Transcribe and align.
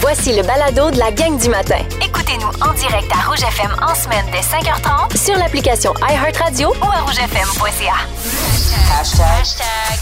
Voici 0.00 0.34
le 0.34 0.42
balado 0.42 0.90
de 0.90 0.98
la 0.98 1.10
gang 1.10 1.40
du 1.40 1.48
matin. 1.48 1.78
Écoutez-nous 2.04 2.48
en 2.60 2.74
direct 2.74 3.10
à 3.12 3.28
Rouge 3.28 3.42
FM 3.42 3.74
en 3.80 3.94
semaine 3.94 4.26
dès 4.30 4.40
5h30 4.40 5.16
Sur 5.16 5.36
l'application 5.36 5.94
iHeartRadio 6.02 6.68
ou 6.68 6.84
à 6.84 7.00
rougefm.ca. 7.00 7.94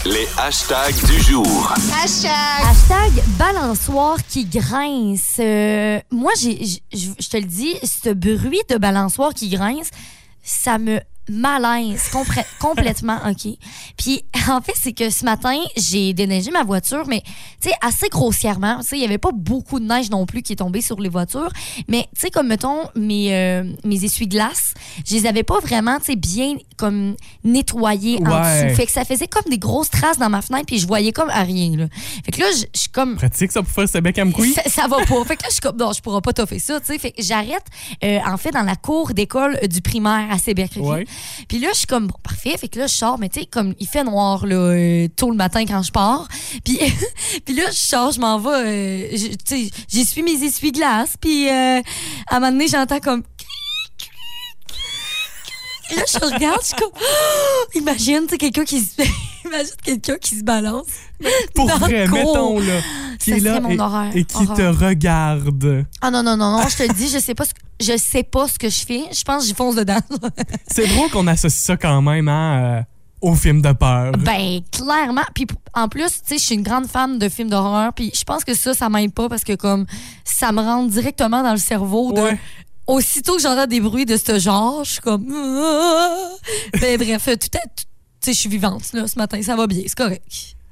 Les 0.05 0.27
hashtags 0.37 1.05
du 1.05 1.21
jour. 1.21 1.73
Hashtag 2.03 3.23
balançoire 3.39 4.17
qui 4.27 4.45
grince. 4.45 5.37
Euh, 5.39 5.99
moi, 6.11 6.33
je 6.35 7.29
te 7.29 7.37
le 7.37 7.43
dis, 7.43 7.75
ce 7.83 8.09
bruit 8.09 8.61
de 8.69 8.77
balançoire 8.77 9.33
qui 9.33 9.49
grince, 9.49 9.91
ça 10.43 10.77
me 10.77 10.99
malaise 11.29 12.09
complètement, 12.59 13.17
OK? 13.29 13.53
Puis, 13.97 14.23
en 14.49 14.61
fait, 14.61 14.73
c'est 14.75 14.93
que 14.93 15.09
ce 15.09 15.25
matin, 15.25 15.57
j'ai 15.77 16.13
déneigé 16.13 16.51
ma 16.51 16.63
voiture, 16.63 17.05
mais, 17.07 17.21
tu 17.61 17.69
sais, 17.69 17.75
assez 17.81 18.09
grossièrement. 18.09 18.79
Tu 18.79 18.87
sais, 18.87 18.97
il 18.97 18.99
n'y 18.99 19.05
avait 19.05 19.17
pas 19.17 19.31
beaucoup 19.33 19.79
de 19.79 19.85
neige 19.85 20.09
non 20.09 20.25
plus 20.25 20.41
qui 20.41 20.53
est 20.53 20.57
tombée 20.57 20.81
sur 20.81 20.99
les 20.99 21.09
voitures. 21.09 21.51
Mais, 21.87 22.07
tu 22.13 22.21
sais, 22.21 22.29
comme, 22.29 22.47
mettons, 22.47 22.83
mes, 22.95 23.33
euh, 23.33 23.63
mes 23.83 24.03
essuie-glaces, 24.03 24.73
je 25.05 25.15
les 25.15 25.25
avais 25.25 25.43
pas 25.43 25.59
vraiment, 25.59 25.97
tu 25.99 26.05
sais, 26.05 26.15
bien, 26.15 26.55
comme, 26.77 27.15
nettoyés 27.43 28.17
en 28.17 28.41
dessous. 28.41 28.75
Fait 28.75 28.85
que 28.85 28.91
ça 28.91 29.05
faisait 29.05 29.27
comme 29.27 29.49
des 29.49 29.57
grosses 29.57 29.89
traces 29.89 30.17
dans 30.17 30.29
ma 30.29 30.41
fenêtre, 30.41 30.65
puis 30.67 30.79
je 30.79 30.87
voyais 30.87 31.11
comme 31.11 31.29
à 31.29 31.43
rien, 31.43 31.75
là. 31.75 31.87
Fait 32.25 32.31
que 32.31 32.41
là, 32.41 32.47
je 32.51 32.79
suis 32.79 32.89
comme... 32.89 33.15
Pratique 33.15 33.51
ça 33.51 33.61
pour 33.61 33.71
faire 33.71 33.89
ce 33.89 33.97
bec 33.99 34.17
à. 34.19 34.25
Ça, 34.55 34.69
ça 34.69 34.87
va 34.87 34.97
pas. 34.97 35.23
Fait 35.25 35.35
que 35.35 35.43
là, 35.43 35.49
je 35.49 35.53
suis 35.53 35.61
comme, 35.61 35.77
non, 35.77 35.93
je 35.93 36.01
pourrais 36.01 36.21
pas 36.21 36.33
toffer 36.33 36.59
ça, 36.59 36.79
tu 36.79 36.87
sais. 36.87 36.99
Fait 36.99 37.11
que 37.11 37.21
j'arrête, 37.21 37.65
euh, 38.03 38.19
en 38.25 38.37
fait, 38.37 38.51
dans 38.51 38.63
la 38.63 38.75
cour 38.75 39.13
d'école 39.13 39.59
du 39.67 39.81
primaire 39.81 40.27
à 40.29 40.37
Sébec. 40.37 40.71
Ouais. 40.77 41.05
Puis 41.47 41.59
là, 41.59 41.69
je 41.73 41.79
suis 41.79 41.87
comme, 41.87 42.07
bon, 42.07 42.15
parfait. 42.23 42.57
Fait 42.57 42.67
que 42.67 42.79
là, 42.79 42.87
je 42.87 42.93
sors, 42.93 43.17
mais 43.17 43.29
tu 43.29 43.41
sais, 43.41 43.45
comme, 43.45 43.73
il 43.79 43.87
fait 43.87 44.03
noir, 44.03 44.45
là, 44.45 44.55
euh, 44.55 45.07
tôt 45.15 45.29
le 45.29 45.37
matin 45.37 45.65
quand 45.65 45.81
je 45.81 45.91
pars. 45.91 46.27
Puis, 46.63 46.79
puis 47.45 47.55
là, 47.55 47.63
je 47.71 47.77
sors, 47.77 48.11
je 48.11 48.19
m'en 48.19 48.39
vais, 48.39 49.09
euh, 49.11 49.17
j'essuie 49.87 50.23
mes 50.23 50.43
essuie-glaces. 50.43 51.15
Puis, 51.19 51.49
euh, 51.49 51.81
à 52.29 52.35
un 52.35 52.39
moment 52.39 52.51
donné, 52.51 52.67
j'entends 52.67 52.99
comme, 52.99 53.23
là, 55.95 56.03
je 56.07 56.25
regarde, 56.25 56.61
je 56.61 56.67
suis 56.67 56.75
comme, 56.75 56.91
imagine, 57.75 58.27
tu 58.27 58.37
quelqu'un 58.37 58.65
qui 58.65 58.81
se, 58.81 59.01
imagine 59.45 59.71
quelqu'un 59.83 60.17
qui 60.17 60.35
se 60.35 60.43
balance. 60.43 60.85
Pour 61.55 61.67
dans 61.67 61.77
vrai, 61.77 62.05
le 62.05 62.11
mettons 62.11 62.59
là. 62.59 62.81
Qui 63.19 63.31
Ça 63.31 63.37
est 63.37 63.39
là 63.39 63.59
mon 63.61 63.69
et, 63.69 63.79
horreur. 63.79 64.11
et 64.15 64.23
qui 64.25 64.35
Horreur. 64.43 64.55
te 64.57 64.83
regarde. 64.85 65.85
Ah 66.01 66.11
non, 66.11 66.21
non, 66.23 66.35
non, 66.37 66.51
non, 66.57 66.67
je 66.67 66.75
te 66.77 66.83
le 66.83 66.93
dis, 66.93 67.07
je 67.09 67.19
sais 67.19 67.33
pas 67.35 67.45
ce 67.45 67.53
que, 67.53 67.59
je 67.81 67.97
sais 67.97 68.23
pas 68.23 68.47
ce 68.47 68.59
que 68.59 68.69
je 68.69 68.85
fais. 68.85 69.03
Je 69.11 69.23
pense 69.23 69.43
que 69.43 69.47
j'y 69.47 69.53
fonce 69.55 69.75
dedans. 69.75 69.99
C'est 70.67 70.87
drôle 70.87 71.09
qu'on 71.09 71.27
associe 71.27 71.63
ça 71.63 71.77
quand 71.77 72.01
même 72.01 72.27
hein, 72.27 72.61
euh, 72.63 72.81
au 73.21 73.33
film 73.35 73.61
de 73.61 73.71
peur. 73.71 74.11
ben, 74.13 74.59
clairement. 74.71 75.21
Puis 75.33 75.47
en 75.73 75.87
plus, 75.87 76.03
tu 76.07 76.19
sais, 76.25 76.37
je 76.37 76.43
suis 76.43 76.55
une 76.55 76.63
grande 76.63 76.87
fan 76.87 77.17
de 77.17 77.29
films 77.29 77.49
d'horreur. 77.49 77.93
Puis 77.93 78.11
je 78.13 78.23
pense 78.23 78.43
que 78.43 78.53
ça, 78.53 78.73
ça 78.73 78.89
m'aide 78.89 79.13
pas 79.13 79.29
parce 79.29 79.43
que 79.43 79.53
comme 79.53 79.85
ça 80.23 80.51
me 80.51 80.59
rentre 80.61 80.91
directement 80.91 81.41
dans 81.43 81.51
le 81.53 81.57
cerveau. 81.57 82.11
De, 82.11 82.21
Ouais. 82.21 82.39
Aussitôt 82.87 83.35
que 83.37 83.41
j'entends 83.41 83.65
des 83.65 83.79
bruits 83.79 84.05
de 84.05 84.15
ce 84.15 84.37
genre, 84.37 84.83
je 84.83 84.91
suis 84.91 85.01
comme. 85.01 85.25
Ben 86.79 86.97
bref, 86.97 87.25
tout 87.25 87.47
sais, 87.51 87.59
je 88.33 88.39
suis 88.39 88.49
vivante 88.49 88.91
là, 88.93 89.07
ce 89.07 89.17
matin, 89.17 89.41
ça 89.41 89.55
va 89.55 89.67
bien, 89.67 89.81
c'est 89.85 89.95
correct. 89.97 90.23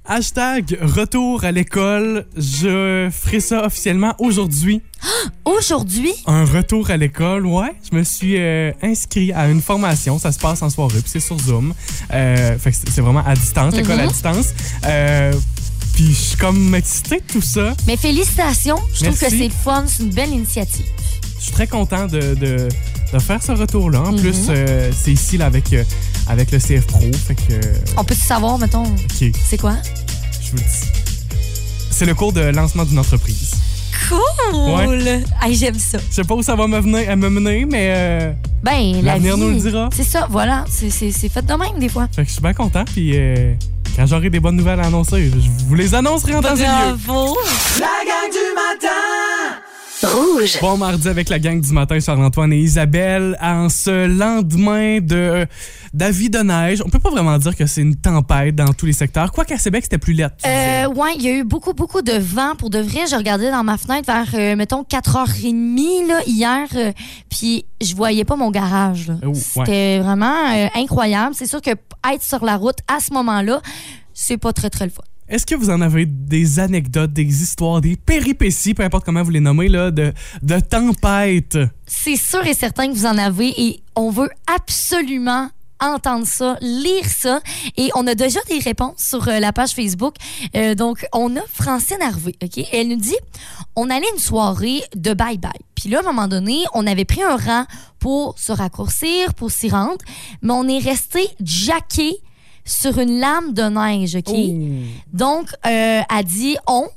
Hashtag 0.05 0.77
retour 0.81 1.45
à 1.45 1.51
l'école. 1.53 2.25
Je 2.35 3.09
ferai 3.09 3.39
ça 3.39 3.65
officiellement 3.65 4.13
aujourd'hui. 4.19 4.81
Aujourd'hui, 5.45 6.11
Un 6.27 6.43
retour 6.43 6.89
à 6.91 6.97
l'école, 6.97 7.45
ouais. 7.45 7.73
Je 7.89 7.97
me 7.97 8.03
suis 8.03 8.35
euh, 8.37 8.71
inscrit 8.81 9.31
à 9.31 9.47
une 9.49 9.61
formation. 9.61 10.19
Ça 10.19 10.31
se 10.33 10.39
passe 10.39 10.61
en 10.61 10.69
soirée, 10.69 10.99
puis 10.99 11.09
c'est 11.09 11.19
sur 11.21 11.39
Zoom. 11.39 11.73
Euh, 12.13 12.57
fait 12.57 12.71
que 12.71 12.77
c'est 12.91 12.99
vraiment 13.01 13.23
à 13.25 13.33
distance, 13.33 13.73
l'école 13.75 13.99
à 14.01 14.03
Mhm. 14.05 14.09
distance. 14.11 14.47
Euh, 14.85 15.33
puis 15.93 16.07
je 16.07 16.13
suis 16.13 16.37
comme 16.37 16.75
excité 16.75 17.17
de 17.17 17.31
tout 17.33 17.41
ça. 17.41 17.73
mais 17.87 17.95
félicitations, 17.95 18.79
je 18.93 19.05
trouve 19.05 19.17
que 19.17 19.29
c'est 19.29 19.49
fun, 19.49 19.85
c'est 19.87 20.03
une 20.03 20.09
belle 20.09 20.31
initiative. 20.31 20.85
Je 21.39 21.43
suis 21.45 21.53
très 21.53 21.67
content 21.67 22.07
de, 22.07 22.35
de, 22.35 22.67
de 23.13 23.19
faire 23.19 23.41
ce 23.43 23.51
retour-là. 23.53 24.01
En 24.01 24.11
Mhm. 24.13 24.19
plus, 24.21 24.37
euh, 24.49 24.91
c'est 24.97 25.11
ici 25.13 25.37
là, 25.37 25.45
avec, 25.45 25.73
avec 26.27 26.51
le 26.51 26.59
CF 26.59 26.85
Pro. 26.87 27.01
Fait 27.27 27.35
que, 27.35 27.53
euh, 27.53 27.75
On 27.97 28.03
peut 28.03 28.15
savoir, 28.15 28.57
mettons, 28.57 28.83
OK, 28.83 29.31
c'est 29.45 29.57
quoi? 29.59 29.75
je 30.41 30.51
vous 30.51 30.57
le 30.57 30.63
dis. 30.63 30.87
C'est 31.91 32.05
le 32.05 32.15
cours 32.15 32.33
de 32.33 32.41
lancement 32.41 32.85
d'une 32.85 32.99
entreprise. 32.99 33.51
Cool! 34.09 35.07
Hey, 35.41 35.55
j'aime 35.55 35.77
ça. 35.79 35.97
Je 36.09 36.15
sais 36.15 36.23
pas 36.23 36.33
où 36.35 36.41
ça 36.43 36.55
va 36.55 36.67
me, 36.67 36.79
venir, 36.79 37.15
me 37.15 37.29
mener, 37.29 37.65
mais 37.65 37.93
euh, 37.95 38.33
Ben, 38.63 38.95
la 39.01 39.13
l'avenir 39.13 39.35
vie, 39.35 39.41
nous 39.41 39.49
le 39.51 39.55
dira. 39.59 39.89
C'est 39.95 40.03
ça, 40.03 40.27
voilà. 40.29 40.65
C'est- 40.69 40.89
C'est 40.89 41.11
c'est 41.11 41.29
fait 41.29 41.45
de 41.45 41.53
même, 41.53 41.79
des 41.79 41.89
fois. 41.89 42.07
Fait 42.13 42.23
que 42.23 42.27
je 42.27 42.33
suis 42.33 42.41
bien 42.41 42.53
content. 42.53 42.83
Puis 42.85 43.11
euh, 43.15 43.53
quand 43.95 44.05
j'aurai 44.07 44.29
des 44.29 44.39
bonnes 44.39 44.55
nouvelles 44.57 44.79
à 44.81 44.87
annoncer, 44.87 45.29
je 45.29 45.49
vous 45.67 45.75
les 45.75 45.93
annoncerai 45.95 46.35
en 46.35 46.41
temps 46.41 46.55
et 46.55 46.59
lieu. 46.59 46.97
Bravo! 47.05 47.37
Rouge. 50.03 50.59
Bon 50.61 50.77
mardi 50.77 51.07
avec 51.07 51.29
la 51.29 51.39
gang 51.39 51.59
du 51.61 51.71
matin, 51.71 51.99
Charles-Antoine 51.99 52.51
et 52.53 52.59
Isabelle, 52.59 53.37
en 53.41 53.69
ce 53.69 54.07
lendemain 54.07 54.99
de 54.99 55.45
d'avis 55.93 56.29
de 56.29 56.39
neige. 56.39 56.81
On 56.85 56.89
peut 56.89 56.99
pas 56.99 57.09
vraiment 57.11 57.37
dire 57.37 57.55
que 57.55 57.65
c'est 57.65 57.81
une 57.81 57.95
tempête 57.95 58.55
dans 58.55 58.73
tous 58.73 58.85
les 58.85 58.93
secteurs. 58.93 59.31
Quoi 59.31 59.45
qu'à 59.45 59.57
Québec, 59.57 59.83
c'était 59.83 59.97
plus 59.97 60.13
lettre. 60.13 60.35
Euh, 60.45 60.87
ouais, 60.87 61.13
il 61.15 61.21
y 61.23 61.27
a 61.29 61.33
eu 61.33 61.43
beaucoup, 61.43 61.73
beaucoup 61.73 62.01
de 62.01 62.13
vent. 62.13 62.55
Pour 62.57 62.69
de 62.69 62.79
vrai, 62.79 63.01
je 63.09 63.15
regardais 63.15 63.51
dans 63.51 63.63
ma 63.63 63.77
fenêtre 63.77 64.05
vers, 64.05 64.27
euh, 64.33 64.55
mettons, 64.55 64.83
4h30 64.83 66.07
là, 66.07 66.21
hier, 66.25 66.67
euh, 66.75 66.91
puis 67.29 67.65
je 67.81 67.95
voyais 67.95 68.25
pas 68.25 68.35
mon 68.35 68.51
garage. 68.51 69.07
là. 69.07 69.15
Oh, 69.23 69.27
ouais. 69.27 69.33
C'était 69.35 69.99
vraiment 69.99 70.51
euh, 70.53 70.67
incroyable. 70.75 71.35
C'est 71.35 71.47
sûr 71.47 71.61
que 71.61 71.71
être 71.71 72.23
sur 72.23 72.43
la 72.43 72.57
route 72.57 72.77
à 72.87 72.99
ce 72.99 73.13
moment-là, 73.13 73.61
c'est 74.13 74.37
pas 74.37 74.51
très, 74.53 74.69
très 74.69 74.85
le 74.85 74.91
fun. 74.91 75.03
Est-ce 75.29 75.45
que 75.45 75.55
vous 75.55 75.69
en 75.69 75.81
avez 75.81 76.05
des 76.05 76.59
anecdotes, 76.59 77.13
des 77.13 77.41
histoires, 77.41 77.81
des 77.81 77.95
péripéties, 77.95 78.73
peu 78.73 78.83
importe 78.83 79.05
comment 79.05 79.23
vous 79.23 79.31
les 79.31 79.39
nommez, 79.39 79.69
là, 79.69 79.89
de, 79.89 80.13
de 80.41 80.59
tempête? 80.59 81.57
C'est 81.85 82.17
sûr 82.17 82.45
et 82.45 82.53
certain 82.53 82.87
que 82.87 82.93
vous 82.93 83.05
en 83.05 83.17
avez 83.17 83.49
et 83.61 83.83
on 83.95 84.09
veut 84.09 84.29
absolument 84.53 85.49
entendre 85.79 86.25
ça, 86.25 86.57
lire 86.61 87.05
ça. 87.05 87.41
Et 87.77 87.89
on 87.95 88.07
a 88.07 88.15
déjà 88.15 88.39
des 88.49 88.59
réponses 88.59 88.97
sur 88.97 89.27
euh, 89.27 89.39
la 89.39 89.51
page 89.53 89.71
Facebook. 89.71 90.15
Euh, 90.55 90.75
donc, 90.75 91.05
on 91.13 91.35
a 91.35 91.41
Francine 91.51 92.01
Harvey, 92.01 92.33
OK? 92.41 92.65
Elle 92.71 92.89
nous 92.89 92.95
dit, 92.95 93.15
on 93.75 93.89
allait 93.89 94.09
une 94.13 94.19
soirée 94.19 94.81
de 94.95 95.13
bye-bye. 95.13 95.51
Puis 95.75 95.89
là, 95.89 95.99
à 95.99 96.01
un 96.01 96.05
moment 96.05 96.27
donné, 96.27 96.63
on 96.73 96.87
avait 96.87 97.05
pris 97.05 97.21
un 97.23 97.35
rang 97.35 97.65
pour 97.99 98.37
se 98.37 98.51
raccourcir, 98.51 99.33
pour 99.33 99.51
s'y 99.51 99.69
rendre, 99.69 99.97
mais 100.41 100.53
on 100.53 100.67
est 100.67 100.79
resté 100.79 101.27
jacké 101.41 102.17
sur 102.65 102.97
une 102.99 103.19
lame 103.19 103.53
de 103.53 103.63
neige, 103.63 104.15
OK? 104.15 104.33
Donc, 105.13 105.49
euh, 105.65 106.01
elle 106.09 106.25
dit 106.25 106.55
on, 106.67 106.87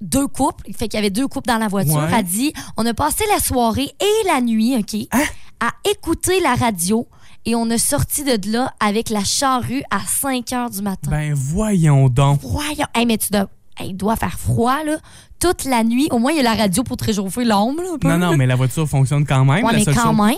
deux 0.00 0.26
couples, 0.26 0.70
fait 0.72 0.88
qu'il 0.88 0.98
y 0.98 1.00
avait 1.00 1.10
deux 1.10 1.26
couples 1.28 1.48
dans 1.48 1.58
la 1.58 1.68
voiture. 1.68 1.94
Ouais. 1.96 2.10
Elle 2.14 2.24
dit 2.24 2.52
on 2.76 2.84
a 2.86 2.94
passé 2.94 3.24
la 3.32 3.40
soirée 3.40 3.90
et 4.00 4.26
la 4.26 4.40
nuit, 4.40 4.76
OK, 4.76 4.94
Hein? 5.12 5.24
à 5.60 5.70
écouter 5.90 6.40
la 6.40 6.54
radio 6.54 7.06
et 7.46 7.54
on 7.54 7.70
a 7.70 7.78
sorti 7.78 8.24
de 8.24 8.50
là 8.52 8.74
avec 8.80 9.08
la 9.08 9.24
charrue 9.24 9.82
à 9.90 10.00
5 10.00 10.52
heures 10.52 10.70
du 10.70 10.82
matin. 10.82 11.10
Ben 11.10 11.32
voyons 11.32 12.08
donc. 12.08 12.40
Voyons. 12.42 12.86
Hey, 12.94 13.06
mais 13.06 13.16
tu 13.18 13.30
dois. 13.30 13.48
Hey, 13.78 13.90
il 13.90 13.96
doit 13.96 14.16
faire 14.16 14.38
froid, 14.38 14.82
là, 14.84 14.96
toute 15.38 15.64
la 15.64 15.84
nuit. 15.84 16.08
Au 16.10 16.18
moins, 16.18 16.32
il 16.32 16.36
y 16.36 16.40
a 16.40 16.42
la 16.42 16.54
radio 16.54 16.82
pour 16.82 16.96
te 16.96 17.04
réchauffer 17.04 17.44
l'ombre. 17.44 17.82
Non, 18.04 18.18
non, 18.18 18.36
mais 18.36 18.46
la 18.46 18.54
voiture 18.56 18.88
fonctionne 18.88 19.24
quand 19.26 19.44
même. 19.44 19.64
Ouais, 19.64 19.72
La 19.72 19.78
mais 19.78 19.84
quand 19.94 20.14
même. 20.14 20.36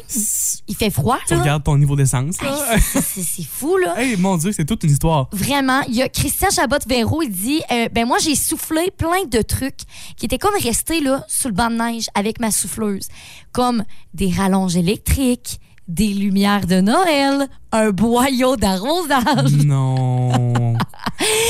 Il 0.66 0.74
fait 0.74 0.90
froid, 0.90 1.18
Tu 1.26 1.34
là. 1.34 1.40
regardes 1.40 1.64
ton 1.64 1.76
niveau 1.78 1.94
d'essence. 1.96 2.36
Hey, 2.42 2.80
c'est 2.80 3.44
fou, 3.44 3.76
là. 3.76 3.94
Hey, 3.98 4.16
mon 4.16 4.36
Dieu, 4.36 4.52
c'est 4.52 4.64
toute 4.64 4.82
une 4.84 4.90
histoire. 4.90 5.28
Vraiment, 5.32 5.80
il 5.88 5.94
y 5.94 6.02
a 6.02 6.08
Christian 6.08 6.50
Chabot-Véro, 6.50 7.22
il 7.22 7.30
dit 7.30 7.60
euh, 7.70 7.88
Ben, 7.92 8.06
moi, 8.06 8.18
j'ai 8.20 8.34
soufflé 8.34 8.90
plein 8.96 9.24
de 9.30 9.40
trucs 9.42 9.80
qui 10.16 10.26
étaient 10.26 10.38
comme 10.38 10.54
restés 10.62 11.00
là, 11.00 11.24
sous 11.28 11.48
le 11.48 11.54
banc 11.54 11.70
de 11.70 11.76
neige 11.76 12.06
avec 12.14 12.40
ma 12.40 12.50
souffleuse. 12.50 13.06
Comme 13.52 13.84
des 14.14 14.30
rallonges 14.30 14.76
électriques, 14.76 15.60
des 15.86 16.08
lumières 16.12 16.66
de 16.66 16.80
Noël, 16.80 17.48
un 17.72 17.90
boyau 17.90 18.56
d'arrosage. 18.56 19.52
Non. 19.64 20.52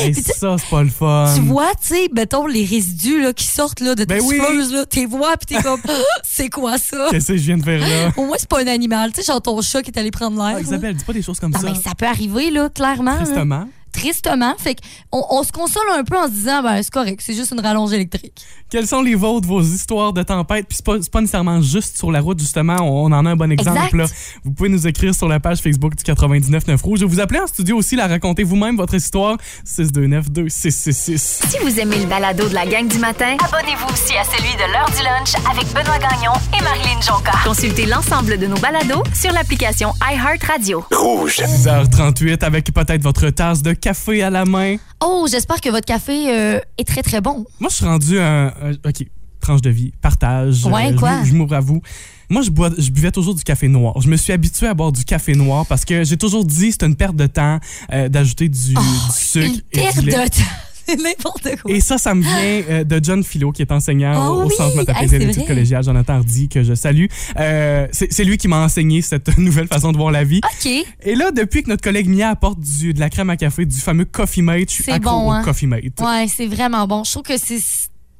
Hey, 0.00 0.14
ça, 0.14 0.56
c'est 0.58 0.68
pas 0.70 0.82
le 0.82 0.88
fun. 0.90 1.32
Tu 1.34 1.40
vois, 1.42 1.70
tu 1.80 1.88
sais, 1.94 2.08
mettons, 2.14 2.46
les 2.46 2.64
résidus 2.64 3.20
là, 3.22 3.32
qui 3.32 3.44
sortent 3.44 3.80
là, 3.80 3.94
de 3.94 4.04
Ben 4.04 4.20
oui. 4.22 4.36
souffleuse, 4.38 4.72
là, 4.72 4.86
t'es 4.86 5.06
vois, 5.06 5.36
puis 5.36 5.56
t'es 5.56 5.62
comme 5.62 5.80
C'est 6.24 6.48
quoi 6.50 6.78
ça? 6.78 7.08
Qu'est-ce 7.10 7.28
que 7.28 7.36
je 7.36 7.42
viens 7.42 7.58
de 7.58 7.62
faire 7.64 7.80
là? 7.80 8.12
Au 8.16 8.26
moins, 8.26 8.36
c'est 8.38 8.48
pas 8.48 8.60
un 8.62 8.66
animal. 8.68 9.12
Tu 9.12 9.20
sais, 9.22 9.26
genre 9.32 9.42
ton 9.42 9.60
chat 9.62 9.82
qui 9.82 9.90
est 9.90 9.98
allé 9.98 10.10
prendre 10.10 10.36
l'air. 10.36 10.56
Ah. 10.58 10.60
Isabelle, 10.60 10.94
dis 10.94 11.04
pas 11.04 11.12
des 11.12 11.22
choses 11.22 11.40
comme 11.40 11.52
Non, 11.52 11.58
ça. 11.60 11.70
mais 11.70 11.74
ça 11.74 11.94
peut 11.96 12.06
arriver, 12.06 12.50
là, 12.50 12.68
clairement. 12.68 13.12
là. 13.14 13.24
Tristement. 13.24 13.68
Tristement. 13.98 14.54
Fait 14.58 14.76
qu'on 15.10 15.24
on 15.30 15.42
se 15.42 15.52
console 15.52 15.82
un 15.96 16.04
peu 16.04 16.16
en 16.16 16.26
se 16.26 16.32
disant, 16.32 16.62
ben, 16.62 16.82
c'est 16.82 16.92
correct, 16.92 17.20
c'est 17.22 17.34
juste 17.34 17.52
une 17.52 17.60
rallonge 17.60 17.92
électrique. 17.92 18.44
Quelles 18.70 18.86
sont 18.86 19.02
les 19.02 19.14
vôtres, 19.14 19.48
vos 19.48 19.62
histoires 19.62 20.12
de 20.12 20.22
tempête? 20.22 20.66
Puis 20.68 20.78
c'est 20.78 21.10
pas, 21.10 21.20
nécessairement 21.20 21.60
juste 21.60 21.96
sur 21.96 22.12
la 22.12 22.20
route, 22.20 22.38
justement. 22.38 22.76
On, 22.80 23.06
on 23.06 23.12
en 23.12 23.26
a 23.26 23.30
un 23.30 23.36
bon 23.36 23.50
exemple. 23.50 23.78
Exact. 23.78 23.94
Là. 23.94 24.04
Vous 24.44 24.52
pouvez 24.52 24.68
nous 24.68 24.86
écrire 24.86 25.14
sur 25.14 25.28
la 25.28 25.40
page 25.40 25.58
Facebook 25.58 25.96
du 25.96 26.04
99.9 26.04 26.80
Rouge. 26.82 27.00
Je 27.00 27.04
vais 27.04 27.10
vous 27.10 27.20
appeler 27.20 27.40
en 27.40 27.46
studio 27.46 27.76
aussi, 27.76 27.96
la 27.96 28.06
raconter 28.06 28.44
vous-même 28.44 28.76
votre 28.76 28.94
histoire. 28.94 29.36
629-2666. 29.66 31.18
Si 31.48 31.58
vous 31.62 31.80
aimez 31.80 31.98
le 31.98 32.06
balado 32.06 32.48
de 32.48 32.54
la 32.54 32.66
gang 32.66 32.86
du 32.86 32.98
matin, 32.98 33.36
abonnez-vous 33.42 33.92
aussi 33.92 34.14
à 34.16 34.24
celui 34.24 34.54
de 34.54 34.72
l'heure 34.72 34.90
du 34.90 35.02
lunch 35.02 35.34
avec 35.50 35.66
Benoît 35.68 35.98
Gagnon 35.98 36.32
et 36.58 36.62
Marilyn 36.62 37.00
Jonca. 37.00 37.32
Consultez 37.44 37.86
l'ensemble 37.86 38.38
de 38.38 38.46
nos 38.46 38.58
balados 38.58 39.02
sur 39.14 39.32
l'application 39.32 39.92
iHeartRadio. 40.02 40.84
Rouge. 40.92 41.38
10h38 41.38 42.44
avec 42.44 42.72
peut-être 42.72 43.02
votre 43.02 43.30
tasse 43.30 43.62
de 43.62 43.72
café 43.72 43.87
à 44.22 44.30
la 44.30 44.44
main. 44.44 44.76
Oh, 45.04 45.26
j'espère 45.30 45.60
que 45.60 45.68
votre 45.70 45.86
café 45.86 46.30
euh, 46.30 46.60
est 46.76 46.86
très, 46.86 47.02
très 47.02 47.20
bon. 47.20 47.44
Moi, 47.60 47.70
je 47.70 47.76
suis 47.76 47.84
rendu 47.84 48.18
un. 48.18 48.52
OK. 48.86 49.06
tranche 49.40 49.60
de 49.62 49.70
vie, 49.70 49.92
partage. 50.02 50.64
Ouais, 50.66 50.90
je- 50.92 50.96
quoi? 50.98 51.22
Je, 51.24 51.32
m'ouvre 51.32 51.54
à 51.54 51.60
vous. 51.60 51.80
Moi, 52.28 52.42
je, 52.42 52.50
bois, 52.50 52.70
je 52.76 52.90
buvais 52.90 53.10
toujours 53.10 53.34
du 53.34 53.42
café 53.42 53.68
noir. 53.68 53.98
Je 54.00 54.08
me 54.08 54.16
suis 54.16 54.32
habitué 54.32 54.66
à 54.66 54.74
boire 54.74 54.92
du 54.92 55.04
café 55.04 55.34
noir 55.34 55.64
parce 55.66 55.84
que 55.86 56.04
j'ai 56.04 56.16
toujours 56.18 56.44
dit 56.44 56.72
c'est 56.72 56.82
une 56.82 56.96
perte 56.96 57.16
de 57.16 57.26
temps 57.26 57.58
euh, 57.92 58.08
d'ajouter 58.10 58.48
du, 58.50 58.74
du 58.74 58.80
sucre 59.14 59.46
Oh, 59.48 59.54
Une 59.54 59.54
et 59.54 59.60
perte 59.84 59.98
du 60.00 60.06
de 60.06 60.10
lait. 60.10 60.28
temps. 60.28 60.42
N'importe 61.02 61.60
quoi. 61.62 61.70
Et 61.70 61.80
ça, 61.80 61.98
ça 61.98 62.14
me 62.14 62.22
vient 62.22 62.62
euh, 62.70 62.84
de 62.84 63.00
John 63.02 63.22
Philo, 63.22 63.52
qui 63.52 63.62
est 63.62 63.72
enseignant 63.72 64.14
Oh 64.16 64.42
au, 64.42 64.48
oui! 64.48 64.54
Centre 64.56 64.84
c'est 65.08 65.18
d'études 65.18 65.46
collégiales, 65.46 65.84
Jonathan 65.84 66.14
Hardy, 66.14 66.48
que 66.48 66.62
je 66.62 66.74
salue. 66.74 67.06
Euh, 67.38 67.86
c'est 67.92 68.24
lui 68.24 68.38
qui 68.38 68.48
m'a 68.48 68.60
enseigné 68.60 69.02
cette 69.02 69.36
nouvelle 69.38 69.68
façon 69.68 69.92
de 69.92 69.96
voir 69.96 70.10
la 70.10 70.24
vie. 70.24 70.40
OK. 70.44 70.70
Et 71.02 71.14
là, 71.14 71.30
depuis 71.30 71.62
que 71.62 71.68
notre 71.68 71.82
collègue 71.82 72.08
Mia 72.08 72.30
apporte 72.30 72.60
du, 72.60 72.94
de 72.94 73.00
la 73.00 73.10
crème 73.10 73.30
à 73.30 73.36
café, 73.36 73.66
du 73.66 73.78
fameux 73.78 74.04
Coffee 74.04 74.42
Mate, 74.42 74.68
je 74.70 74.74
suis 74.74 74.84
C'est 74.84 74.92
accro 74.92 75.10
bon, 75.10 75.28
au 75.28 75.32
hein? 75.32 75.42
Coffee 75.44 75.66
Mate. 75.66 76.00
Ouais, 76.00 76.26
c'est 76.28 76.46
vraiment 76.46 76.86
bon. 76.86 77.04
Je 77.04 77.10
trouve 77.12 77.22
que 77.24 77.36
c'est 77.36 77.60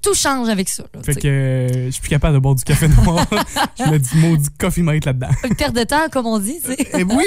tout 0.02 0.14
change 0.14 0.48
avec 0.48 0.68
ça. 0.68 0.84
là, 0.94 1.02
Fait 1.02 1.14
que 1.14 1.26
euh, 1.28 1.86
je 1.86 1.90
suis 1.90 2.00
plus 2.00 2.10
capable 2.10 2.34
de 2.34 2.38
boire 2.38 2.54
du 2.54 2.64
café 2.64 2.88
noir. 2.88 3.26
je 3.78 3.84
mets 3.84 3.98
du 3.98 4.16
maudit 4.16 4.48
Coffee 4.58 4.82
Mate 4.82 5.04
là-dedans. 5.04 5.28
Une 5.44 5.56
perte 5.56 5.74
de 5.74 5.84
temps, 5.84 6.08
comme 6.10 6.26
on 6.26 6.38
dit. 6.38 6.60
sais. 6.60 6.76
Et 6.98 7.04
oui, 7.04 7.24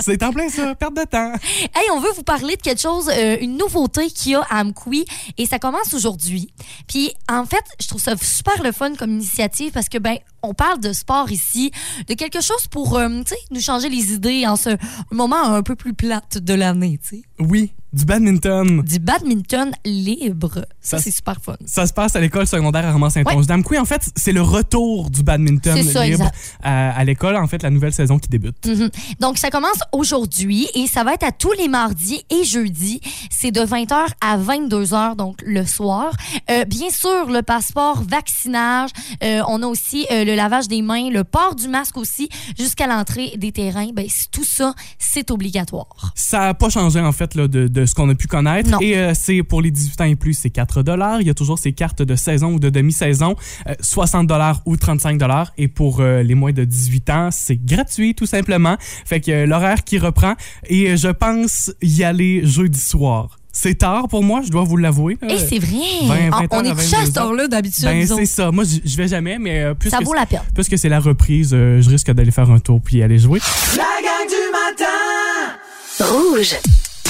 c'est 0.00 0.22
en 0.22 0.32
plein 0.32 0.48
ça, 0.48 0.74
perte 0.74 0.96
de 0.96 1.04
temps. 1.04 1.32
Hey, 1.74 1.88
on 1.94 2.00
veut 2.00 2.10
vous 2.16 2.22
parler 2.24 2.56
de 2.56 2.62
quelque 2.62 2.80
chose, 2.80 3.08
euh, 3.08 3.36
une 3.40 3.56
nouveauté 3.56 4.10
qu'il 4.10 4.32
y 4.32 4.34
a 4.34 4.40
à 4.50 4.60
Amkoui 4.62 5.04
et 5.38 5.46
ça 5.46 5.58
commence 5.58 5.94
aujourd'hui. 5.94 6.52
Puis 6.88 7.12
en 7.30 7.44
fait, 7.44 7.64
je 7.80 7.88
trouve 7.88 8.00
ça 8.00 8.14
super 8.16 8.62
le 8.62 8.72
fun 8.72 8.94
comme 8.94 9.10
initiative 9.12 9.72
parce 9.72 9.88
que 9.88 9.98
ben 9.98 10.18
on 10.42 10.54
parle 10.54 10.80
de 10.80 10.92
sport 10.92 11.30
ici, 11.30 11.70
de 12.08 12.14
quelque 12.14 12.40
chose 12.40 12.66
pour 12.70 12.96
euh, 12.96 13.08
nous 13.50 13.60
changer 13.60 13.88
les 13.88 14.12
idées 14.12 14.46
en 14.46 14.56
ce 14.56 14.70
moment 15.10 15.42
un 15.44 15.62
peu 15.62 15.76
plus 15.76 15.94
plate 15.94 16.38
de 16.38 16.54
l'année, 16.54 16.98
tu 17.02 17.16
sais. 17.16 17.22
Oui, 17.38 17.72
du 17.92 18.04
badminton. 18.04 18.82
Du 18.82 18.98
badminton 18.98 19.72
libre. 19.84 20.64
Ça, 20.80 20.96
Ça- 20.96 20.98
c'est 21.02 21.10
super 21.10 21.36
fun. 21.42 21.56
Ça 21.66 21.86
se 21.86 21.92
passe 21.92 22.16
à 22.16 22.20
l'école 22.20 22.46
secondaire 22.46 22.86
Armand 22.86 23.10
Saint-Onge 23.10 23.46
d'Amqui. 23.46 23.78
En 23.78 23.84
fait, 23.84 24.02
c'est 24.16 24.32
le 24.32 24.40
retour 24.42 25.10
du 25.10 25.22
badminton 25.22 25.82
ça, 25.82 26.06
libre 26.06 26.30
à, 26.62 26.90
à 26.96 27.04
l'école. 27.04 27.36
En 27.36 27.46
fait, 27.46 27.62
la 27.62 27.70
nouvelle 27.70 27.92
saison 27.92 28.18
qui 28.18 28.28
débute. 28.28 28.64
Mhm. 28.66 28.90
Donc, 29.20 29.38
ça 29.38 29.50
commence 29.50 29.78
aujourd'hui 29.92 30.68
et 30.74 30.86
ça 30.86 31.04
va 31.04 31.14
être 31.14 31.24
à 31.24 31.32
tous 31.32 31.52
les 31.52 31.68
mardis 31.68 32.24
et 32.30 32.44
jeudis. 32.44 33.00
C'est 33.30 33.50
de 33.50 33.60
20h 33.60 34.06
à 34.20 34.38
22h, 34.38 35.16
donc 35.16 35.36
le 35.44 35.66
soir. 35.66 36.12
Euh, 36.50 36.64
bien 36.64 36.90
sûr, 36.90 37.26
le 37.30 37.42
passeport, 37.42 38.02
vaccinage. 38.08 38.90
Euh, 39.22 39.42
on 39.48 39.62
a 39.62 39.66
aussi 39.66 40.06
euh, 40.10 40.24
le 40.24 40.31
lavage 40.34 40.68
des 40.68 40.82
mains, 40.82 41.10
le 41.10 41.24
port 41.24 41.54
du 41.54 41.68
masque 41.68 41.96
aussi, 41.96 42.28
jusqu'à 42.58 42.86
l'entrée 42.86 43.34
des 43.36 43.52
terrains. 43.52 43.90
Ben, 43.92 44.06
tout 44.30 44.44
ça, 44.44 44.74
c'est 44.98 45.30
obligatoire. 45.30 46.12
Ça 46.14 46.40
n'a 46.40 46.54
pas 46.54 46.68
changé, 46.68 47.00
en 47.00 47.12
fait, 47.12 47.34
là, 47.34 47.48
de, 47.48 47.68
de 47.68 47.86
ce 47.86 47.94
qu'on 47.94 48.08
a 48.08 48.14
pu 48.14 48.26
connaître. 48.26 48.70
Non. 48.70 48.78
Et 48.80 48.96
euh, 48.96 49.12
c'est 49.14 49.42
pour 49.42 49.62
les 49.62 49.70
18 49.70 50.00
ans 50.00 50.04
et 50.04 50.16
plus, 50.16 50.34
c'est 50.34 50.50
4 50.50 50.82
Il 51.20 51.26
y 51.26 51.30
a 51.30 51.34
toujours 51.34 51.58
ces 51.58 51.72
cartes 51.72 52.02
de 52.02 52.16
saison 52.16 52.54
ou 52.54 52.58
de 52.58 52.70
demi-saison, 52.70 53.36
euh, 53.68 53.74
60 53.80 54.30
ou 54.66 54.76
35 54.76 55.20
Et 55.58 55.68
pour 55.68 56.00
euh, 56.00 56.22
les 56.22 56.34
moins 56.34 56.52
de 56.52 56.64
18 56.64 57.10
ans, 57.10 57.28
c'est 57.30 57.56
gratuit, 57.56 58.14
tout 58.14 58.26
simplement. 58.26 58.76
Fait 58.80 59.20
que 59.20 59.30
euh, 59.30 59.46
l'horaire 59.46 59.84
qui 59.84 59.98
reprend. 59.98 60.34
Et 60.68 60.96
je 60.96 61.08
pense 61.08 61.72
y 61.82 62.04
aller 62.04 62.44
jeudi 62.44 62.80
soir. 62.80 63.38
C'est 63.54 63.74
tard 63.76 64.08
pour 64.08 64.22
moi, 64.24 64.40
je 64.44 64.48
dois 64.50 64.64
vous 64.64 64.78
l'avouer. 64.78 65.18
Et 65.28 65.34
Euh, 65.34 65.38
c'est 65.48 65.58
vrai. 65.58 65.76
20, 66.04 66.30
Ah, 66.32 66.40
20 66.40 66.46
on 66.52 66.64
est 66.64 66.74
couché 66.74 66.96
à 66.96 67.00
22 67.00 67.04
cette 67.06 67.16
heure-là 67.18 67.48
d'habitude. 67.48 67.84
Ben, 67.84 68.06
c'est 68.06 68.24
ça. 68.26 68.50
Moi, 68.50 68.64
je 68.64 68.96
vais 68.96 69.08
jamais, 69.08 69.38
mais 69.38 69.60
euh, 69.62 69.74
puisque, 69.74 69.96
ça 69.96 70.02
vaut 70.02 70.14
la 70.14 70.24
peine. 70.24 70.40
puisque 70.54 70.78
c'est 70.78 70.88
la 70.88 71.00
reprise, 71.00 71.50
euh, 71.52 71.82
je 71.82 71.90
risque 71.90 72.10
d'aller 72.10 72.30
faire 72.30 72.50
un 72.50 72.58
tour 72.60 72.80
puis 72.82 73.02
aller 73.02 73.18
jouer. 73.18 73.40
La 73.76 73.82
gang 74.02 74.26
du 74.28 74.34
matin 74.52 76.08
Rouge. 76.12 76.54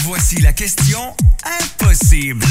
Voici 0.05 0.41
la 0.41 0.53
question 0.53 0.99
impossible. 1.61 2.45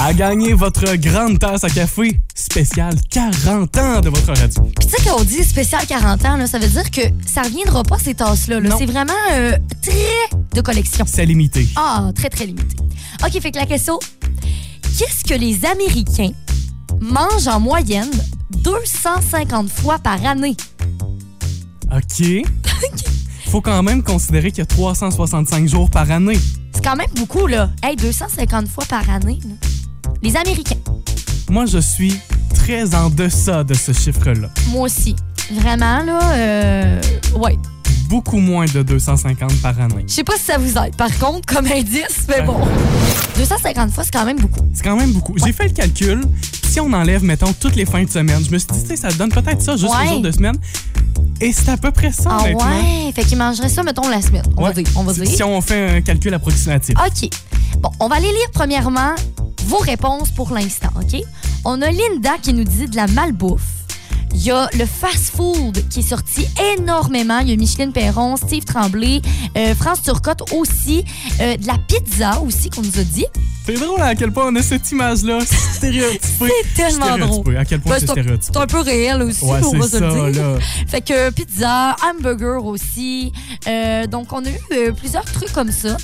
À 0.00 0.12
gagner 0.12 0.52
votre 0.52 0.96
grande 0.96 1.38
tasse 1.38 1.64
à 1.64 1.70
café 1.70 2.20
spéciale 2.34 2.94
40 3.10 3.78
ans 3.78 4.00
de 4.00 4.08
votre 4.08 4.28
radio. 4.28 4.62
Puis 4.78 4.88
tu 4.88 4.96
sais, 4.96 5.02
quand 5.04 5.20
on 5.20 5.24
dit 5.24 5.44
spécial 5.44 5.86
40 5.86 6.24
ans, 6.24 6.36
là, 6.36 6.46
ça 6.46 6.58
veut 6.58 6.68
dire 6.68 6.90
que 6.90 7.00
ça 7.26 7.42
reviendra 7.42 7.82
pas 7.84 7.98
ces 7.98 8.14
tasses-là. 8.14 8.60
là. 8.60 8.74
C'est 8.78 8.86
vraiment 8.86 9.12
euh, 9.32 9.56
très 9.82 10.38
de 10.54 10.60
collection. 10.60 11.04
C'est 11.08 11.26
limité. 11.26 11.66
Ah, 11.76 12.10
très, 12.14 12.28
très 12.28 12.46
limité. 12.46 12.76
OK, 13.24 13.40
fait 13.40 13.50
que 13.50 13.58
la 13.58 13.66
question, 13.66 13.98
qu'est-ce 14.98 15.24
que 15.24 15.38
les 15.38 15.64
Américains 15.64 16.32
mangent 17.00 17.48
en 17.48 17.60
moyenne 17.60 18.10
250 18.50 19.70
fois 19.70 19.98
par 19.98 20.24
année? 20.24 20.56
OK. 21.92 22.44
Faut 23.50 23.60
quand 23.60 23.82
même 23.82 24.02
considérer 24.02 24.50
qu'il 24.50 24.58
y 24.58 24.62
a 24.62 24.66
365 24.66 25.68
jours 25.68 25.90
par 25.90 26.10
année. 26.10 26.38
C'est 26.74 26.82
quand 26.82 26.96
même 26.96 27.10
beaucoup, 27.16 27.46
là. 27.46 27.70
Hey, 27.82 27.94
250 27.96 28.68
fois 28.68 28.84
par 28.86 29.08
année, 29.08 29.38
là. 29.44 29.54
Les 30.24 30.34
Américains. 30.38 30.78
Moi, 31.50 31.66
je 31.66 31.76
suis 31.76 32.18
très 32.54 32.94
en 32.94 33.10
deçà 33.10 33.62
de 33.62 33.74
ce 33.74 33.92
chiffre-là. 33.92 34.48
Moi 34.70 34.84
aussi. 34.84 35.14
Vraiment, 35.52 36.02
là, 36.02 36.18
euh, 36.32 37.00
ouais. 37.36 37.58
Beaucoup 38.08 38.38
moins 38.38 38.66
de 38.66 38.82
250 38.82 39.60
par 39.62 39.80
année. 39.80 40.04
Je 40.06 40.12
sais 40.12 40.24
pas 40.24 40.36
si 40.36 40.44
ça 40.44 40.58
vous 40.58 40.76
aide, 40.78 40.94
par 40.96 41.16
contre, 41.18 41.46
comme 41.52 41.66
indice, 41.66 42.26
mais 42.28 42.40
Ouais. 42.40 42.42
bon. 42.46 42.58
250 43.36 43.90
fois, 43.92 44.04
c'est 44.04 44.12
quand 44.12 44.24
même 44.24 44.38
beaucoup. 44.38 44.60
C'est 44.74 44.84
quand 44.84 44.96
même 44.96 45.12
beaucoup. 45.12 45.34
J'ai 45.44 45.52
fait 45.52 45.64
le 45.64 45.70
calcul. 45.74 46.22
Si 46.68 46.80
on 46.80 46.92
enlève, 46.92 47.24
mettons, 47.24 47.52
toutes 47.52 47.76
les 47.76 47.86
fins 47.86 48.04
de 48.04 48.10
semaine, 48.10 48.42
je 48.44 48.50
me 48.50 48.58
suis 48.58 48.68
dit, 48.72 48.82
tu 48.82 48.88
sais, 48.88 48.96
ça 48.96 49.08
donne 49.12 49.30
peut-être 49.30 49.62
ça 49.62 49.76
juste 49.76 49.92
Ouais. 49.92 50.04
les 50.04 50.08
jours 50.10 50.20
de 50.20 50.30
semaine. 50.30 50.56
Et 51.40 51.52
c'est 51.52 51.68
à 51.70 51.76
peu 51.76 51.90
près 51.90 52.12
ça, 52.12 52.30
Ah 52.30 52.42
honnêtement. 52.42 52.64
ouais? 52.64 53.12
Fait 53.14 53.24
qu'ils 53.24 53.38
mangeraient 53.38 53.68
ça, 53.68 53.82
mettons, 53.82 54.08
la 54.08 54.22
semaine. 54.22 54.42
On 54.56 54.62
Ouais. 54.62 54.68
va 54.72 54.82
dire. 54.82 54.92
On 54.96 55.02
va 55.02 55.14
Si- 55.14 55.20
dire. 55.22 55.30
Si 55.36 55.42
on 55.42 55.60
fait 55.60 55.96
un 55.96 56.00
calcul 56.00 56.32
approximatif. 56.34 56.94
OK. 56.98 57.30
Bon, 57.80 57.90
on 58.00 58.08
va 58.08 58.16
aller 58.16 58.28
lire 58.28 58.50
premièrement 58.52 59.14
vos 59.66 59.78
réponses 59.78 60.30
pour 60.30 60.52
l'instant, 60.52 60.90
OK? 60.96 61.20
On 61.64 61.80
a 61.82 61.90
Linda 61.90 62.32
qui 62.40 62.52
nous 62.52 62.64
dit 62.64 62.86
de 62.86 62.96
la 62.96 63.06
malbouffe. 63.08 63.62
Il 64.34 64.42
y 64.42 64.50
a 64.50 64.68
le 64.78 64.84
fast-food 64.84 65.88
qui 65.88 66.00
est 66.00 66.08
sorti 66.08 66.46
énormément. 66.76 67.38
Il 67.38 67.50
y 67.50 67.52
a 67.52 67.56
Micheline 67.56 67.92
Perron, 67.92 68.36
Steve 68.36 68.64
Tremblay, 68.64 69.22
euh, 69.56 69.74
France 69.74 70.02
Turcotte 70.02 70.52
aussi. 70.52 71.04
Euh, 71.40 71.56
de 71.56 71.66
la 71.66 71.78
pizza 71.78 72.40
aussi 72.40 72.68
qu'on 72.68 72.82
nous 72.82 72.98
a 72.98 73.04
dit. 73.04 73.24
C'est 73.64 73.74
drôle 73.74 74.02
à 74.02 74.14
quel 74.14 74.30
point 74.32 74.46
on 74.48 74.56
a 74.56 74.62
cette 74.62 74.90
image-là 74.90 75.38
stéréotypée. 75.76 76.50
C'est 76.74 76.74
tellement 76.74 77.16
drôle. 77.18 77.56
À 77.56 77.64
quel 77.64 77.80
point 77.80 77.92
Ben, 77.94 78.00
c'est 78.00 78.06
c'est 78.06 78.10
un- 78.10 78.14
stéréotypé. 78.14 78.52
C'est 78.52 78.60
un 78.60 78.66
peu 78.66 78.80
réel 78.80 79.22
aussi, 79.22 79.44
Ouais, 79.44 79.60
on 79.64 79.70
c'est 79.70 79.78
va 79.78 79.84
se 79.84 79.98
ça, 79.98 80.00
le 80.00 80.32
dire. 80.32 80.42
là. 80.42 80.58
Fait 80.88 81.00
que 81.00 81.30
pizza, 81.30 81.96
hamburger 82.04 82.64
aussi. 82.64 83.32
Euh, 83.66 84.06
donc, 84.06 84.32
on 84.32 84.44
a 84.44 84.50
eu 84.50 84.92
plusieurs 84.92 85.24
trucs 85.24 85.52
comme 85.52 85.70
ça. 85.72 85.96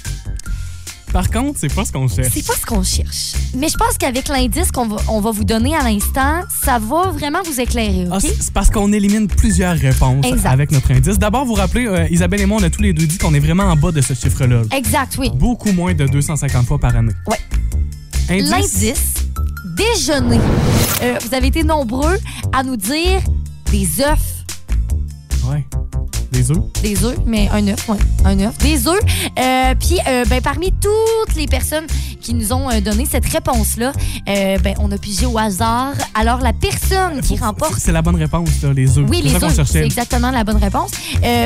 Par 1.12 1.29
contre, 1.31 1.59
c'est 1.59 1.75
pas 1.75 1.85
ce 1.85 1.90
qu'on 1.93 2.07
cherche. 2.07 2.29
C'est 2.33 2.47
pas 2.47 2.55
ce 2.55 2.64
qu'on 2.64 2.85
cherche. 2.85 3.33
Mais 3.57 3.69
je 3.69 3.76
pense 3.76 3.99
qu'avec 3.99 4.29
l'indice 4.29 4.71
qu'on 4.71 4.87
va, 4.87 4.97
on 5.09 5.21
va 5.21 5.33
vous 5.33 5.43
donner 5.45 5.75
à 5.75 5.83
l'instant, 5.83 6.43
ça 6.64 6.79
va 6.79 7.11
vraiment 7.11 7.40
vous 7.45 7.61
éclairer, 7.61 8.07
Ah, 8.11 8.17
OK? 8.17 8.21
c'est 8.23 8.40
c'est 8.43 8.52
parce 8.52 8.71
qu'on 8.71 8.93
élimine 8.93 9.26
plusieurs 9.26 9.76
réponses 9.76 10.25
Exact. 10.25 10.50
avec 10.50 10.71
notre 10.71 10.90
indice. 10.93 11.19
D'abord, 11.19 11.45
vous 11.47 11.55
rappelez, 11.55 11.87
euh, 11.87 12.07
Isabelle 12.11 12.43
et 12.43 12.47
moi, 12.47 12.59
on 12.61 12.62
a 12.64 12.71
tous 12.71 12.83
les 12.83 12.93
deux 12.93 13.07
dit 13.07 13.19
qu'on 13.19 13.35
est 13.35 13.40
vraiment 13.40 13.64
en 13.64 13.76
bas 13.76 13.90
de 13.90 14.00
ce 14.00 14.14
chiffre-là. 14.14 14.62
exact, 14.76 15.17
oui. 15.19 15.31
Beaucoup 15.35 15.73
moins 15.73 15.95
de 15.95 16.07
250 16.07 16.67
fois 16.67 16.79
par 16.79 16.95
année. 16.95 17.12
Ouais. 17.26 17.38
Indice? 18.29 18.50
L'indice, 18.50 19.14
déjeuner. 19.76 20.38
Euh, 21.02 21.19
vous 21.26 21.35
avez 21.35 21.49
été 21.49 21.64
nombreux 21.64 22.19
à 22.52 22.62
nous 22.62 22.76
dire 22.76 23.21
des 23.73 24.00
œufs. 24.00 24.45
Ouais. 25.50 25.64
Des 26.32 26.50
œufs? 26.50 26.58
Des 26.82 27.04
œufs, 27.04 27.18
mais 27.26 27.49
un 27.52 27.66
œuf, 27.68 27.88
oui, 27.88 27.96
un 28.25 28.38
œuf. 28.40 28.56
Des 28.58 28.87
œufs. 28.87 29.00
Euh, 29.38 29.75
Puis, 29.78 29.99
euh, 30.06 30.25
ben, 30.26 30.40
parmi 30.40 30.72
toutes 30.72 31.34
les 31.34 31.46
personnes 31.46 31.87
qui 32.20 32.34
nous 32.34 32.52
ont 32.52 32.70
euh, 32.70 32.80
donné 32.80 33.04
cette 33.10 33.26
réponse-là, 33.26 33.92
euh, 34.28 34.58
ben, 34.58 34.75
on 34.78 34.90
a 34.92 34.99
pigé 34.99 35.26
au 35.26 35.37
hasard. 35.38 35.94
Alors, 36.14 36.38
la 36.40 36.52
personne 36.52 37.20
qui 37.20 37.37
remporte 37.37 37.75
C'est 37.78 37.92
la 37.92 38.02
bonne 38.02 38.16
réponse, 38.16 38.62
là, 38.62 38.72
les 38.72 38.96
œufs. 38.99 39.06
Oui, 39.08 39.22
les 39.22 39.34
œufs, 39.42 39.60
c'est 39.66 39.84
exactement 39.84 40.30
la 40.30 40.44
bonne 40.44 40.58
réponse. 40.58 40.90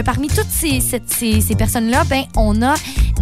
Parmi 0.04 0.28
toutes 0.28 0.50
ces, 0.50 0.80
ces 0.80 1.54
personnes-là, 1.56 2.04
ben, 2.04 2.24
on 2.36 2.60
a 2.62 2.74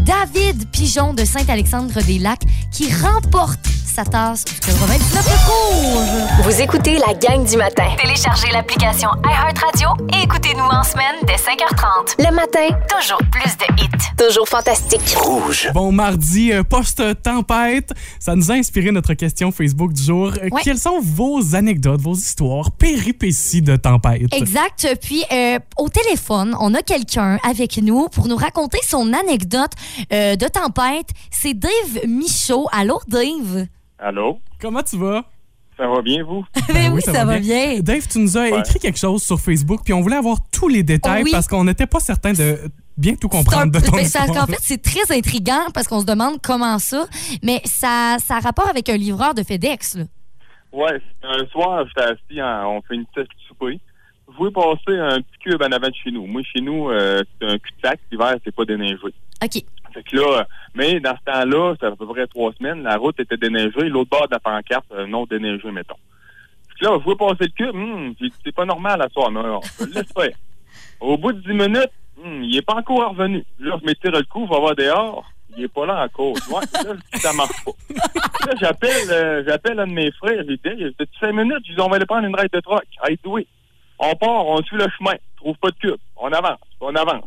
David 0.05 0.69
Pigeon 0.71 1.15
de 1.15 1.25
Saint-Alexandre-des-Lacs 1.25 2.43
qui 2.73 2.93
remporte 2.93 3.61
sa 3.95 4.05
tasse 4.05 4.45
du 4.45 4.55
99 4.61 5.25
de 5.25 5.51
rouge. 5.51 6.45
Vous 6.45 6.61
écoutez 6.63 6.99
la 6.99 7.13
gang 7.15 7.45
du 7.47 7.57
matin. 7.57 7.85
Téléchargez 8.01 8.49
l'application 8.53 9.11
iHeartRadio 9.25 9.89
et 10.19 10.23
écoutez-nous 10.25 10.65
en 10.65 10.83
semaine 10.83 11.17
dès 11.27 11.35
5h30. 11.37 12.15
Le 12.19 12.35
matin, 12.35 12.69
Toujours 12.99 13.19
plus 13.31 13.57
de 13.59 13.83
hits. 13.83 13.89
toujours 14.17 14.49
fantastique. 14.49 15.03
Rouge. 15.17 15.69
Bon, 15.75 15.93
mardi, 15.93 16.53
euh, 16.53 16.63
post-tempête, 16.63 17.93
ça 18.19 18.35
nous 18.35 18.51
a 18.51 18.55
inspiré 18.55 18.91
notre 18.93 19.15
question 19.15 19.53
Facebook 19.53 19.93
du 19.93 20.03
jour. 20.03 20.33
Euh, 20.43 20.49
Ouais. 20.53 20.61
Quelles 20.65 20.79
sont 20.79 21.01
vos 21.01 21.55
anecdotes, 21.55 22.01
vos 22.01 22.15
histoires, 22.15 22.71
péripéties 22.73 23.63
de 23.63 23.77
tempête? 23.77 24.33
Exact. 24.33 24.87
Puis, 25.01 25.25
euh, 25.33 25.59
au 25.79 25.89
téléphone, 25.89 26.55
on 26.61 26.75
a 26.75 26.83
quelqu'un 26.83 27.39
avec 27.49 27.79
nous 27.79 28.09
pour 28.09 28.27
nous 28.29 28.37
raconter 28.37 28.79
son 28.87 29.13
anecdote 29.13 29.73
euh, 30.13 30.37
de 30.37 30.47
tempête. 30.49 31.09
C'est 31.31 31.55
Dave 31.55 32.07
Michaud. 32.07 32.69
Allô, 32.73 33.01
Dave? 33.09 33.67
Allô? 34.03 34.41
Comment 34.61 34.83
tu 34.83 34.97
vas? 34.99 35.25
Ça 35.77 35.87
va 35.87 36.03
bien, 36.03 36.25
vous? 36.25 36.45
Ben 36.73 36.93
oui, 36.93 37.01
ça, 37.01 37.25
va 37.25 37.39
bien. 37.39 37.81
Dave, 37.81 38.07
tu 38.09 38.19
nous 38.19 38.37
as 38.37 38.43
Ouais. 38.51 38.59
écrit 38.61 38.79
quelque 38.79 38.99
chose 38.99 39.23
sur 39.23 39.39
Facebook, 39.41 39.81
puis 39.85 39.93
on 39.93 40.01
voulait 40.01 40.17
avoir 40.17 40.39
tous 40.53 40.69
les 40.69 40.83
détails 40.83 41.23
Oui. 41.25 41.31
parce 41.31 41.47
qu'on 41.47 41.65
n'était 41.65 41.87
pas 41.87 42.01
certain 42.01 42.33
de 42.33 42.59
bien 42.97 43.15
tout 43.15 43.29
un 43.33 43.37
comprendre 43.39 43.73
de 43.73 43.81
ton 43.81 43.93
ben, 43.93 44.03
histoire. 44.03 44.29
En 44.43 44.47
fait, 44.47 44.59
c'est 44.61 44.83
très 44.83 45.17
intriguant 45.17 45.71
parce 45.73 45.87
qu'on 45.89 46.01
se 46.01 46.05
demande 46.07 46.41
comment 46.43 46.79
ça, 46.79 47.07
mais 47.43 47.61
ça, 47.65 48.17
ça 48.19 48.37
a 48.37 48.41
rapport 48.41 48.69
avec 48.69 48.89
un 48.89 48.97
livreur 48.97 49.35
de 49.35 49.43
FedEx. 49.43 49.97
Là. 49.97 50.05
Ouais, 50.73 51.01
un 51.23 51.47
soir, 51.47 51.85
j'étais 51.87 52.11
assis, 52.11 52.43
en- 52.43 52.77
on 52.77 52.83
fait 52.83 52.95
une 52.97 53.07
petite 53.07 53.31
souper. 53.49 53.79
Je 54.31 54.37
voulais 54.37 54.51
passer 54.53 54.99
un 54.99 55.21
petit 55.21 55.39
cube 55.45 55.63
en 55.63 55.71
avant 55.73 55.89
de 55.89 55.95
chez 56.03 56.11
nous. 56.11 56.27
Moi, 56.27 56.43
chez 56.55 56.61
nous, 56.63 56.89
euh, 56.91 57.23
c'est 57.41 57.47
un 57.47 57.59
cul-de-sac. 57.59 58.01
L'hiver, 58.11 58.35
c'est 58.45 58.55
pas 58.55 58.65
déneigé. 58.65 58.97
OK. 59.05 59.63
Fait 59.93 60.03
que 60.03 60.17
là, 60.17 60.47
mais 60.75 61.01
dans 61.01 61.17
ce 61.17 61.33
temps-là, 61.33 61.75
ça 61.81 61.89
fait 61.89 61.93
à 61.93 61.97
peu 61.97 62.07
près 62.07 62.27
trois 62.27 62.53
semaines, 62.55 62.83
la 62.83 62.97
route 62.97 63.19
était 63.21 63.37
déneigée. 63.37 63.89
L'autre 63.89 64.11
bord 64.11 64.27
de 64.29 64.33
la 64.33 64.41
pancarte, 64.41 64.87
euh, 64.93 65.07
non 65.07 65.27
déneigé, 65.27 65.71
mettons. 65.71 65.97
Fait 66.69 66.81
que 66.81 66.85
là, 66.87 66.99
je 66.99 67.05
voulais 67.05 67.17
passer 67.17 67.45
le 67.45 67.49
cube. 67.49 67.75
Hum, 67.75 68.15
c'est 68.45 68.55
pas 68.55 68.65
normal 68.65 69.03
à 69.03 69.09
soir. 69.09 69.31
Non, 69.31 69.43
non, 69.43 69.61
je 69.79 69.85
le 69.85 69.93
laisse 69.93 70.13
faire. 70.17 70.37
Au 71.01 71.17
bout 71.17 71.33
de 71.33 71.41
dix 71.41 71.55
minutes, 71.55 71.91
hum, 72.23 72.43
il 72.43 72.57
est 72.57 72.63
pas 72.63 72.75
encore 72.75 73.11
revenu. 73.11 73.45
Là, 73.59 73.77
je 73.81 73.87
m'étire 73.87 74.13
le 74.13 74.23
cou, 74.25 74.47
je 74.49 74.55
vais 74.55 74.61
voir 74.61 74.75
dehors. 74.75 75.25
Il 75.57 75.65
est 75.65 75.69
pas 75.69 75.85
là 75.85 76.05
encore. 76.05 76.33
Ouais, 76.51 76.85
là, 76.85 76.95
ça 77.19 77.33
marche 77.35 77.63
pas. 77.65 77.73
Là, 78.47 78.55
j'appelle, 78.59 79.11
euh, 79.11 79.45
j'appelle 79.47 79.79
un 79.81 79.87
de 79.87 79.93
mes 79.93 80.11
frères. 80.13 80.43
J'ai 80.49 80.57
dit, 80.57 80.93
dit, 80.99 81.09
cinq 81.21 81.33
minutes. 81.33 81.63
Je 81.69 81.75
dis, 81.75 81.81
on 81.81 81.89
va 81.89 81.97
aller 81.97 82.07
prendre 82.07 82.27
une 82.27 82.35
raide 82.35 82.51
de 82.53 82.61
troc. 82.61 82.85
Hey, 83.07 83.19
oui. 83.27 83.47
On 83.99 84.15
part, 84.15 84.47
on 84.47 84.63
suit 84.63 84.79
le 84.79 84.87
chemin. 84.99 85.13
On 85.13 85.53
trouve 85.53 85.57
pas 85.59 85.71
de 85.71 85.77
cube. 85.77 86.01
On 86.17 86.33
avance, 86.33 86.59
on 86.81 86.95
avance. 86.95 87.25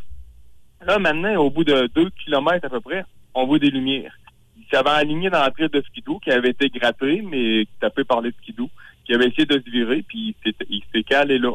Là, 0.86 1.00
maintenant, 1.00 1.36
au 1.38 1.50
bout 1.50 1.64
de 1.64 1.88
deux 1.96 2.10
kilomètres 2.24 2.66
à 2.66 2.70
peu 2.70 2.82
près, 2.82 3.06
on 3.34 3.46
voit 3.46 3.60
des 3.60 3.70
lumières. 3.70 4.16
Il 4.58 4.66
s'avait 4.72 4.90
aligné 4.90 5.30
dans 5.30 5.44
l'entrée 5.44 5.70
de 5.70 5.82
skidoo 5.82 6.20
qui 6.20 6.32
avait 6.32 6.50
été 6.50 6.70
gratté, 6.70 7.22
mais 7.22 7.66
tapé 7.80 8.04
par 8.04 8.22
les 8.22 8.32
skidoo, 8.42 8.70
qui 9.06 9.14
avait 9.14 9.28
essayé 9.28 9.46
de 9.46 9.60
se 9.64 9.70
virer, 9.70 10.04
puis 10.08 10.36
il 10.70 10.84
s'est- 10.94 11.04
calé 11.04 11.38
là. 11.38 11.52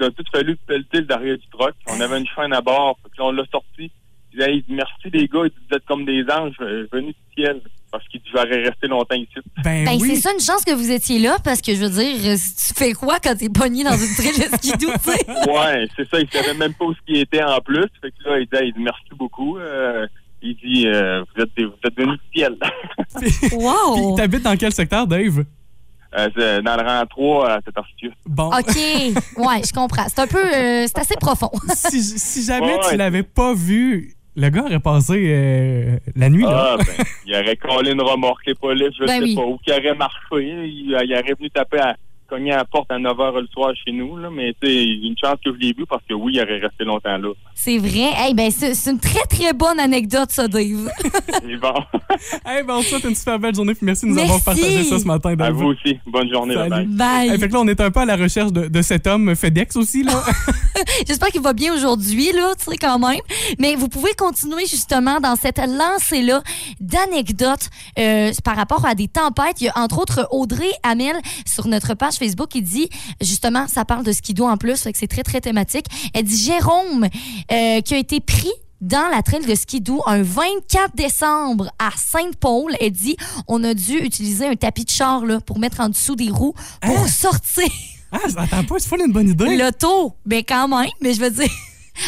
Il 0.00 0.04
a 0.04 0.10
tout 0.10 0.24
fallu 0.30 0.56
pelleter 0.56 0.98
le 0.98 1.06
derrière 1.06 1.38
du 1.38 1.46
truck. 1.48 1.74
On 1.88 2.00
avait 2.00 2.18
une 2.20 2.26
chaîne 2.26 2.52
à 2.52 2.60
bord, 2.60 2.98
puis 3.02 3.18
là, 3.18 3.24
on 3.26 3.32
l'a 3.32 3.44
sorti. 3.50 3.90
Il 4.32 4.38
dit, 4.38 4.44
Hey, 4.44 4.64
merci 4.68 4.92
les 5.12 5.26
gars, 5.28 5.40
il 5.44 5.50
dit, 5.50 5.56
vous 5.70 5.76
êtes 5.76 5.84
comme 5.86 6.04
des 6.04 6.22
anges 6.30 6.56
euh, 6.60 6.86
venus 6.92 7.14
du 7.14 7.42
ciel. 7.42 7.60
Parce 7.90 8.06
qu'il 8.08 8.20
dit, 8.20 8.28
j'aurais 8.34 8.62
resté 8.64 8.86
longtemps 8.86 9.14
ici. 9.16 9.30
Ben, 9.64 9.84
Ben, 9.86 9.98
oui. 9.98 10.10
c'est 10.14 10.20
ça 10.20 10.32
une 10.34 10.40
chance 10.40 10.62
que 10.62 10.74
vous 10.74 10.90
étiez 10.90 11.18
là 11.18 11.38
parce 11.42 11.62
que 11.62 11.74
je 11.74 11.84
veux 11.84 11.88
dire, 11.90 12.16
euh, 12.32 12.36
tu 12.36 12.74
fais 12.74 12.92
quoi 12.92 13.18
quand 13.18 13.34
t'es 13.34 13.48
pogné 13.48 13.82
dans 13.82 13.96
une 13.96 14.14
traîne 14.14 14.36
de 14.50 14.56
skidoo, 14.56 14.92
tu 15.02 15.10
sais? 15.10 15.26
Ouais, 15.50 15.86
c'est 15.96 16.06
ça. 16.10 16.20
Il 16.20 16.28
savait 16.30 16.52
même 16.52 16.74
pas 16.74 16.84
où 16.84 16.92
ce 16.92 16.98
qui 17.06 17.18
était 17.18 17.42
en 17.42 17.58
plus. 17.60 17.86
Fait 18.02 18.10
que 18.10 18.28
là, 18.28 18.38
il 18.40 18.46
dit, 18.46 18.58
il 18.66 18.72
dit 18.74 18.80
merci 18.82 19.08
beaucoup. 19.18 19.56
Euh, 19.56 20.06
il 20.42 20.54
dit, 20.56 20.86
euh, 20.86 21.24
vous 21.34 21.42
êtes, 21.42 21.48
des- 21.56 21.64
vous 21.64 21.72
êtes 21.82 21.96
venus 21.96 22.18
du 22.18 22.38
ciel. 22.38 22.56
Puis, 23.20 23.48
Wow! 23.56 24.14
t'habites 24.16 24.42
dans 24.42 24.56
quel 24.56 24.72
secteur, 24.74 25.06
Dave? 25.06 25.44
Euh, 26.16 26.28
c'est 26.36 26.62
dans 26.62 26.76
le 26.76 26.82
rang 26.86 27.04
3 27.06 27.50
à 27.52 27.60
cet 27.64 27.76
article. 27.76 28.14
Bon, 28.26 28.48
OK. 28.48 28.76
Ouais, 29.36 29.62
je 29.66 29.72
comprends. 29.72 30.06
C'est 30.08 30.20
un 30.20 30.26
peu. 30.26 30.38
euh, 30.44 30.84
c'est 30.86 30.98
assez 30.98 31.16
profond. 31.16 31.50
si, 31.74 32.02
si 32.02 32.44
jamais 32.44 32.74
Ouais, 32.74 32.80
tu 32.82 32.86
ouais. 32.88 32.96
l'avais 32.98 33.22
pas 33.22 33.52
vu, 33.54 34.14
le 34.38 34.48
gars 34.50 34.62
aurait 34.62 34.78
passé 34.78 35.14
euh, 35.26 35.96
la 36.16 36.30
nuit, 36.30 36.44
là. 36.44 36.74
Ah, 36.74 36.76
ben, 36.78 37.04
il 37.26 37.34
aurait 37.34 37.56
collé 37.56 37.90
une 37.92 38.00
remorque, 38.00 38.46
les 38.46 38.54
polices, 38.54 38.94
je 38.98 39.04
Ben 39.04 39.18
sais 39.18 39.22
oui. 39.24 39.34
pas, 39.34 39.42
ou 39.42 39.58
qu'il 39.58 39.72
aurait 39.72 39.94
marché. 39.94 40.18
Il, 40.32 40.96
il 41.04 41.12
aurait 41.12 41.34
venu 41.38 41.50
taper 41.50 41.78
à 41.80 41.96
cogner 42.28 42.52
à 42.52 42.58
la 42.58 42.64
porte 42.64 42.90
à 42.90 42.98
9 42.98 43.16
h 43.16 43.40
le 43.40 43.46
soir 43.48 43.72
chez 43.84 43.92
nous, 43.92 44.16
là, 44.16 44.28
mais 44.30 44.54
tu 44.60 44.68
sais, 44.68 44.84
une 44.84 45.14
chance 45.22 45.36
que 45.44 45.52
je 45.52 45.58
l'ai 45.58 45.72
vu 45.72 45.84
parce 45.88 46.02
que 46.08 46.14
oui, 46.14 46.32
il 46.34 46.40
aurait 46.42 46.58
resté 46.58 46.84
longtemps 46.84 47.16
là. 47.16 47.28
C'est 47.54 47.78
vrai. 47.78 48.10
Hey, 48.16 48.34
ben, 48.34 48.50
c'est 48.50 48.74
c'est 48.74 48.90
une 48.90 49.00
très, 49.00 49.24
très 49.28 49.52
bonne 49.52 49.80
anecdote, 49.80 50.30
ça, 50.30 50.46
Dave. 50.46 50.62
Et 51.48 51.56
bon, 51.56 51.74
Hey, 52.46 52.62
ben, 52.64 52.74
on 52.76 52.80
te 52.80 52.86
souhaite 52.86 53.04
une 53.04 53.14
super 53.14 53.38
belle 53.38 53.54
journée, 53.54 53.74
puis 53.74 53.86
merci 53.86 54.04
de 54.06 54.10
nous 54.10 54.18
avoir 54.18 54.38
Merci. 54.44 54.44
partagé 54.44 54.84
ça 54.84 54.98
ce 54.98 55.04
matin, 55.04 55.34
à 55.38 55.50
vous 55.50 55.66
aussi. 55.66 55.98
Bonne 56.06 56.30
journée, 56.30 56.54
Salut. 56.54 56.70
bye. 56.70 56.86
Bye. 56.86 57.28
Hey, 57.30 57.38
fait 57.38 57.48
que 57.48 57.52
là, 57.54 57.60
on 57.60 57.68
est 57.68 57.80
un 57.80 57.90
peu 57.90 58.00
à 58.00 58.04
la 58.04 58.16
recherche 58.16 58.52
de, 58.52 58.68
de 58.68 58.82
cet 58.82 59.06
homme 59.06 59.34
FedEx 59.34 59.76
aussi, 59.76 60.02
là. 60.02 60.22
J'espère 61.06 61.28
qu'il 61.28 61.40
va 61.42 61.52
bien 61.52 61.74
aujourd'hui, 61.74 62.32
là, 62.32 62.54
tu 62.58 62.70
sais, 62.70 62.76
quand 62.76 62.98
même. 62.98 63.20
Mais 63.58 63.74
vous 63.74 63.88
pouvez 63.88 64.14
continuer 64.14 64.66
justement 64.66 65.20
dans 65.20 65.36
cette 65.36 65.58
lancée-là 65.58 66.42
d'anecdotes 66.80 67.68
euh, 67.98 68.32
par 68.44 68.56
rapport 68.56 68.84
à 68.86 68.94
des 68.94 69.08
tempêtes. 69.08 69.60
Il 69.60 69.64
y 69.64 69.68
a 69.68 69.78
entre 69.78 69.98
autres 70.00 70.26
Audrey 70.30 70.70
Hamel 70.82 71.16
sur 71.46 71.66
notre 71.66 71.94
page 71.94 72.17
Facebook 72.18 72.48
qui 72.48 72.62
dit, 72.62 72.88
justement, 73.20 73.66
ça 73.68 73.84
parle 73.84 74.04
de 74.04 74.12
skido 74.12 74.46
en 74.46 74.56
plus, 74.56 74.80
fait 74.80 74.92
que 74.92 74.98
c'est 74.98 75.06
très, 75.08 75.22
très 75.22 75.40
thématique. 75.40 75.86
Elle 76.14 76.24
dit 76.24 76.36
Jérôme, 76.36 77.08
euh, 77.52 77.80
qui 77.80 77.94
a 77.94 77.98
été 77.98 78.20
pris 78.20 78.52
dans 78.80 79.08
la 79.10 79.22
traîne 79.22 79.44
de 79.44 79.54
skidoo 79.54 80.02
un 80.06 80.22
24 80.22 80.94
décembre 80.94 81.70
à 81.78 81.90
Sainte-Paul. 81.96 82.76
Elle 82.80 82.92
dit 82.92 83.16
on 83.48 83.64
a 83.64 83.74
dû 83.74 83.94
utiliser 83.98 84.46
un 84.46 84.54
tapis 84.54 84.84
de 84.84 84.90
char 84.90 85.24
là, 85.24 85.40
pour 85.40 85.58
mettre 85.58 85.80
en 85.80 85.88
dessous 85.88 86.14
des 86.14 86.30
roues 86.30 86.54
pour 86.82 87.08
sortir 87.08 87.64
Ah, 88.12 88.18
attends 88.36 88.64
pas, 88.64 88.76
c'est 88.78 88.88
pas 88.88 88.96
une 89.04 89.12
bonne 89.12 89.28
idée. 89.28 89.56
l'auto, 89.56 90.14
ben 90.24 90.42
quand 90.46 90.68
même, 90.68 90.88
mais 91.00 91.12
je 91.12 91.20
veux 91.20 91.30
dire. 91.30 91.50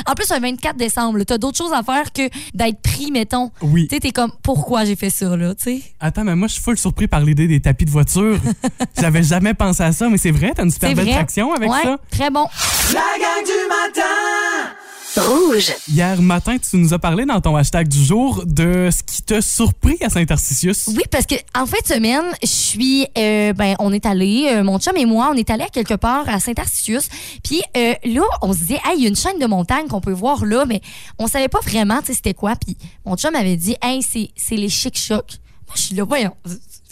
En 0.06 0.14
plus, 0.14 0.30
un 0.30 0.40
24 0.40 0.76
décembre, 0.76 1.23
t'as 1.25 1.38
d'autres 1.38 1.59
choses 1.59 1.73
à 1.73 1.82
faire 1.82 2.12
que 2.12 2.28
d'être 2.54 2.80
pris, 2.82 3.11
mettons. 3.11 3.50
Oui. 3.62 3.87
Tu 3.88 3.97
sais, 3.97 4.00
t'es 4.00 4.11
comme, 4.11 4.32
pourquoi 4.42 4.85
j'ai 4.85 4.97
fait 4.97 5.11
ça, 5.11 5.37
là, 5.37 5.54
tu 5.54 5.64
sais? 5.64 5.82
Attends, 6.00 6.25
mais 6.25 6.37
moi, 6.37 6.49
je 6.49 6.54
suis 6.54 6.62
full 6.62 6.78
surpris 6.78 7.09
par 7.09 7.20
l'idée 7.20 7.47
des 7.47 7.61
tapis 7.61 7.85
de 7.85 7.90
voiture. 7.90 8.38
J'avais 9.00 9.23
jamais 9.23 9.54
pensé 9.54 9.82
à 9.82 9.92
ça, 9.92 10.09
mais 10.09 10.18
c'est 10.18 10.30
vrai, 10.30 10.52
t'as 10.54 10.64
une 10.64 10.70
super 10.70 10.94
belle 10.94 11.04
vrai. 11.04 11.14
traction 11.14 11.52
avec 11.52 11.70
ouais, 11.70 11.82
ça. 11.82 11.99
très 12.11 12.30
bon. 12.30 12.47
La 12.92 13.00
gang 13.00 13.44
du 13.44 13.68
matin 13.68 14.79
Rouge. 15.17 15.73
Hier 15.88 16.23
matin, 16.23 16.57
tu 16.59 16.76
nous 16.76 16.95
as 16.95 16.99
parlé 16.99 17.25
dans 17.25 17.40
ton 17.40 17.57
hashtag 17.57 17.88
du 17.88 18.05
jour 18.05 18.45
de 18.47 18.90
ce 18.93 19.02
qui 19.02 19.23
t'a 19.23 19.43
surpris 19.43 19.97
à 20.02 20.09
Saint-Arcisius. 20.09 20.87
Oui, 20.88 21.02
parce 21.11 21.26
que 21.26 21.35
en 21.57 21.67
fin 21.67 21.79
de 21.83 21.87
semaine, 21.87 22.25
je 22.43 22.49
suis, 22.49 23.07
euh, 23.19 23.52
ben, 23.52 23.75
on 23.81 23.93
est 23.93 24.07
allé, 24.07 24.49
euh, 24.52 24.62
mon 24.62 24.79
chum 24.79 24.97
et 24.97 25.07
moi, 25.07 25.31
on 25.33 25.37
est 25.37 25.50
allé 25.50 25.64
à 25.64 25.69
quelque 25.69 25.95
part 25.95 26.29
à 26.29 26.38
Saint-Arcitius. 26.38 27.09
Puis 27.43 27.61
euh, 27.76 27.95
là, 28.05 28.23
on 28.43 28.52
se 28.52 28.59
disait, 28.59 28.81
hey, 28.85 28.99
il 28.99 29.02
y 29.02 29.07
a 29.07 29.09
une 29.09 29.17
chaîne 29.17 29.38
de 29.40 29.47
montagne 29.47 29.88
qu'on 29.88 30.00
peut 30.00 30.12
voir 30.12 30.45
là, 30.45 30.64
mais 30.64 30.81
on 31.19 31.26
savait 31.26 31.49
pas 31.49 31.61
vraiment, 31.61 32.00
tu 32.00 32.07
sais, 32.07 32.14
c'était 32.14 32.35
quoi. 32.35 32.55
Puis 32.55 32.76
mon 33.05 33.17
chum 33.17 33.35
avait 33.35 33.57
dit, 33.57 33.76
hey, 33.83 34.02
c'est, 34.02 34.31
c'est 34.37 34.57
les 34.57 34.69
chic 34.69 34.97
chocs. 34.97 35.38
Moi, 35.67 35.75
je 35.75 35.81
suis 35.83 35.97
là, 35.97 36.05
voyons, 36.05 36.35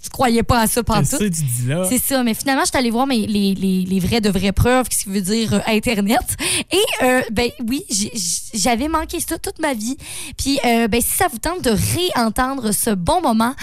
je 0.02 0.08
croyais 0.10 0.42
pas 0.42 0.60
à 0.60 0.66
ça 0.66 0.82
pendant 0.82 1.02
tu 1.02 1.30
dis 1.30 1.66
là? 1.66 1.84
C'est 1.88 1.98
ça, 1.98 2.22
mais 2.22 2.34
finalement, 2.34 2.62
je 2.62 2.68
suis 2.68 2.78
allée 2.78 2.90
voir 2.90 3.06
mes, 3.06 3.26
les, 3.26 3.54
les, 3.54 3.84
les 3.84 4.00
vraies 4.00 4.20
de 4.20 4.30
vraies 4.30 4.52
preuves, 4.52 4.86
ce 4.90 5.04
qui 5.04 5.08
veut 5.08 5.20
dire 5.20 5.54
euh, 5.54 5.60
Internet. 5.66 6.36
Et, 6.70 7.04
euh, 7.04 7.22
ben 7.32 7.50
oui, 7.66 7.84
j'avais 8.54 8.88
manqué 8.88 9.20
ça 9.20 9.38
toute 9.38 9.58
ma 9.58 9.74
vie. 9.74 9.96
Puis, 10.36 10.58
euh, 10.64 10.88
ben, 10.88 11.00
si 11.00 11.16
ça 11.16 11.26
vous 11.28 11.38
tente 11.38 11.62
de 11.62 11.70
réentendre 11.70 12.72
ce 12.72 12.90
bon 12.90 13.20
moment 13.20 13.54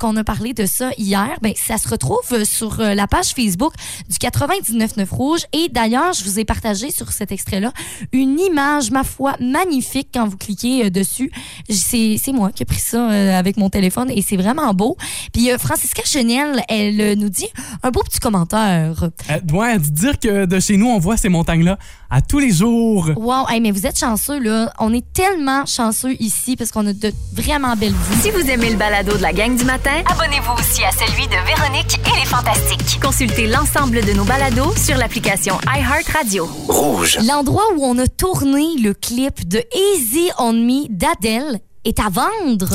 qu'on 0.00 0.16
a 0.16 0.24
parlé 0.24 0.54
de 0.54 0.66
ça 0.66 0.90
hier, 0.98 1.38
ben, 1.42 1.52
ça 1.56 1.78
se 1.78 1.88
retrouve 1.88 2.44
sur 2.44 2.78
la 2.78 3.06
page 3.06 3.28
Facebook 3.28 3.74
du 4.08 4.16
99.9 4.16 5.08
Rouge. 5.10 5.40
Et 5.52 5.68
d'ailleurs, 5.68 6.12
je 6.12 6.24
vous 6.24 6.38
ai 6.38 6.44
partagé 6.44 6.90
sur 6.90 7.12
cet 7.12 7.32
extrait-là 7.32 7.72
une 8.12 8.38
image, 8.40 8.90
ma 8.90 9.04
foi, 9.04 9.36
magnifique 9.40 10.08
quand 10.12 10.26
vous 10.26 10.36
cliquez 10.36 10.90
dessus. 10.90 11.30
C'est 11.68 12.16
c'est 12.22 12.32
moi 12.32 12.50
qui 12.50 12.62
ai 12.62 12.66
pris 12.66 12.80
ça 12.80 13.06
avec 13.38 13.56
mon 13.56 13.70
téléphone 13.70 14.10
et 14.10 14.22
c'est 14.22 14.36
vraiment 14.36 14.72
beau. 14.74 14.96
Puis, 15.32 15.50
Francisca 15.68 16.00
Chenel, 16.02 16.62
elle 16.70 16.98
euh, 16.98 17.14
nous 17.14 17.28
dit 17.28 17.48
un 17.82 17.90
beau 17.90 18.02
petit 18.02 18.20
commentaire. 18.20 19.10
Euh, 19.30 19.38
ouais, 19.52 19.78
dire 19.78 20.18
que 20.18 20.46
de 20.46 20.60
chez 20.60 20.78
nous, 20.78 20.86
on 20.86 20.98
voit 20.98 21.18
ces 21.18 21.28
montagnes-là 21.28 21.76
à 22.08 22.22
tous 22.22 22.38
les 22.38 22.50
jours. 22.50 23.10
Wow, 23.16 23.46
hey, 23.50 23.60
mais 23.60 23.70
vous 23.70 23.84
êtes 23.84 23.98
chanceux, 23.98 24.38
là. 24.38 24.72
On 24.78 24.94
est 24.94 25.04
tellement 25.12 25.66
chanceux 25.66 26.14
ici 26.20 26.56
parce 26.56 26.70
qu'on 26.70 26.86
a 26.86 26.94
de 26.94 27.12
vraiment 27.34 27.76
belles 27.76 27.92
vues. 27.92 28.22
Si 28.22 28.30
vous 28.30 28.48
aimez 28.48 28.70
le 28.70 28.76
balado 28.76 29.14
de 29.14 29.20
la 29.20 29.34
gang 29.34 29.54
du 29.54 29.64
matin, 29.66 30.02
abonnez-vous 30.06 30.54
aussi 30.54 30.82
à 30.84 30.90
celui 30.90 31.26
de 31.26 31.36
Véronique 31.46 32.00
et 32.06 32.18
les 32.18 32.24
Fantastiques. 32.24 32.98
Consultez 33.02 33.46
l'ensemble 33.46 34.02
de 34.06 34.14
nos 34.14 34.24
balados 34.24 34.74
sur 34.74 34.96
l'application 34.96 35.58
iHeartRadio. 35.66 36.48
Rouge. 36.66 37.18
L'endroit 37.28 37.74
où 37.76 37.84
on 37.84 37.98
a 37.98 38.06
tourné 38.06 38.78
le 38.82 38.94
clip 38.94 39.46
de 39.46 39.62
Easy 39.74 40.30
on 40.38 40.54
Me 40.54 40.86
d'Adèle 40.88 41.60
est 41.84 42.00
à 42.00 42.08
vendre. 42.08 42.70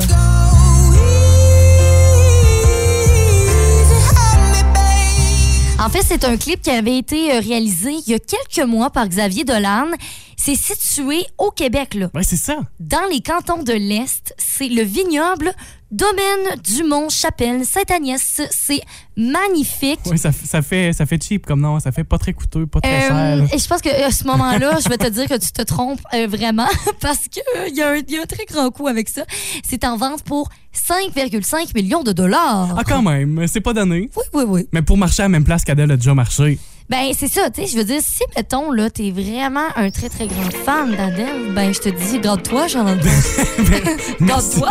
En 5.84 5.90
fait, 5.90 6.02
c'est 6.02 6.24
un 6.24 6.38
clip 6.38 6.62
qui 6.62 6.70
avait 6.70 6.98
été 6.98 7.34
euh, 7.34 7.42
réalisé 7.42 7.92
il 7.92 8.10
y 8.10 8.14
a 8.14 8.20
quelques 8.20 8.66
mois 8.66 8.90
par 8.90 9.06
Xavier 9.06 9.44
Dolan. 9.44 9.92
C'est 10.38 10.56
situé 10.56 11.26
au 11.38 11.52
Québec, 11.52 11.94
là. 11.94 12.10
Ouais, 12.16 12.24
c'est 12.24 12.38
ça. 12.38 12.56
dans 12.80 13.06
les 13.12 13.20
cantons 13.20 13.64
de 13.64 13.74
l'Est, 13.74 14.34
c'est 14.38 14.70
le 14.70 14.82
vignoble 14.82 15.52
Domaine 15.94 16.60
du 16.64 16.84
Mont-Chapelle, 16.84 17.64
Sainte-Agnès. 17.66 18.42
C'est 18.50 18.82
magnifique. 19.16 20.00
Ouais, 20.08 20.18
ça, 20.18 20.32
fait, 20.64 20.92
ça 20.92 21.06
fait 21.06 21.22
cheap 21.24 21.46
comme 21.46 21.62
nom. 21.62 21.80
Ça 21.80 21.92
fait 21.92 22.04
pas 22.04 22.18
très 22.18 22.34
coûteux, 22.34 22.66
pas 22.66 22.82
très 22.82 23.12
Euh, 23.12 23.38
cher. 23.46 23.48
et 23.54 23.60
je 23.60 23.68
pense 23.68 23.80
qu'à 23.82 24.10
ce 24.10 24.24
moment-là, 24.26 24.80
je 24.84 24.90
vais 24.90 24.98
te 24.98 25.08
dire 25.08 25.28
que 25.28 25.38
tu 25.38 25.52
te 25.52 25.62
trompes 25.62 26.02
euh, 26.16 26.26
vraiment 26.28 26.66
parce 27.00 27.28
qu'il 27.30 27.44
y, 27.76 27.82
a 27.84 27.92
un- 27.92 27.96
il 27.98 28.12
y 28.12 28.18
a 28.18 28.22
un 28.24 28.26
très 28.26 28.46
grand 28.46 28.72
coup 28.72 28.88
avec 28.88 29.08
ça. 29.08 29.24
C'est 29.70 29.84
en 29.86 29.96
vente 29.98 30.24
pour 30.24 30.50
5,5 30.74 31.76
millions 31.76 32.02
de 32.02 32.12
dollars. 32.12 32.76
Ah, 32.76 32.82
quand 32.84 33.04
même, 33.04 33.46
c'est 33.48 33.62
pas 33.62 33.74
donné. 33.74 34.10
Oui, 34.16 34.24
oui, 34.34 34.44
oui. 34.48 34.68
Mais 34.72 34.82
pour 34.82 34.98
marcher 34.98 35.22
à 35.22 35.26
la 35.26 35.30
même 35.30 35.44
place 35.44 35.64
qu'Adèle 35.64 35.92
a 35.92 35.96
déjà 35.96 36.16
marché. 36.16 36.58
Ben, 36.90 37.12
c'est 37.18 37.30
ça, 37.30 37.50
tu 37.52 37.62
sais, 37.62 37.68
je 37.68 37.78
veux 37.78 37.84
dire, 37.86 38.02
si, 38.04 38.24
mettons, 38.36 38.72
là, 38.72 38.90
t'es 38.90 39.12
vraiment 39.12 39.68
un 39.76 39.90
très, 39.90 40.10
très 40.10 40.26
grand 40.28 40.50
fan 40.66 40.92
d'Adèle, 40.96 41.54
ben, 41.54 41.72
je 41.74 41.80
te 41.80 41.90
dis, 41.90 42.20
garde-toi, 42.20 42.68
Jean-Antoine. 42.68 43.00
Merci. 44.20 44.60
Garde-toi. 44.60 44.70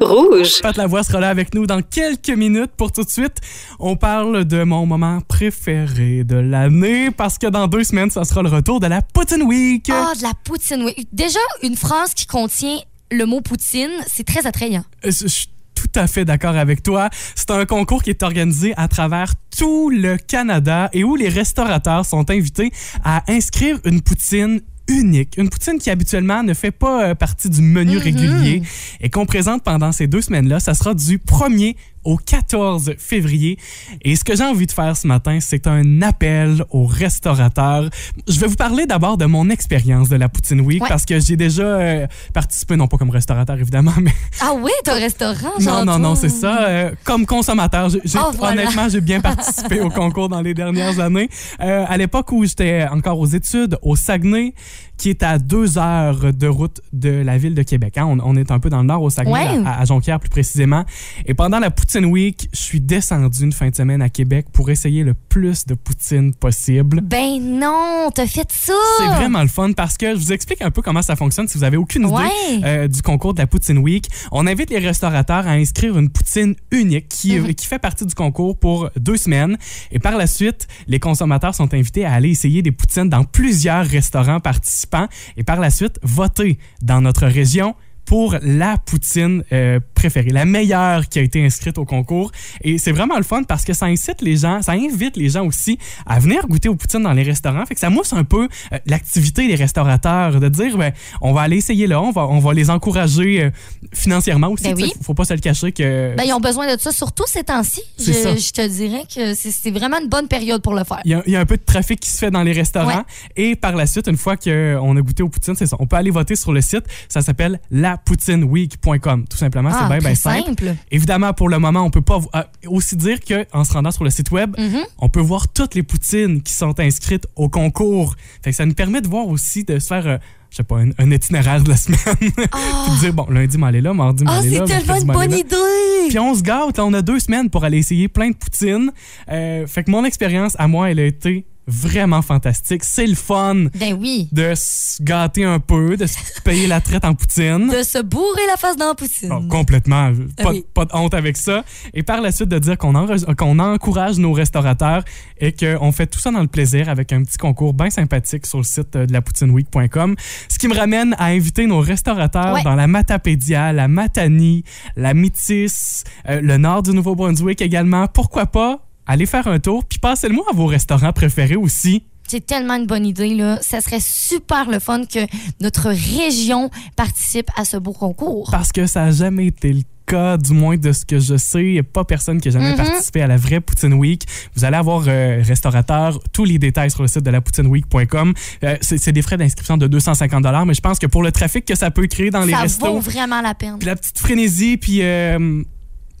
Rouge. 0.00 0.60
Pat 0.62 0.76
Lavoie 0.76 1.02
sera 1.02 1.20
là 1.20 1.28
avec 1.28 1.54
nous 1.54 1.66
dans 1.66 1.82
quelques 1.82 2.30
minutes. 2.30 2.70
Pour 2.76 2.92
tout 2.92 3.02
de 3.04 3.10
suite, 3.10 3.36
on 3.78 3.96
parle 3.96 4.44
de 4.44 4.62
mon 4.64 4.86
moment 4.86 5.20
préféré 5.26 6.24
de 6.24 6.36
l'année 6.36 7.10
parce 7.10 7.38
que 7.38 7.46
dans 7.46 7.66
deux 7.66 7.84
semaines, 7.84 8.10
ça 8.10 8.24
sera 8.24 8.42
le 8.42 8.48
retour 8.48 8.80
de 8.80 8.86
la 8.86 9.02
Poutine 9.02 9.42
Week. 9.42 9.90
Ah, 9.92 10.12
de 10.16 10.22
la 10.22 10.32
poutine, 10.44 10.82
oui. 10.84 11.08
Déjà, 11.12 11.40
une 11.62 11.76
phrase 11.76 12.14
qui 12.14 12.26
contient 12.26 12.78
le 13.10 13.24
mot 13.24 13.40
poutine, 13.40 13.90
c'est 14.06 14.26
très 14.26 14.46
attrayant. 14.46 14.84
Euh, 15.04 15.10
Je 15.10 15.26
suis 15.26 15.48
tout 15.74 15.86
à 15.94 16.06
fait 16.06 16.24
d'accord 16.24 16.56
avec 16.56 16.82
toi. 16.82 17.08
C'est 17.34 17.50
un 17.50 17.64
concours 17.64 18.02
qui 18.02 18.10
est 18.10 18.22
organisé 18.22 18.74
à 18.76 18.88
travers 18.88 19.32
tout 19.56 19.90
le 19.90 20.16
Canada 20.16 20.90
et 20.92 21.04
où 21.04 21.16
les 21.16 21.28
restaurateurs 21.28 22.04
sont 22.04 22.30
invités 22.30 22.70
à 23.04 23.22
inscrire 23.28 23.78
une 23.84 24.02
poutine 24.02 24.60
unique, 24.88 25.36
une 25.36 25.48
poutine 25.48 25.78
qui 25.78 25.90
habituellement 25.90 26.42
ne 26.42 26.54
fait 26.54 26.70
pas 26.70 27.10
euh, 27.10 27.14
partie 27.14 27.50
du 27.50 27.62
menu 27.62 27.98
régulier 27.98 28.62
et 29.00 29.10
qu'on 29.10 29.26
présente 29.26 29.62
pendant 29.62 29.92
ces 29.92 30.06
deux 30.06 30.22
semaines-là. 30.22 30.60
Ça 30.60 30.74
sera 30.74 30.94
du 30.94 31.18
1er 31.18 31.76
au 32.04 32.16
14 32.16 32.94
février. 32.98 33.58
Et 34.02 34.16
ce 34.16 34.24
que 34.24 34.36
j'ai 34.36 34.44
envie 34.44 34.66
de 34.66 34.72
faire 34.72 34.96
ce 34.96 35.06
matin, 35.06 35.38
c'est 35.40 35.66
un 35.66 36.02
appel 36.02 36.64
aux 36.70 36.86
restaurateurs. 36.86 37.88
Je 38.26 38.38
vais 38.40 38.46
vous 38.46 38.56
parler 38.56 38.86
d'abord 38.86 39.16
de 39.16 39.24
mon 39.26 39.50
expérience 39.50 40.08
de 40.08 40.16
la 40.16 40.28
Poutine 40.28 40.60
Week 40.60 40.82
Ouais. 40.82 40.88
parce 40.88 41.04
que 41.04 41.18
j'ai 41.18 41.36
déjà 41.36 41.62
euh, 41.62 42.06
participé, 42.32 42.76
non 42.76 42.86
pas 42.86 42.96
comme 42.98 43.10
restaurateur 43.10 43.58
évidemment, 43.58 43.92
mais 44.00 44.12
Ah 44.40 44.52
oui, 44.60 44.70
un 44.86 44.92
restaurant, 44.94 45.52
non, 45.58 45.64
genre, 45.64 45.84
non, 45.84 45.98
non, 45.98 46.14
c'est 46.14 46.28
ça. 46.28 46.62
Euh, 46.68 46.90
comme 47.04 47.26
consommateur, 47.26 47.88
Oh, 47.94 48.30
voilà. 48.38 48.62
honnêtement, 48.62 48.88
j'ai 48.88 49.00
bien 49.00 49.20
participé 49.20 49.80
au 49.80 49.90
concours 49.90 50.28
dans 50.28 50.40
les 50.40 50.54
dernières 50.54 51.00
années. 51.00 51.28
Euh, 51.60 51.84
à 51.88 51.96
l'époque 51.96 52.30
où 52.32 52.44
j'étais 52.44 52.86
encore 52.90 53.18
aux 53.18 53.26
études, 53.26 53.76
au 53.82 53.96
Saguenay, 53.96 54.54
qui 54.96 55.10
est 55.10 55.22
à 55.22 55.38
deux 55.38 55.78
heures 55.78 56.32
de 56.32 56.46
route 56.48 56.80
de 56.92 57.10
la 57.10 57.38
ville 57.38 57.54
de 57.54 57.62
Québec. 57.62 57.98
hein. 57.98 58.06
On, 58.06 58.18
on 58.20 58.36
est 58.36 58.50
un 58.50 58.58
peu 58.58 58.68
dans 58.70 58.78
le 58.80 58.86
nord, 58.86 59.02
au 59.02 59.10
Saguenay, 59.10 59.32
Ouais. 59.58 59.62
à, 59.66 59.80
à 59.80 59.84
Jonquière 59.84 60.18
plus 60.20 60.28
précisément. 60.30 60.84
Et 61.26 61.34
pendant 61.34 61.58
la 61.60 61.70
Poutine 61.70 61.97
Week, 62.04 62.48
je 62.52 62.58
suis 62.60 62.80
descendu 62.80 63.42
une 63.44 63.52
fin 63.52 63.68
de 63.70 63.74
semaine 63.74 64.02
à 64.02 64.08
Québec 64.08 64.46
pour 64.52 64.70
essayer 64.70 65.04
le 65.04 65.14
plus 65.14 65.66
de 65.66 65.74
poutine 65.74 66.34
possible. 66.34 67.00
Ben 67.02 67.38
non, 67.40 68.10
t'as 68.14 68.26
fait 68.26 68.50
ça! 68.52 68.72
C'est 68.98 69.06
vraiment 69.16 69.42
le 69.42 69.48
fun 69.48 69.72
parce 69.72 69.96
que 69.96 70.10
je 70.14 70.16
vous 70.20 70.32
explique 70.32 70.62
un 70.62 70.70
peu 70.70 70.82
comment 70.82 71.02
ça 71.02 71.16
fonctionne 71.16 71.48
si 71.48 71.58
vous 71.58 71.64
avez 71.64 71.76
aucune 71.76 72.02
idée 72.04 72.12
Ouais. 72.12 72.60
euh, 72.64 72.88
du 72.88 73.02
concours 73.02 73.34
de 73.34 73.40
la 73.40 73.46
Poutine 73.46 73.78
Week. 73.78 74.06
On 74.32 74.46
invite 74.46 74.70
les 74.70 74.78
restaurateurs 74.78 75.46
à 75.46 75.52
inscrire 75.52 75.98
une 75.98 76.10
poutine 76.10 76.54
unique 76.70 77.08
qui, 77.08 77.38
Mhm. 77.38 77.54
qui 77.54 77.66
fait 77.66 77.78
partie 77.78 78.06
du 78.06 78.14
concours 78.14 78.58
pour 78.58 78.90
deux 78.96 79.16
semaines. 79.16 79.56
Et 79.92 79.98
par 79.98 80.16
la 80.16 80.26
suite, 80.26 80.66
les 80.86 80.98
consommateurs 81.00 81.54
sont 81.54 81.72
invités 81.74 82.04
à 82.04 82.12
aller 82.14 82.30
essayer 82.30 82.62
des 82.62 82.72
poutines 82.72 83.08
dans 83.08 83.24
plusieurs 83.24 83.84
restaurants 83.86 84.40
participants 84.40 85.08
et 85.36 85.42
par 85.42 85.60
la 85.60 85.70
suite 85.70 85.98
voter 86.02 86.58
dans 86.82 87.00
notre 87.00 87.26
région 87.26 87.74
pour 88.04 88.36
la 88.40 88.78
poutine 88.78 89.44
euh, 89.52 89.80
préférée, 89.98 90.30
la 90.30 90.44
meilleure 90.44 91.08
qui 91.08 91.18
a 91.18 91.22
été 91.22 91.44
inscrite 91.44 91.76
au 91.76 91.84
concours. 91.84 92.30
Et 92.62 92.78
c'est 92.78 92.92
vraiment 92.92 93.16
le 93.16 93.24
fun 93.24 93.42
parce 93.42 93.64
que 93.64 93.72
ça 93.72 93.86
incite 93.86 94.22
les 94.22 94.36
gens, 94.36 94.62
ça 94.62 94.72
invite 94.72 95.16
les 95.16 95.28
gens 95.28 95.44
aussi 95.44 95.76
à 96.06 96.20
venir 96.20 96.46
goûter 96.46 96.68
aux 96.68 96.76
poutines 96.76 97.02
dans 97.02 97.12
les 97.12 97.24
restaurants. 97.24 97.66
Fait 97.66 97.74
que 97.74 97.80
ça 97.80 97.90
mousse 97.90 98.12
un 98.12 98.22
peu 98.22 98.48
euh, 98.72 98.78
l'activité 98.86 99.48
des 99.48 99.56
restaurateurs, 99.56 100.38
de 100.38 100.48
dire, 100.48 100.78
ben, 100.78 100.92
on 101.20 101.32
va 101.32 101.40
aller 101.42 101.56
essayer 101.56 101.88
là, 101.88 102.00
on 102.00 102.12
va, 102.12 102.28
on 102.28 102.38
va 102.38 102.54
les 102.54 102.70
encourager 102.70 103.42
euh, 103.42 103.50
financièrement 103.92 104.48
aussi. 104.48 104.72
Ben 104.72 104.76
oui. 104.76 104.92
Faut 105.02 105.14
pas 105.14 105.24
se 105.24 105.34
le 105.34 105.40
cacher 105.40 105.72
que... 105.72 106.14
Ben, 106.16 106.22
ils 106.24 106.32
ont 106.32 106.40
besoin 106.40 106.72
de 106.72 106.80
ça, 106.80 106.92
surtout 106.92 107.24
ces 107.26 107.42
temps-ci. 107.42 107.82
Je, 107.98 108.52
te 108.52 108.66
dirais 108.68 109.02
que 109.12 109.34
c'est 109.34 109.72
vraiment 109.72 109.98
une 110.00 110.08
bonne 110.08 110.28
période 110.28 110.62
pour 110.62 110.74
le 110.74 110.84
faire. 110.84 111.00
Il 111.04 111.10
y, 111.10 111.14
a, 111.14 111.22
il 111.26 111.32
y 111.32 111.36
a 111.36 111.40
un 111.40 111.46
peu 111.46 111.56
de 111.56 111.64
trafic 111.64 111.98
qui 111.98 112.10
se 112.10 112.18
fait 112.18 112.30
dans 112.30 112.44
les 112.44 112.52
restaurants. 112.52 112.98
Ouais. 112.98 113.50
Et 113.50 113.56
par 113.56 113.74
la 113.74 113.86
suite, 113.86 114.06
une 114.06 114.16
fois 114.16 114.36
qu'on 114.36 114.96
a 114.96 115.00
goûté 115.00 115.24
aux 115.24 115.28
poutines, 115.28 115.56
c'est 115.56 115.66
ça. 115.66 115.76
On 115.80 115.86
peut 115.88 115.96
aller 115.96 116.12
voter 116.12 116.36
sur 116.36 116.52
le 116.52 116.60
site. 116.60 116.84
Ça 117.08 117.20
s'appelle 117.20 117.60
lapoutineweek.com. 117.72 119.24
Tout 119.28 119.36
simplement, 119.36 119.70
Ah, 119.72 119.87
bien, 119.88 119.98
bien 119.98 120.14
simple. 120.14 120.44
simple. 120.46 120.74
Évidemment, 120.90 121.32
pour 121.32 121.48
le 121.48 121.58
moment, 121.58 121.82
on 121.82 121.90
peut 121.90 122.00
pas 122.02 122.18
euh, 122.34 122.42
aussi 122.66 122.96
dire 122.96 123.18
qu'en 123.20 123.64
se 123.64 123.72
rendant 123.72 123.90
sur 123.90 124.04
le 124.04 124.10
site 124.10 124.30
web, 124.30 124.54
Mhm. 124.58 124.80
on 124.98 125.08
peut 125.08 125.20
voir 125.20 125.48
toutes 125.48 125.74
les 125.74 125.82
poutines 125.82 126.42
qui 126.42 126.52
sont 126.52 126.78
inscrites 126.80 127.26
au 127.36 127.48
concours. 127.48 128.14
Fait 128.42 128.50
que 128.50 128.56
ça 128.56 128.66
nous 128.66 128.74
permet 128.74 129.00
de 129.00 129.08
voir 129.08 129.26
aussi, 129.28 129.64
de 129.64 129.78
se 129.78 129.86
faire, 129.86 130.06
euh, 130.06 130.18
je 130.50 130.56
sais 130.56 130.62
pas, 130.62 130.76
un, 130.78 130.90
un 130.98 131.10
itinéraire 131.10 131.62
de 131.62 131.68
la 131.70 131.76
semaine. 131.78 131.98
Puis 132.20 132.30
de 132.30 133.00
dire, 133.00 133.12
bon, 133.12 133.26
lundi, 133.30 133.58
m'aller 133.58 133.80
là, 133.80 133.92
mardi, 133.94 134.24
Ah, 134.26 134.36
m'aller 134.36 134.50
là. 134.50 134.64
c'est 134.66 134.78
tellement 134.78 134.96
une 135.00 135.06
m'aller 135.06 135.28
bonne 135.28 135.38
idée! 135.38 136.08
Puis 136.08 136.18
on 136.18 136.34
se 136.34 136.42
gâte, 136.42 136.78
là, 136.78 136.84
on 136.86 136.92
a 136.94 137.02
deux 137.02 137.18
semaines 137.18 137.50
pour 137.50 137.64
aller 137.64 137.78
essayer 137.78 138.08
plein 138.08 138.30
de 138.30 138.36
poutines. 138.36 138.90
Euh, 139.30 139.66
fait 139.66 139.84
que 139.84 139.90
mon 139.90 140.04
expérience 140.04 140.54
à 140.58 140.66
moi, 140.68 140.90
elle 140.90 141.00
a 141.00 141.04
été 141.04 141.44
vraiment 141.68 142.22
fantastique. 142.22 142.82
C'est 142.82 143.06
le 143.06 143.14
fun 143.14 143.66
Ben 143.78 143.94
oui. 144.00 144.28
de 144.32 144.52
se 144.56 145.00
gâter 145.02 145.44
un 145.44 145.60
peu, 145.60 145.96
de 145.96 146.06
se 146.06 146.16
payer 146.42 146.66
la 146.66 146.80
traite 146.80 147.04
en 147.04 147.14
poutine. 147.14 147.68
De 147.68 147.82
se 147.82 148.02
bourrer 148.02 148.46
la 148.48 148.56
face 148.56 148.76
dans 148.76 148.88
la 148.88 148.94
poutine. 148.94 149.28
Bon, 149.28 149.46
complètement. 149.48 150.10
Pas, 150.36 150.44
Ah 150.44 150.50
oui. 150.50 150.64
pas 150.74 150.84
de 150.86 150.90
honte 150.94 151.14
avec 151.14 151.36
ça. 151.36 151.64
Et 151.94 152.02
par 152.02 152.20
la 152.20 152.32
suite, 152.32 152.48
de 152.48 152.58
dire 152.58 152.76
qu'on 152.78 152.94
encourage 152.94 154.18
nos 154.18 154.32
restaurateurs 154.32 155.04
et 155.38 155.52
qu'on 155.52 155.92
fait 155.92 156.06
tout 156.06 156.18
ça 156.18 156.30
dans 156.30 156.40
le 156.40 156.48
plaisir 156.48 156.88
avec 156.88 157.12
un 157.12 157.22
petit 157.22 157.36
concours 157.38 157.74
bien 157.74 157.90
sympathique 157.90 158.46
sur 158.46 158.58
le 158.58 158.64
site 158.64 158.96
euh, 158.96 159.06
de 159.06 159.12
lapoutinweek.com. 159.12 160.16
Ce 160.48 160.58
qui 160.58 160.68
me 160.68 160.74
ramène 160.74 161.14
à 161.18 161.26
inviter 161.26 161.66
nos 161.66 161.80
restaurateurs 161.80 162.54
Ouais. 162.54 162.62
dans 162.62 162.74
la 162.74 162.86
Matapédia, 162.86 163.72
la 163.72 163.88
Matanie, 163.88 164.64
la 164.96 165.12
Métis, 165.12 166.04
euh, 166.28 166.40
le 166.40 166.56
nord 166.56 166.82
du 166.82 166.90
Nouveau-Brunswick 166.92 167.60
également. 167.60 168.06
Pourquoi 168.06 168.46
pas 168.46 168.80
aller 169.08 169.26
faire 169.26 169.48
un 169.48 169.58
tour 169.58 169.84
puis 169.84 169.98
passez 169.98 170.28
le 170.28 170.34
moi 170.34 170.44
à 170.50 170.54
vos 170.54 170.66
restaurants 170.66 171.12
préférés 171.12 171.56
aussi. 171.56 172.04
C'est 172.28 172.44
tellement 172.44 172.74
une 172.74 172.86
bonne 172.86 173.06
idée, 173.06 173.34
là. 173.34 173.58
Ça 173.62 173.80
serait 173.80 174.00
super 174.02 174.68
le 174.70 174.78
fun 174.80 175.04
que 175.06 175.20
notre 175.62 175.88
région 175.88 176.70
participe 176.94 177.48
à 177.56 177.64
ce 177.64 177.78
beau 177.78 177.94
concours. 177.94 178.50
Parce 178.52 178.70
que 178.70 178.86
ça 178.86 179.06
n'a 179.06 179.10
jamais 179.12 179.46
été 179.46 179.72
le 179.72 179.80
cas, 180.04 180.36
du 180.36 180.52
moins 180.52 180.76
de 180.76 180.92
ce 180.92 181.06
que 181.06 181.18
je 181.18 181.38
sais. 181.38 181.64
Il 181.64 181.72
n'y 181.72 181.78
a 181.78 181.82
pas 181.82 182.04
personne 182.04 182.38
qui 182.38 182.48
a 182.48 182.50
jamais 182.50 182.72
Mhm. 182.72 182.76
participé 182.76 183.22
à 183.22 183.26
la 183.28 183.38
vraie 183.38 183.60
Poutine 183.60 183.94
Week. 183.94 184.26
Vous 184.54 184.66
allez 184.66 184.76
avoir 184.76 185.04
euh, 185.08 185.42
restaurateur, 185.42 186.20
tous 186.34 186.44
les 186.44 186.58
détails 186.58 186.90
sur 186.90 187.00
le 187.00 187.08
site 187.08 187.22
de 187.22 187.30
lapoutineweek.com. 187.30 188.34
Euh, 188.64 188.76
c'est 188.82 189.12
des 189.12 189.22
frais 189.22 189.38
d'inscription 189.38 189.78
de 189.78 189.86
250 189.86 190.44
mais 190.66 190.74
je 190.74 190.80
pense 190.82 190.98
que 190.98 191.06
pour 191.06 191.22
le 191.22 191.32
trafic 191.32 191.64
que 191.64 191.74
ça 191.76 191.90
peut 191.90 192.06
créer 192.08 192.28
dans 192.30 192.44
les 192.44 192.52
ça 192.52 192.58
restos, 192.60 192.86
vaut 192.92 193.00
vraiment 193.00 193.40
la 193.40 193.54
peine. 193.54 193.78
puis 193.78 193.86
la 193.86 193.96
petite 193.96 194.18
frénésie, 194.18 194.76
puis 194.76 194.98
euh, 195.02 195.62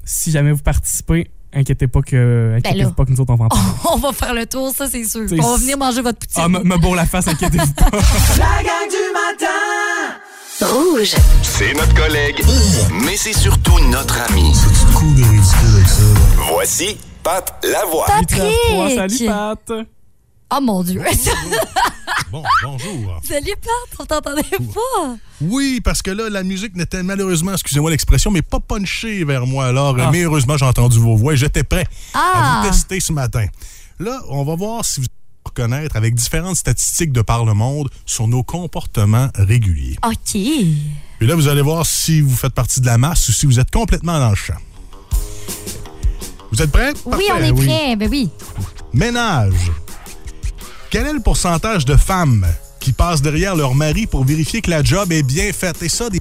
si 0.04 0.30
jamais 0.30 0.52
vous 0.52 0.62
participez, 0.62 1.30
inquiétez 1.54 1.86
pas 1.88 2.02
que, 2.02 2.54
inquiétez-vous 2.58 2.90
Ben 2.90 2.94
pas 2.94 3.04
que 3.04 3.10
nous 3.10 3.20
autres 3.20 3.32
on 3.32 3.36
va 3.36 3.44
en 3.46 3.48
parler. 3.48 3.64
On 3.92 3.96
va 3.96 4.12
faire 4.12 4.34
le 4.34 4.46
tour, 4.46 4.72
ça, 4.74 4.86
c'est 4.88 5.04
sûr. 5.04 5.22
C'est- 5.28 5.40
On 5.40 5.52
va 5.52 5.56
venir 5.56 5.78
manger 5.78 6.02
votre 6.02 6.18
poutine. 6.18 6.42
Ah, 6.44 6.48
me 6.48 6.60
me 6.60 6.76
bourre 6.76 6.94
la 6.96 7.06
face, 7.06 7.28
inquiétez-vous 7.28 7.72
pas. 7.74 7.90
La 8.38 8.62
gang 8.62 8.88
du 8.88 9.12
matin 9.12 9.46
Rouge. 10.60 11.14
C'est 11.42 11.72
notre 11.74 11.94
collègue, 11.94 12.42
mais 13.04 13.16
c'est 13.16 13.32
surtout 13.32 13.78
notre 13.90 14.20
ami. 14.28 14.52
Voici 16.50 16.96
Pat 17.22 17.64
Lavoie. 17.64 18.06
8h03, 18.06 18.18
Patrick! 18.18 18.96
salut 18.96 19.26
Pat! 19.28 19.72
Oh 20.54 20.60
mon 20.60 20.82
Dieu! 20.82 21.02
Bon, 22.30 22.42
bonjour. 22.62 23.20
Salut, 23.26 23.54
Pat! 23.60 23.98
On 24.00 24.04
t'entendait 24.04 24.42
pas! 24.42 25.16
Oui, 25.40 25.80
parce 25.82 26.02
que 26.02 26.10
là, 26.10 26.28
la 26.28 26.42
musique 26.42 26.74
n'était 26.76 27.02
malheureusement, 27.02 27.52
excusez-moi 27.52 27.90
l'expression, 27.90 28.30
mais 28.30 28.42
pas 28.42 28.60
punchée 28.60 29.24
vers 29.24 29.46
moi. 29.46 29.66
Alors, 29.66 29.96
Ah. 29.98 30.10
mais 30.12 30.22
heureusement, 30.24 30.56
j'ai 30.58 30.66
entendu 30.66 30.98
vos 30.98 31.16
voix 31.16 31.32
et 31.32 31.36
j'étais 31.36 31.62
prêt 31.64 31.86
à 32.12 32.18
Ah! 32.18 32.62
vous 32.62 32.68
tester 32.70 33.00
ce 33.00 33.12
matin. 33.12 33.46
Là, 33.98 34.20
on 34.28 34.44
va 34.44 34.56
voir 34.56 34.84
si 34.84 35.00
vous 35.00 35.06
allez 35.06 35.42
reconnaître 35.44 35.96
avec 35.96 36.14
différentes 36.14 36.56
statistiques 36.56 37.12
de 37.12 37.22
par 37.22 37.44
le 37.46 37.54
monde 37.54 37.88
sur 38.04 38.28
nos 38.28 38.42
comportements 38.42 39.28
réguliers. 39.34 39.96
OK. 40.06 40.32
Puis 40.32 41.26
là, 41.26 41.34
vous 41.34 41.48
allez 41.48 41.62
voir 41.62 41.86
si 41.86 42.20
vous 42.20 42.36
faites 42.36 42.52
partie 42.54 42.80
de 42.82 42.86
la 42.86 42.98
masse 42.98 43.26
ou 43.28 43.32
si 43.32 43.46
vous 43.46 43.58
êtes 43.58 43.70
complètement 43.70 44.18
dans 44.18 44.30
le 44.30 44.36
champ. 44.36 44.54
Vous 46.52 46.60
êtes 46.62 46.70
prêts? 46.70 46.92
Oui, 47.06 47.24
on 47.32 47.38
est 47.42 47.52
prêts. 47.54 47.96
Ben 47.96 48.08
oui. 48.10 48.28
Ménage. 48.92 49.70
Quel 50.90 51.06
est 51.06 51.12
le 51.12 51.20
pourcentage 51.20 51.84
de 51.84 51.96
femmes 51.96 52.46
qui 52.80 52.92
passent 52.92 53.20
derrière 53.22 53.54
leur 53.56 53.74
mari 53.74 54.06
pour 54.06 54.24
vérifier 54.24 54.60
que 54.62 54.70
la 54.70 54.82
job 54.82 55.12
est 55.12 55.22
bien 55.22 55.52
faite? 55.52 55.82
Et 55.82 55.88
ça, 55.88 56.08
des 56.10 56.20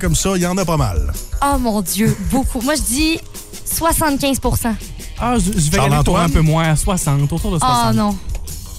comme 0.00 0.16
ça, 0.16 0.30
il 0.34 0.42
y 0.42 0.46
en 0.46 0.58
a 0.58 0.64
pas 0.64 0.76
mal. 0.76 1.12
Oh 1.40 1.56
mon 1.58 1.80
Dieu, 1.82 2.16
beaucoup. 2.32 2.60
Moi, 2.62 2.74
je 2.74 2.82
dis 2.82 3.20
75 3.64 4.38
Ah, 5.20 5.36
je, 5.38 5.44
je 5.52 5.70
vais 5.70 5.78
aller 5.78 5.88
Charles-Antoine? 5.90 6.24
un 6.24 6.28
peu 6.30 6.40
moins, 6.40 6.70
à 6.70 6.74
60, 6.76 7.32
autour 7.32 7.52
de 7.52 7.58
60. 7.60 7.86
Oh 7.90 7.92
non. 7.94 8.18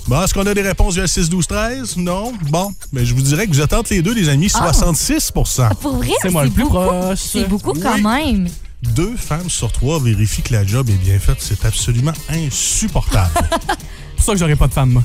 Bon, 0.07 0.21
est-ce 0.23 0.33
qu'on 0.33 0.45
a 0.45 0.53
des 0.53 0.61
réponses 0.61 0.97
le 0.97 1.07
6, 1.07 1.29
12, 1.29 1.47
13? 1.47 1.95
Non? 1.97 2.33
Bon, 2.49 2.73
mais 2.91 3.05
je 3.05 3.13
vous 3.13 3.21
dirais 3.21 3.45
que 3.47 3.51
vous 3.53 3.61
êtes 3.61 3.71
entre 3.71 3.93
les 3.93 4.01
deux, 4.01 4.13
les 4.13 4.27
amis, 4.27 4.51
Ah. 4.55 4.73
66 4.73 5.31
Pour 5.31 5.95
vrai, 5.95 6.09
C'est 6.21 6.31
moi 6.31 6.43
le 6.43 6.49
plus 6.49 6.63
beaucoup. 6.63 6.75
proche. 6.75 7.19
C'est 7.19 7.47
beaucoup 7.47 7.73
quand 7.73 7.95
Oui. 7.95 8.01
même. 8.03 8.47
Deux 8.81 9.15
femmes 9.17 9.49
sur 9.49 9.71
trois 9.71 9.99
vérifient 9.99 10.41
que 10.41 10.53
la 10.53 10.65
job 10.65 10.89
est 10.89 10.93
bien 10.93 11.19
faite. 11.19 11.37
C'est 11.39 11.65
absolument 11.65 12.13
insupportable. 12.29 13.31
C'est 13.39 14.15
pour 14.15 14.25
ça 14.25 14.31
que 14.33 14.39
j'aurais 14.39 14.55
pas 14.55 14.67
de 14.67 14.73
femme, 14.73 14.89
moi. 14.91 15.03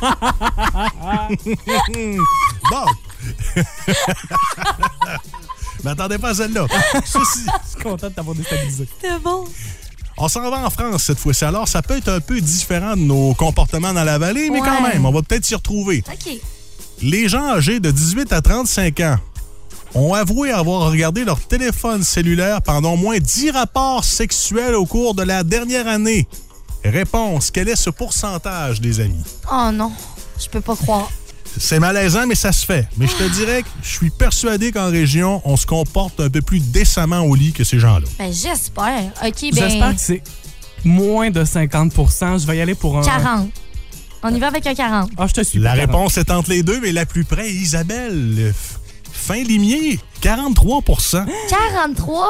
bon. 2.70 2.84
M'attendez 5.84 6.18
pas 6.18 6.30
à 6.30 6.34
celle-là. 6.34 6.66
Ceci, 7.04 7.46
Je 7.64 7.70
suis 7.70 7.82
content 7.82 8.08
de 8.08 8.14
t'avoir 8.14 8.36
déstabilisé. 8.36 8.86
C'est 9.00 9.18
bon. 9.20 9.46
On 10.16 10.28
s'en 10.28 10.48
va 10.50 10.64
en 10.64 10.70
France 10.70 11.04
cette 11.04 11.18
fois-ci. 11.18 11.44
Alors, 11.44 11.66
ça 11.66 11.82
peut 11.82 11.96
être 11.96 12.08
un 12.08 12.20
peu 12.20 12.40
différent 12.40 12.94
de 12.96 13.02
nos 13.02 13.34
comportements 13.34 13.92
dans 13.92 14.04
la 14.04 14.18
vallée, 14.18 14.50
mais 14.50 14.60
quand 14.60 14.82
même, 14.82 15.06
on 15.06 15.12
va 15.12 15.22
peut-être 15.22 15.44
s'y 15.44 15.54
retrouver. 15.54 16.04
OK. 16.06 16.38
Les 17.02 17.28
gens 17.28 17.48
âgés 17.48 17.80
de 17.80 17.90
18 17.90 18.32
à 18.32 18.42
35 18.42 19.00
ans 19.00 19.16
ont 19.94 20.14
avoué 20.14 20.50
avoir 20.50 20.90
regardé 20.90 21.24
leur 21.24 21.40
téléphone 21.40 22.02
cellulaire 22.02 22.62
pendant 22.62 22.92
au 22.92 22.96
moins 22.96 23.18
10 23.18 23.50
rapports 23.50 24.04
sexuels 24.04 24.74
au 24.74 24.86
cours 24.86 25.14
de 25.14 25.22
la 25.22 25.42
dernière 25.42 25.88
année. 25.88 26.26
Réponse, 26.84 27.50
quel 27.50 27.68
est 27.68 27.76
ce 27.76 27.90
pourcentage, 27.90 28.80
les 28.80 29.00
amis? 29.00 29.22
Oh 29.52 29.70
non, 29.72 29.92
je 30.38 30.48
peux 30.48 30.60
pas 30.60 30.76
croire. 30.76 31.10
C'est 31.58 31.80
malaisant, 31.80 32.26
mais 32.26 32.36
ça 32.36 32.52
se 32.52 32.64
fait. 32.64 32.88
Mais 32.96 33.06
je 33.06 33.16
te 33.16 33.28
dirais 33.34 33.62
que 33.62 33.68
je 33.82 33.88
suis 33.88 34.10
persuadé 34.10 34.70
qu'en 34.72 34.88
région, 34.90 35.42
on 35.44 35.56
se 35.56 35.66
comporte 35.66 36.20
un 36.20 36.30
peu 36.30 36.40
plus 36.40 36.60
décemment 36.60 37.20
au 37.22 37.34
lit 37.34 37.52
que 37.52 37.64
ces 37.64 37.78
gens-là. 37.80 38.06
Ben, 38.18 38.32
j'espère. 38.32 39.12
OK, 39.24 39.34
J'espère 39.40 39.78
ben, 39.80 39.94
que 39.94 40.00
c'est 40.00 40.22
moins 40.84 41.30
de 41.30 41.44
50% 41.44 42.40
Je 42.40 42.46
vais 42.46 42.58
y 42.58 42.60
aller 42.60 42.74
pour 42.76 42.98
un. 42.98 43.02
40. 43.02 43.50
On 44.22 44.34
y 44.34 44.38
va 44.38 44.48
avec 44.48 44.66
un 44.66 44.74
40. 44.74 45.10
Ah, 45.18 45.26
je 45.26 45.32
te 45.34 45.42
suis. 45.42 45.58
La 45.58 45.70
pour 45.70 45.78
40. 45.80 45.90
réponse 45.90 46.18
est 46.18 46.30
entre 46.30 46.50
les 46.50 46.62
deux, 46.62 46.80
mais 46.80 46.92
la 46.92 47.04
plus 47.04 47.24
près, 47.24 47.50
Isabelle. 47.50 48.54
Fin 49.30 49.44
limier, 49.44 50.00
43 50.22 50.82
43! 51.48 52.26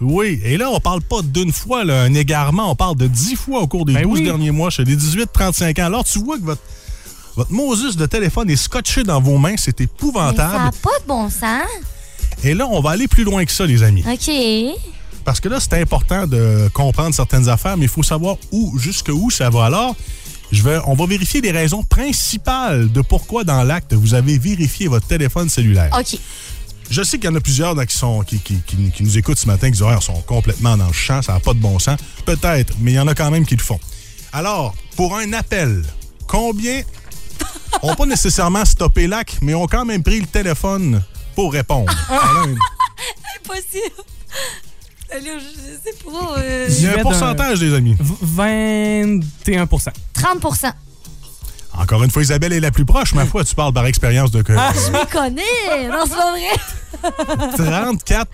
Oui, 0.00 0.40
et 0.42 0.56
là, 0.56 0.68
on 0.68 0.80
parle 0.80 1.00
pas 1.00 1.22
d'une 1.22 1.52
fois, 1.52 1.84
là, 1.84 2.02
un 2.02 2.14
égarement, 2.14 2.72
on 2.72 2.74
parle 2.74 2.96
de 2.96 3.06
10 3.06 3.36
fois 3.36 3.60
au 3.60 3.68
cours 3.68 3.84
des 3.84 3.92
Ben 3.92 4.02
12 4.02 4.18
oui. 4.18 4.24
derniers 4.24 4.50
mois 4.50 4.68
chez 4.68 4.82
les 4.84 4.96
18-35 4.96 5.80
ans. 5.80 5.86
Alors, 5.86 6.02
tu 6.02 6.18
vois 6.18 6.36
que 6.36 6.42
votre, 6.42 6.62
votre 7.36 7.52
Moses 7.52 7.96
de 7.96 8.06
téléphone 8.06 8.50
est 8.50 8.56
scotché 8.56 9.04
dans 9.04 9.20
vos 9.20 9.38
mains, 9.38 9.54
c'est 9.56 9.78
Mais 9.78 9.86
ça 9.86 9.92
épouvantable. 9.94 10.64
n'a 10.64 10.72
pas 10.72 10.98
de 11.00 11.06
bon 11.06 11.30
sens. 11.30 11.68
Et 12.42 12.52
là, 12.52 12.66
on 12.68 12.80
va 12.80 12.90
aller 12.90 13.06
plus 13.06 13.22
loin 13.22 13.44
que 13.44 13.52
ça, 13.52 13.64
les 13.64 13.84
amis. 13.84 14.02
OK. 14.04 14.76
Parce 15.24 15.38
que 15.38 15.48
là, 15.48 15.60
c'est 15.60 15.80
important 15.80 16.26
de 16.26 16.68
comprendre 16.74 17.14
certaines 17.14 17.48
affaires, 17.48 17.76
mais 17.76 17.84
il 17.84 17.88
faut 17.90 18.02
savoir 18.02 18.38
où, 18.50 18.76
jusque 18.76 19.08
où 19.14 19.30
ça 19.30 19.50
va. 19.50 19.66
Alors, 19.66 19.94
je 20.54 20.62
vais, 20.62 20.78
on 20.86 20.94
va 20.94 21.06
vérifier 21.06 21.40
les 21.40 21.50
raisons 21.50 21.82
principales 21.82 22.90
de 22.90 23.00
pourquoi, 23.02 23.44
dans 23.44 23.62
l'acte, 23.64 23.92
vous 23.94 24.14
avez 24.14 24.38
vérifié 24.38 24.88
votre 24.88 25.06
téléphone 25.06 25.48
cellulaire. 25.48 25.90
OK. 25.98 26.18
Je 26.90 27.02
sais 27.02 27.18
qu'il 27.18 27.30
y 27.30 27.32
en 27.32 27.36
a 27.36 27.40
plusieurs 27.40 27.74
là, 27.74 27.86
qui, 27.86 27.96
sont, 27.96 28.20
qui, 28.22 28.38
qui- 28.38 28.60
qui- 28.66 28.90
qui 28.90 29.02
nous 29.02 29.16
écoutent 29.18 29.38
ce 29.38 29.46
matin, 29.46 29.68
qui 29.68 29.72
disent 29.78 29.82
Ah, 29.88 29.96
ils 29.98 30.04
sont 30.04 30.20
complètement 30.22 30.76
dans 30.76 30.86
le 30.86 30.92
champ, 30.92 31.22
ça 31.22 31.32
n'a 31.32 31.40
pas 31.40 31.54
de 31.54 31.58
bon 31.58 31.78
sens. 31.78 31.98
Peut-être, 32.26 32.74
mais 32.78 32.92
il 32.92 32.94
y 32.94 32.98
en 33.00 33.08
a 33.08 33.14
quand 33.14 33.30
même 33.30 33.46
qui 33.46 33.56
le 33.56 33.62
font. 33.62 33.80
Alors, 34.32 34.74
pour 34.96 35.16
un 35.16 35.32
appel, 35.32 35.82
combien 36.26 36.82
ont 37.82 37.94
pas 37.94 38.04
nécessairement 38.06 38.64
stoppé 38.64 39.06
l'acte, 39.06 39.38
mais 39.40 39.54
ont 39.54 39.66
quand 39.66 39.84
même 39.86 40.02
pris 40.02 40.20
le 40.20 40.26
téléphone 40.26 41.02
pour 41.34 41.52
répondre? 41.52 41.90
Impossible. 43.36 44.04
Allez, 45.14 45.30
je 45.38 45.90
sais 45.90 45.96
pas. 46.04 46.38
euh, 46.38 46.66
Il 46.68 46.82
y 46.82 46.88
a 46.88 46.98
un 46.98 47.02
pourcentage, 47.02 47.60
les 47.60 47.74
amis. 47.74 47.96
V- 47.98 49.20
21% 49.62 49.90
30% 50.14 50.72
Encore 51.78 52.02
une 52.04 52.10
fois, 52.10 52.22
Isabelle 52.22 52.52
est 52.52 52.60
la 52.60 52.70
plus 52.70 52.84
proche, 52.84 53.14
ma 53.14 53.24
foi. 53.26 53.44
Tu 53.44 53.54
parles 53.54 53.72
par 53.72 53.86
expérience 53.86 54.30
de 54.30 54.42
que 54.42 54.52
Je 54.52 54.58
me 54.92 55.10
connais. 55.10 55.88
Non, 55.88 56.04
c'est 56.04 56.16
pas 56.16 56.32
vrai. 56.32 57.56
34 57.56 58.28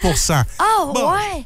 Oh, 0.60 0.92
Bon. 0.94 1.10
ouais. 1.12 1.44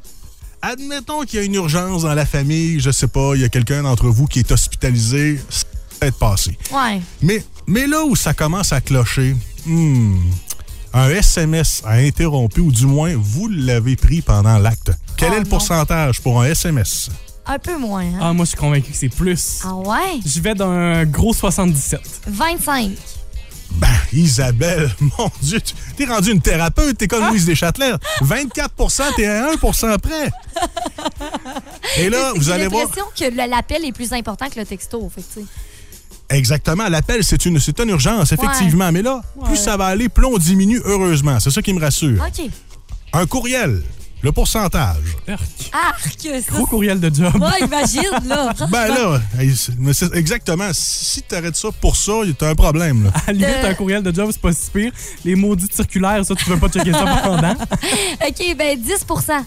Admettons 0.63 1.23
qu'il 1.23 1.39
y 1.41 1.43
a 1.43 1.45
une 1.45 1.55
urgence 1.55 2.03
dans 2.03 2.15
la 2.15 2.25
famille, 2.27 2.81
je 2.81 2.91
sais 2.91 3.07
pas, 3.09 3.33
il 3.35 3.43
y 3.43 3.45
a 3.45 3.49
quelqu'un 3.51 3.83
d'entre 3.83 4.09
vous 4.09 4.27
qui 4.27 4.39
est 4.39 4.51
hospitalisé, 4.51 5.39
ça 5.51 5.65
peut 6.01 6.07
être 6.07 6.19
passé. 6.19 6.57
Ouais. 6.73 7.01
Mais, 7.21 7.45
mais 7.67 7.87
là 7.87 8.03
où 8.05 8.17
ça 8.17 8.33
commence 8.33 8.73
à 8.73 8.81
clocher, 8.81 9.37
hmm, 9.67 10.17
un 10.95 11.09
SMS 11.11 11.83
a 11.85 11.95
interrompu, 11.95 12.61
ou 12.61 12.71
du 12.73 12.87
moins, 12.87 13.13
vous 13.17 13.49
l'avez 13.49 13.97
pris 13.97 14.23
pendant 14.23 14.59
l'acte. 14.59 14.93
Quel 15.17 15.31
Oh 15.31 15.35
est 15.35 15.39
le 15.39 15.45
non. 15.45 15.51
pourcentage 15.51 16.21
pour 16.21 16.41
un 16.41 16.47
SMS? 16.47 17.11
Un 17.47 17.59
peu 17.59 17.77
moins. 17.77 18.03
Hein? 18.05 18.19
Ah, 18.21 18.33
moi, 18.33 18.45
je 18.45 18.51
suis 18.51 18.59
convaincu 18.59 18.91
que 18.93 18.97
c'est 18.97 19.09
plus. 19.09 19.61
Ah 19.65 19.75
ouais? 19.75 20.21
Je 20.25 20.41
vais 20.41 20.55
d'un 20.55 21.05
gros 21.05 21.35
77. 21.35 22.01
25. 22.29 22.93
Ben, 23.73 23.89
Isabelle, 24.13 24.89
mon 25.01 25.31
Dieu, 25.43 25.61
tu- 25.61 25.75
t'es 25.97 26.05
rendu 26.05 26.31
une 26.31 26.41
thérapeute, 26.41 26.97
t'es 26.97 27.09
comme 27.09 27.27
Louise 27.29 27.45
Deschâtelet. 27.45 27.91
24% 28.23 29.03
t'es 29.17 29.27
à 29.27 29.53
1% 29.53 29.99
près. 29.99 30.31
Et 31.99 32.09
là, 32.09 32.33
vous 32.35 32.43
J'ai 32.43 32.53
allez 32.53 32.69
voir. 32.69 32.83
l'impression 32.85 33.07
que 33.19 33.25
le- 33.25 33.51
l'appel 33.51 33.85
est 33.85 33.93
plus 33.93 34.13
important 34.13 34.49
que 34.49 34.61
le 34.61 34.67
texto. 34.67 35.11
Fait 35.15 35.23
que, 35.23 35.27
tu 35.35 35.41
sais. 35.41 35.47
Exactement, 36.31 36.89
l'appel, 36.89 37.23
c'est 37.23 37.45
une, 37.47 37.61
c'est 37.61 37.79
une 37.81 37.91
urgence, 37.91 38.33
effectivement. 38.33 38.91
Mais 38.91 39.03
là, 39.03 39.21
plus 39.45 39.57
ça 39.57 39.77
va 39.77 39.87
aller, 39.87 40.09
plus 40.09 40.25
on 40.27 40.39
diminue, 40.39 40.81
heureusement. 40.85 41.39
C'est 41.41 41.51
ça 41.51 41.61
qui 41.63 41.73
me 41.73 41.81
rassure. 41.81 42.23
OK. 42.27 42.51
Un 43.13 43.27
courriel, 43.27 43.83
le 44.23 44.33
pourcentage. 44.33 44.97
Arc. 45.29 45.41
Arc! 45.73 46.19
Ça, 46.23 46.51
Gros 46.53 46.67
courriel 46.67 46.99
de 46.99 47.15
job. 47.15 47.35
Ouais, 47.37 47.67
imagine, 47.67 48.27
là. 48.27 48.53
Ben 48.71 48.89
là, 48.89 49.21
exactement. 50.15 50.71
Si 50.73 51.21
t'arrêtes 51.23 51.57
ça 51.57 51.69
pour 51.81 51.95
ça, 51.95 52.13
t'as 52.37 52.49
un 52.51 52.55
problème. 52.55 53.05
Là. 53.05 53.11
À 53.15 53.27
la 53.29 53.33
limite, 53.35 53.49
Euh. 53.63 53.71
un 53.71 53.75
courriel 53.75 54.03
de 54.03 54.13
job, 54.13 54.31
c'est 54.33 54.41
pas 54.41 54.53
si 54.53 54.71
pire. 54.71 54.93
Les 55.25 55.35
maudites 55.37 55.75
circulaires, 55.75 56.25
ça, 56.25 56.35
tu 56.35 56.49
veux 56.49 56.57
pas 56.57 56.69
checker 56.71 56.93
ça 56.93 57.05
pendant. 57.23 57.53
OK, 58.27 58.57
ben 58.57 58.81
10% 58.83 59.45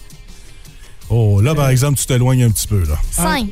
Oh, 1.10 1.42
là, 1.42 1.56
par 1.56 1.70
exemple, 1.70 1.98
tu 1.98 2.06
t'éloignes 2.06 2.44
un 2.44 2.52
petit 2.52 2.68
peu. 2.68 2.84
là. 2.84 2.96
5. 3.12 3.50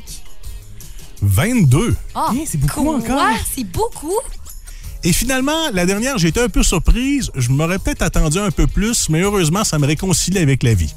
22. 1.22 1.96
Ah, 2.14 2.30
c'est 2.46 2.58
beaucoup 2.60 2.82
quoi? 2.84 2.96
encore. 2.96 3.28
C'est 3.54 3.64
beaucoup. 3.64 4.14
Et 5.04 5.12
finalement, 5.12 5.70
la 5.72 5.86
dernière, 5.86 6.18
j'ai 6.18 6.28
été 6.28 6.40
un 6.40 6.48
peu 6.48 6.62
surprise. 6.62 7.30
Je 7.34 7.50
m'aurais 7.50 7.78
peut-être 7.78 8.02
attendu 8.02 8.38
un 8.38 8.50
peu 8.50 8.66
plus, 8.66 9.08
mais 9.08 9.20
heureusement, 9.20 9.62
ça 9.64 9.78
me 9.78 9.86
réconcilie 9.86 10.38
avec 10.38 10.62
la 10.62 10.74
vie. 10.74 10.92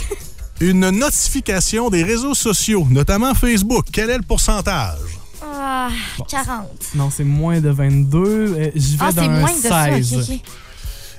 Une 0.60 0.90
notification 0.90 1.90
des 1.90 2.02
réseaux 2.02 2.34
sociaux, 2.34 2.86
notamment 2.90 3.34
Facebook. 3.34 3.86
Quel 3.92 4.10
est 4.10 4.16
le 4.16 4.22
pourcentage? 4.22 4.98
Ah, 5.44 5.88
40. 6.28 6.66
Non, 6.94 7.10
c'est 7.14 7.24
moins 7.24 7.60
de 7.60 7.68
22. 7.70 8.18
Euh, 8.18 8.70
Je 8.74 8.80
vais 8.92 8.96
Ah, 9.00 9.08
c'est 9.10 9.14
d'un 9.16 9.28
moins 9.40 9.52
de 9.52 9.60
ça. 9.60 9.84
16. 9.86 10.14
OK, 10.14 10.22
OK. 10.30 10.40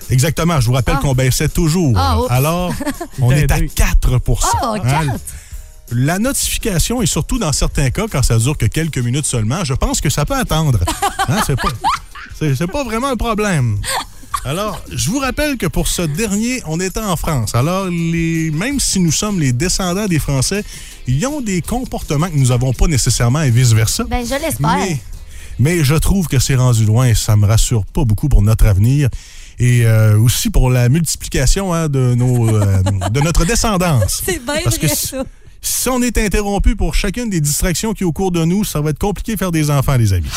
Exactement. 0.09 0.59
Je 0.59 0.67
vous 0.67 0.73
rappelle 0.73 0.95
Ah. 0.97 1.01
qu'on 1.01 1.13
baissait 1.15 1.49
toujours. 1.49 1.93
Ah. 1.97 2.17
Alors, 2.29 2.73
on 3.21 3.31
est 3.31 3.49
à 3.51 3.59
4% 3.59 4.47
Oh, 4.63 4.75
4. 4.81 5.19
La 5.91 6.19
notification, 6.19 7.01
et 7.01 7.05
surtout 7.05 7.39
dans 7.39 7.53
certains 7.53 7.89
cas, 7.91 8.05
quand 8.11 8.21
ça 8.23 8.37
dure 8.37 8.57
que 8.57 8.65
quelques 8.65 8.97
minutes 8.97 9.25
seulement, 9.25 9.63
je 9.63 9.73
pense 9.73 10.01
que 10.01 10.09
ça 10.09 10.25
peut 10.25 10.35
attendre. 10.35 10.79
Hein, 11.29 11.41
c'est 11.45 11.57
pas, 11.57 11.67
c'est- 12.39 12.55
c'est 12.55 12.67
pas 12.67 12.85
vraiment 12.85 13.07
un 13.07 13.17
problème. 13.17 13.79
Alors, 14.45 14.81
je 14.89 15.09
vous 15.09 15.19
rappelle 15.19 15.57
que 15.57 15.65
pour 15.67 15.89
ce 15.89 16.03
dernier, 16.03 16.61
on 16.65 16.79
était 16.79 17.01
en 17.01 17.17
France. 17.17 17.53
Alors, 17.53 17.87
les, 17.87 18.49
même 18.51 18.79
si 18.79 19.01
nous 19.01 19.11
sommes 19.11 19.37
les 19.41 19.51
descendants 19.51 20.05
des 20.07 20.19
Français, 20.19 20.63
ils 21.05 21.25
ont 21.27 21.41
des 21.41 21.61
comportements 21.61 22.29
que 22.29 22.37
nous 22.37 22.47
n'avons 22.47 22.71
pas 22.71 22.87
nécessairement 22.87 23.41
et 23.41 23.49
vice-versa. 23.49 24.05
Ben, 24.05 24.25
je 24.25 24.35
l'espère. 24.41 24.77
Mais, 24.77 25.01
mais 25.59 25.83
je 25.83 25.95
trouve 25.95 26.27
que 26.29 26.39
c'est 26.39 26.55
rendu 26.55 26.85
loin 26.85 27.07
et 27.07 27.15
ça 27.15 27.35
me 27.35 27.45
rassure 27.45 27.85
pas 27.85 28.05
beaucoup 28.05 28.29
pour 28.29 28.41
notre 28.41 28.67
avenir 28.67 29.09
et 29.59 29.85
euh, 29.85 30.17
aussi 30.17 30.49
pour 30.49 30.69
la 30.69 30.87
multiplication 30.87 31.73
hein, 31.73 31.89
de, 31.89 32.13
nos, 32.15 32.47
euh, 32.47 32.81
de 33.09 33.19
notre 33.19 33.43
descendance. 33.43 34.21
C'est 34.25 34.41
bien 34.45 34.55
Parce 34.63 34.77
vrai, 34.77 34.87
ça. 34.87 35.23
Si 35.69 35.89
on 35.89 36.01
est 36.01 36.17
interrompu 36.17 36.77
pour 36.77 36.95
chacune 36.95 37.29
des 37.29 37.41
distractions 37.41 37.93
qui 37.93 38.03
est 38.03 38.05
au 38.05 38.13
cours 38.13 38.31
de 38.31 38.45
nous, 38.45 38.63
ça 38.63 38.79
va 38.79 38.91
être 38.91 38.99
compliqué 38.99 39.35
faire 39.35 39.51
des 39.51 39.69
enfants, 39.69 39.97
les 39.97 40.13
amis. 40.13 40.29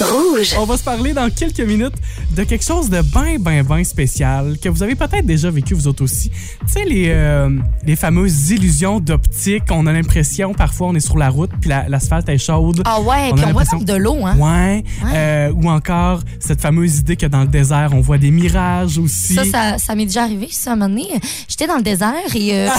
Rouge. 0.00 0.54
On 0.58 0.64
va 0.64 0.76
se 0.76 0.82
parler 0.84 1.12
dans 1.14 1.30
quelques 1.30 1.60
minutes 1.60 1.94
de 2.32 2.44
quelque 2.44 2.64
chose 2.64 2.90
de 2.90 3.00
bien, 3.00 3.38
bien, 3.38 3.62
bien 3.62 3.82
spécial 3.82 4.56
que 4.62 4.68
vous 4.68 4.82
avez 4.82 4.94
peut-être 4.94 5.24
déjà 5.24 5.50
vécu 5.50 5.72
vous 5.74 5.86
autres 5.88 6.04
aussi. 6.04 6.30
Tu 6.30 6.72
sais, 6.72 6.84
les, 6.84 7.06
euh, 7.08 7.48
les 7.84 7.96
fameuses 7.96 8.50
illusions 8.50 9.00
d'optique. 9.00 9.62
On 9.70 9.86
a 9.86 9.92
l'impression, 9.92 10.52
parfois, 10.52 10.88
on 10.88 10.94
est 10.94 11.00
sur 11.00 11.16
la 11.16 11.30
route, 11.30 11.50
puis 11.60 11.70
la- 11.70 11.88
l'asphalte 11.88 12.28
est 12.28 12.36
chaude. 12.38 12.82
Ah 12.84 13.00
ouais, 13.00 13.32
puis 13.34 13.44
on 13.46 13.52
voit 13.52 13.64
de 13.64 13.94
l'eau, 13.94 14.18
hein? 14.26 14.36
Ouais. 14.36 14.84
Euh, 15.14 15.52
ou 15.54 15.70
encore, 15.70 16.20
cette 16.40 16.60
fameuse 16.60 16.98
idée 16.98 17.16
que 17.16 17.26
dans 17.26 17.40
le 17.42 17.48
désert, 17.48 17.90
on 17.92 18.00
voit 18.00 18.18
des 18.18 18.30
mirages 18.30 18.98
aussi. 18.98 19.34
Ça, 19.34 19.44
ça, 19.44 19.78
ça 19.78 19.94
m'est 19.94 20.04
déjà 20.06 20.24
arrivé, 20.24 20.48
ça, 20.50 20.70
à 20.70 20.72
un 20.74 20.76
moment 20.76 20.90
donné. 20.90 21.08
J'étais 21.48 21.66
dans 21.66 21.76
le 21.76 21.82
désert 21.82 22.12
et... 22.34 22.54
euh, 22.54 22.68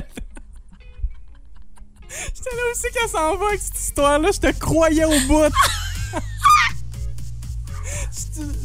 J'étais 2.34 2.56
là 2.56 2.62
aussi 2.72 2.86
qu'elle 2.92 3.08
s'en 3.10 3.36
va 3.36 3.46
avec 3.48 3.60
cette 3.60 3.78
histoire-là. 3.78 4.28
Je 4.32 4.38
te 4.40 4.50
croyais 4.58 5.04
au 5.04 5.20
bout. 5.26 5.42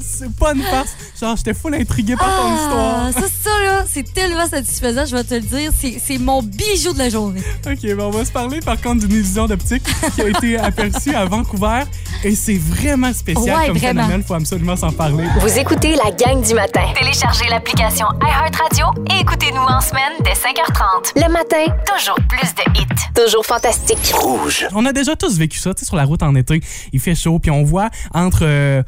C'est 0.02 0.34
pas 0.38 0.54
une 0.54 0.64
farce. 0.64 0.96
Genre, 1.20 1.36
j'étais 1.36 1.54
full 1.54 1.76
intrigué 1.76 2.16
par 2.16 2.28
ton 2.30 2.48
Ah, 2.48 3.10
histoire. 3.12 3.14
ça, 3.14 3.30
ça, 3.44 3.55
là, 3.76 3.86
c'est 3.88 4.14
tellement 4.14 4.48
satisfaisant, 4.48 5.06
je 5.06 5.16
vais 5.16 5.24
te 5.24 5.34
le 5.36 5.42
dire. 5.42 5.72
C'est 6.04 6.18
mon 6.18 6.42
bijou 6.42 6.94
de 6.94 7.00
la 7.00 7.10
journée. 7.10 7.42
OK, 7.66 7.80
ben 7.82 8.00
on 8.00 8.10
va 8.10 8.26
se 8.26 8.32
parler 8.32 8.60
par 8.62 8.80
contre 8.82 9.02
d'une 9.06 9.12
illusion 9.20 9.46
d'optique 9.48 9.84
qui 10.16 10.22
a 10.22 10.30
été 10.30 10.58
aperçue 10.58 11.14
à 11.14 11.26
Vancouver. 11.26 11.84
Et 12.24 12.36
c'est 12.36 12.58
vraiment 12.58 13.14
spécial 13.14 13.56
Ouais, 13.58 13.68
comme 13.68 13.78
vraiment. 13.78 14.02
phénomène. 14.04 14.24
Faut 14.24 14.34
absolument 14.34 14.76
s'en 14.76 14.92
parler. 14.92 15.26
Vous 15.40 15.58
écoutez 15.60 15.96
la 15.96 16.12
gang 16.12 16.42
du 16.42 16.54
matin. 16.54 16.82
Téléchargez 16.98 17.46
l'application 17.50 18.08
iHeartRadio 18.22 18.86
et 19.16 19.22
écoutez-nous 19.22 19.62
en 19.62 19.82
semaine 19.82 20.14
dès 20.24 20.32
5h30. 20.34 21.12
Le 21.28 21.32
matin, 21.32 21.66
Toujours 21.98 22.18
plus 22.30 22.54
de 22.56 22.80
hits. 22.80 22.86
toujours 23.14 23.46
fantastique. 23.46 24.12
Rouge. 24.14 24.68
On 24.74 24.86
a 24.86 24.94
déjà 24.94 25.16
tous 25.16 25.38
vécu 25.38 25.60
ça, 25.60 25.74
tu 25.74 25.82
sais, 25.82 25.86
sur 25.86 25.96
la 25.96 26.06
route 26.06 26.24
en 26.24 26.34
été. 26.36 26.62
Il 26.94 27.00
fait 27.00 27.16
chaud, 27.16 27.40
puis 27.40 27.52
on 27.52 27.64
voit 27.64 27.90
entre... 28.14 28.40
euh, 28.44 28.82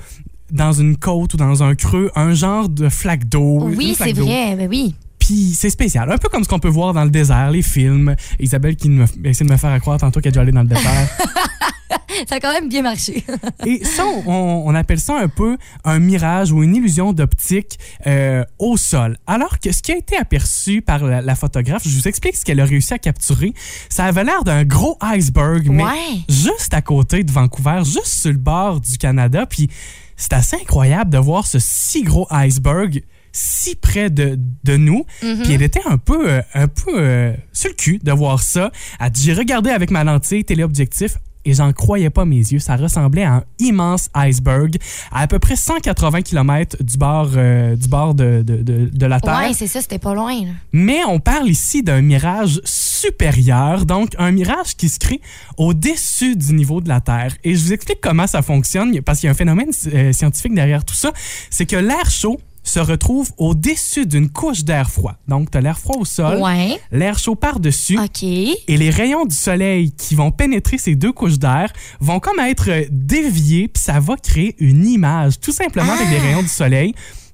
dans 0.51 0.73
une 0.73 0.97
côte 0.97 1.33
ou 1.33 1.37
dans 1.37 1.63
un 1.63 1.75
creux, 1.75 2.11
un 2.15 2.33
genre 2.33 2.69
de 2.69 2.89
flaque 2.89 3.27
d'eau. 3.27 3.61
Oui, 3.63 3.89
une 3.89 3.95
flaque 3.95 4.09
c'est 4.15 4.21
vrai, 4.21 4.55
ben 4.55 4.67
oui. 4.69 4.95
Puis 5.19 5.53
c'est 5.53 5.69
spécial. 5.69 6.09
Un 6.11 6.17
peu 6.17 6.29
comme 6.29 6.43
ce 6.43 6.49
qu'on 6.49 6.59
peut 6.59 6.69
voir 6.69 6.93
dans 6.93 7.03
le 7.03 7.09
désert, 7.09 7.51
les 7.51 7.61
films. 7.61 8.15
Isabelle 8.39 8.75
qui 8.77 8.89
me, 8.89 9.05
essaie 9.25 9.43
de 9.43 9.51
me 9.51 9.57
faire 9.57 9.77
croire 9.81 9.97
tantôt 9.99 10.21
qu'elle 10.21 10.29
est 10.29 10.31
déjà 10.31 10.41
allée 10.41 10.51
dans 10.53 10.61
le 10.61 10.69
désert. 10.69 11.09
ça 12.29 12.35
a 12.35 12.39
quand 12.39 12.53
même 12.53 12.69
bien 12.69 12.81
marché. 12.81 13.25
Et 13.65 13.83
ça, 13.83 14.05
on, 14.25 14.63
on 14.65 14.73
appelle 14.75 14.99
ça 14.99 15.19
un 15.19 15.27
peu 15.27 15.57
un 15.83 15.99
mirage 15.99 16.51
ou 16.53 16.63
une 16.63 16.75
illusion 16.75 17.11
d'optique 17.11 17.77
euh, 18.05 18.43
au 18.57 18.77
sol. 18.77 19.17
Alors 19.27 19.59
que 19.59 19.71
ce 19.73 19.81
qui 19.81 19.91
a 19.91 19.97
été 19.97 20.15
aperçu 20.15 20.81
par 20.81 21.03
la, 21.03 21.21
la 21.21 21.35
photographe, 21.35 21.83
je 21.85 21.89
vous 21.97 22.07
explique 22.07 22.35
ce 22.37 22.45
qu'elle 22.45 22.59
a 22.61 22.65
réussi 22.65 22.93
à 22.93 22.99
capturer. 22.99 23.53
Ça 23.89 24.05
avait 24.05 24.23
l'air 24.23 24.43
d'un 24.45 24.63
gros 24.63 24.97
iceberg, 25.01 25.67
mais 25.69 25.83
Ouais. 25.83 26.19
juste 26.29 26.73
à 26.73 26.81
côté 26.81 27.23
de 27.23 27.31
Vancouver, 27.31 27.81
juste 27.83 28.21
sur 28.21 28.31
le 28.31 28.37
bord 28.37 28.79
du 28.79 28.97
Canada. 28.97 29.45
Puis 29.45 29.69
c'est 30.17 30.33
assez 30.33 30.57
incroyable 30.57 31.11
de 31.11 31.17
voir 31.17 31.47
ce 31.47 31.59
si 31.59 32.03
gros 32.03 32.27
iceberg 32.31 33.03
si 33.31 33.75
près 33.75 34.09
de, 34.09 34.37
de 34.63 34.77
nous. 34.77 35.05
Puis 35.19 35.53
elle 35.53 35.61
était 35.61 35.81
un 35.85 35.97
peu, 35.97 36.29
euh, 36.29 36.41
un 36.55 36.67
peu 36.67 36.91
euh, 36.95 37.33
sur 37.53 37.69
le 37.69 37.75
cul 37.75 37.99
de 38.03 38.11
voir 38.11 38.41
ça. 38.41 38.71
Elle 38.99 39.11
dit, 39.11 39.23
J'ai 39.23 39.33
regardé 39.33 39.69
avec 39.69 39.91
ma 39.91 40.03
lentille 40.03 40.43
téléobjectif 40.43 41.17
et 41.47 41.53
j'en 41.53 41.71
croyais 41.73 42.09
pas 42.09 42.25
mes 42.25 42.37
yeux. 42.37 42.59
Ça 42.59 42.75
ressemblait 42.75 43.23
à 43.23 43.35
un 43.35 43.43
immense 43.59 44.09
iceberg 44.13 44.77
à 45.11 45.21
à 45.21 45.27
peu 45.27 45.39
près 45.39 45.55
180 45.57 46.21
km 46.21 46.81
du 46.81 46.97
bord, 46.97 47.31
euh, 47.35 47.75
du 47.75 47.87
bord 47.89 48.13
de, 48.13 48.43
de, 48.45 48.57
de, 48.63 48.89
de 48.93 49.05
la 49.05 49.19
Terre. 49.19 49.37
Ouais, 49.39 49.53
c'est 49.53 49.67
ça, 49.67 49.81
c'était 49.81 49.99
pas 49.99 50.13
loin. 50.13 50.33
là. 50.45 50.51
Mais 50.71 50.99
on 51.05 51.19
parle 51.19 51.49
ici 51.49 51.83
d'un 51.83 52.01
mirage 52.01 52.61
supérieur, 52.63 53.85
donc 53.85 54.11
un 54.17 54.31
mirage 54.31 54.75
qui 54.77 54.87
se 54.89 54.99
crée 54.99 55.21
au-dessus 55.57 56.35
du 56.35 56.53
niveau 56.53 56.81
de 56.81 56.89
la 56.89 57.01
Terre. 57.01 57.35
Et 57.43 57.55
je 57.55 57.63
vous 57.63 57.73
explique 57.73 57.99
comment 58.01 58.27
ça 58.27 58.41
fonctionne, 58.41 59.01
parce 59.01 59.19
qu'il 59.19 59.27
y 59.27 59.29
a 59.29 59.31
un 59.31 59.35
phénomène 59.35 59.71
euh, 59.93 60.11
scientifique 60.13 60.53
derrière 60.53 60.85
tout 60.85 60.95
ça, 60.95 61.11
c'est 61.49 61.65
que 61.65 61.75
l'air 61.75 62.09
chaud 62.09 62.39
se 62.67 62.79
retrouve 62.79 63.31
au-dessus 63.37 64.05
d'une 64.05 64.29
couche 64.29 64.63
d'air 64.63 64.89
froid. 64.89 65.15
Donc, 65.27 65.51
tu 65.51 65.57
as 65.57 65.61
l'air 65.61 65.77
froid 65.79 65.95
au 65.99 66.05
sol, 66.05 66.41
Ouais. 66.41 66.79
l'air 66.91 67.17
chaud 67.17 67.35
par-dessus. 67.35 67.97
Et 68.67 68.77
les 68.77 68.89
rayons 68.89 69.25
du 69.25 69.35
soleil 69.35 69.91
qui 69.91 70.15
vont 70.15 70.31
pénétrer 70.31 70.77
ces 70.77 70.95
deux 70.95 71.11
couches 71.11 71.39
d'air 71.39 71.71
vont 71.99 72.19
comme 72.19 72.39
être 72.39 72.69
déviés, 72.91 73.67
puis 73.67 73.81
ça 73.81 73.99
va 73.99 74.15
créer 74.17 74.55
une 74.59 74.85
image, 74.85 75.39
tout 75.39 75.51
simplement 75.51 75.93
avec 75.93 76.09
les 76.09 76.19
rayons 76.19 76.41
du 76.41 76.47
soleil 76.49 76.93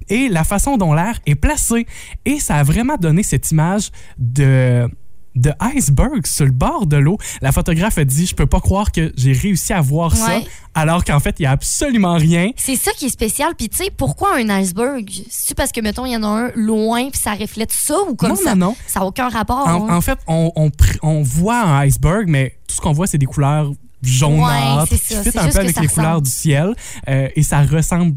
et 0.09 0.27
la 0.29 0.43
façon 0.43 0.77
dont 0.77 0.93
l'air 0.93 1.19
est 1.25 1.35
placé. 1.35 1.85
Et 2.25 2.39
ça 2.39 2.55
a 2.57 2.63
vraiment 2.63 2.97
donné 2.97 3.23
cette 3.23 3.49
image 3.51 3.89
de 4.17 4.87
de 5.35 5.51
iceberg 5.75 6.25
sur 6.27 6.45
le 6.45 6.51
bord 6.51 6.85
de 6.85 6.97
l'eau. 6.97 7.17
La 7.41 7.51
photographe 7.51 7.97
a 7.97 8.05
dit, 8.05 8.25
je 8.27 8.35
peux 8.35 8.45
pas 8.45 8.59
croire 8.59 8.91
que 8.91 9.11
j'ai 9.17 9.33
réussi 9.33 9.73
à 9.73 9.81
voir 9.81 10.15
ça, 10.15 10.39
alors 10.75 11.03
qu'en 11.03 11.19
fait, 11.19 11.35
il 11.39 11.43
y 11.43 11.45
a 11.45 11.51
absolument 11.51 12.15
rien. 12.15 12.51
C'est 12.55 12.75
ça 12.75 12.91
qui 12.91 13.05
est 13.05 13.09
spécial. 13.09 13.53
Puis, 13.57 13.69
tu 13.69 13.77
sais, 13.83 13.89
pourquoi 13.95 14.35
un 14.37 14.49
iceberg? 14.49 15.09
C'est 15.29 15.55
parce 15.55 15.71
que, 15.71 15.81
mettons, 15.81 16.05
il 16.05 16.11
y 16.13 16.17
en 16.17 16.23
a 16.23 16.27
un 16.27 16.51
loin, 16.55 17.09
puis 17.09 17.19
ça 17.19 17.33
reflète 17.33 17.71
ça 17.71 17.95
ou 18.09 18.15
comme 18.15 18.29
Non, 18.29 18.35
ça? 18.35 18.55
non, 18.55 18.67
non. 18.67 18.75
Ça 18.87 18.99
n'a 18.99 19.05
aucun 19.05 19.29
rapport. 19.29 19.67
En, 19.67 19.89
hein? 19.89 19.95
en 19.97 20.01
fait, 20.01 20.19
on, 20.27 20.51
on, 20.55 20.69
pr- 20.69 20.97
on 21.01 21.21
voit 21.23 21.61
un 21.61 21.79
iceberg, 21.87 22.25
mais 22.27 22.57
tout 22.67 22.75
ce 22.75 22.81
qu'on 22.81 22.93
voit, 22.93 23.07
c'est 23.07 23.17
des 23.17 23.25
couleurs 23.25 23.71
jaunâtres 24.01 24.81
Ouais, 24.83 24.87
qui 24.87 24.97
c'est 25.03 25.13
ça. 25.15 25.23
fit 25.23 25.31
C'est 25.31 25.39
un 25.39 25.47
peu 25.49 25.57
avec 25.59 25.75
les 25.75 25.81
ressemble. 25.81 25.87
couleurs 25.93 26.21
du 26.21 26.29
ciel. 26.29 26.75
euh, 27.07 27.27
et 27.35 27.41
ça 27.43 27.61
ressemble 27.63 28.15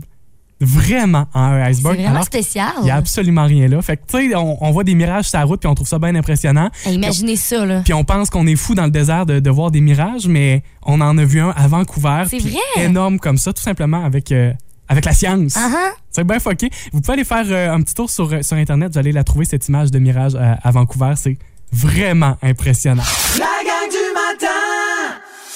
vraiment 0.61 1.27
à 1.35 1.41
un 1.41 1.65
c'est 1.65 1.71
iceberg. 1.71 1.97
vraiment 1.97 2.11
alors 2.13 2.25
spécial. 2.25 2.73
qu'il 2.77 2.85
n'y 2.85 2.91
a 2.91 2.97
absolument 2.97 3.45
rien 3.45 3.69
là. 3.69 3.83
Fait 3.83 3.97
que, 3.97 4.03
tu 4.09 4.31
sais, 4.31 4.35
on, 4.37 4.63
on 4.65 4.71
voit 4.71 4.85
des 4.85 4.95
mirages 4.95 5.27
sur 5.27 5.39
la 5.39 5.45
route, 5.45 5.61
puis 5.61 5.69
on 5.69 5.75
trouve 5.75 5.87
ça 5.89 5.99
bien 5.99 6.15
impressionnant. 6.15 6.71
Imaginez 6.87 7.37
ça, 7.37 7.65
là. 7.67 7.83
Puis 7.85 7.93
on 7.93 8.05
pense 8.05 8.31
qu'on 8.31 8.47
est 8.47 8.57
fou 8.57 8.75
dans 8.75 8.85
le 8.85 8.91
désert 8.91 9.27
de, 9.27 9.39
de 9.41 9.51
voir 9.51 9.71
des 9.71 9.81
mirages, 9.81 10.27
mais 10.29 10.63
on 10.85 11.01
en 11.01 11.19
a 11.19 11.25
vu 11.25 11.41
un 11.41 11.51
à 11.51 11.69
Vancouver. 11.69 12.25
C'est 12.31 12.39
vrai? 12.39 12.59
Énorme 12.77 13.19
comme 13.19 13.37
ça, 13.39 13.53
tout 13.53 13.63
simplement 13.63 14.03
avec, 14.05 14.33
euh, 14.33 14.53
avec 14.89 15.05
la 15.05 15.13
science. 15.13 15.55
Ah, 15.57 15.69
ah. 15.75 15.91
C'est 16.11 16.25
bien 16.25 16.39
fucké. 16.39 16.71
Vous 16.93 17.01
pouvez 17.03 17.13
aller 17.15 17.25
faire 17.25 17.45
euh, 17.49 17.75
un 17.75 17.83
petit 17.83 17.95
tour 17.95 18.09
sur, 18.09 18.33
euh, 18.33 18.41
sur 18.43 18.57
Internet, 18.57 18.93
vous 18.93 18.99
allez 18.99 19.13
la 19.13 19.25
trouver, 19.25 19.45
cette 19.45 19.69
image 19.69 19.91
de 19.91 19.99
mirage 19.99 20.35
euh, 20.35 20.55
à 20.63 20.71
Vancouver. 20.71 21.13
C'est 21.17 21.37
vraiment 21.73 22.37
impressionnant. 22.43 23.03
La 23.39 23.45
gang 23.45 23.91
du 23.91 24.15
matin 24.15 24.66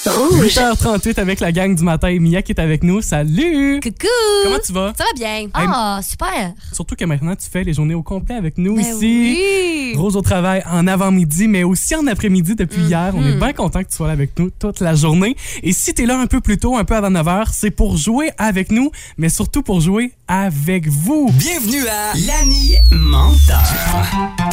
8h38 0.07 1.19
avec 1.21 1.41
la 1.41 1.53
gang 1.53 1.75
du 1.75 1.83
matin. 1.85 2.17
Mia 2.21 2.41
qui 2.41 2.53
est 2.53 2.61
avec 2.61 2.83
nous. 2.83 3.03
Salut! 3.03 3.81
Coucou! 3.83 4.07
Comment 4.45 4.57
tu 4.65 4.73
vas? 4.73 4.93
Ça 4.97 5.05
va 5.05 5.13
bien. 5.15 5.49
Ah, 5.53 6.01
super! 6.03 6.53
Surtout 6.73 6.95
que 6.97 7.05
maintenant, 7.05 7.35
tu 7.37 7.51
fais 7.51 7.65
les 7.65 7.75
journées 7.75 7.95
au 7.95 8.03
complet 8.03 8.35
avec 8.35 8.57
nous 8.57 8.77
Ben 8.77 8.83
ici. 8.83 8.97
oui. 9.03 9.93
Gros 9.95 10.17
au 10.17 10.23
travail 10.23 10.63
en 10.71 10.87
avant-midi, 10.87 11.49
mais 11.49 11.65
aussi 11.65 11.95
en 11.95 12.07
après-midi 12.07 12.55
depuis 12.55 12.81
hier. 12.83 13.13
On 13.15 13.23
est 13.27 13.37
bien 13.37 13.53
content 13.53 13.83
que 13.83 13.91
tu 13.91 13.97
sois 13.97 14.07
là 14.07 14.15
avec 14.15 14.39
nous 14.39 14.49
toute 14.51 14.81
la 14.81 14.95
journée. 14.95 15.37
Et 15.63 15.73
si 15.75 15.93
tu 15.93 16.05
es 16.05 16.07
là 16.07 16.19
un 16.19 16.27
peu 16.27 16.41
plus 16.41 16.57
tôt, 16.57 16.77
un 16.79 16.85
peu 16.85 16.97
avant 16.97 17.11
9h, 17.11 17.49
c'est 17.53 17.71
pour 17.71 17.99
jouer 17.99 18.31
avec 18.39 18.71
nous, 18.73 18.91
mais 19.19 19.29
surtout 19.29 19.63
pour 19.63 19.81
jouer 19.83 20.13
avec 20.29 20.89
vous. 20.89 21.29
Bienvenue 21.35 21.87
à 21.89 22.15
L'Annie 22.27 22.77
Menteur. 22.91 23.63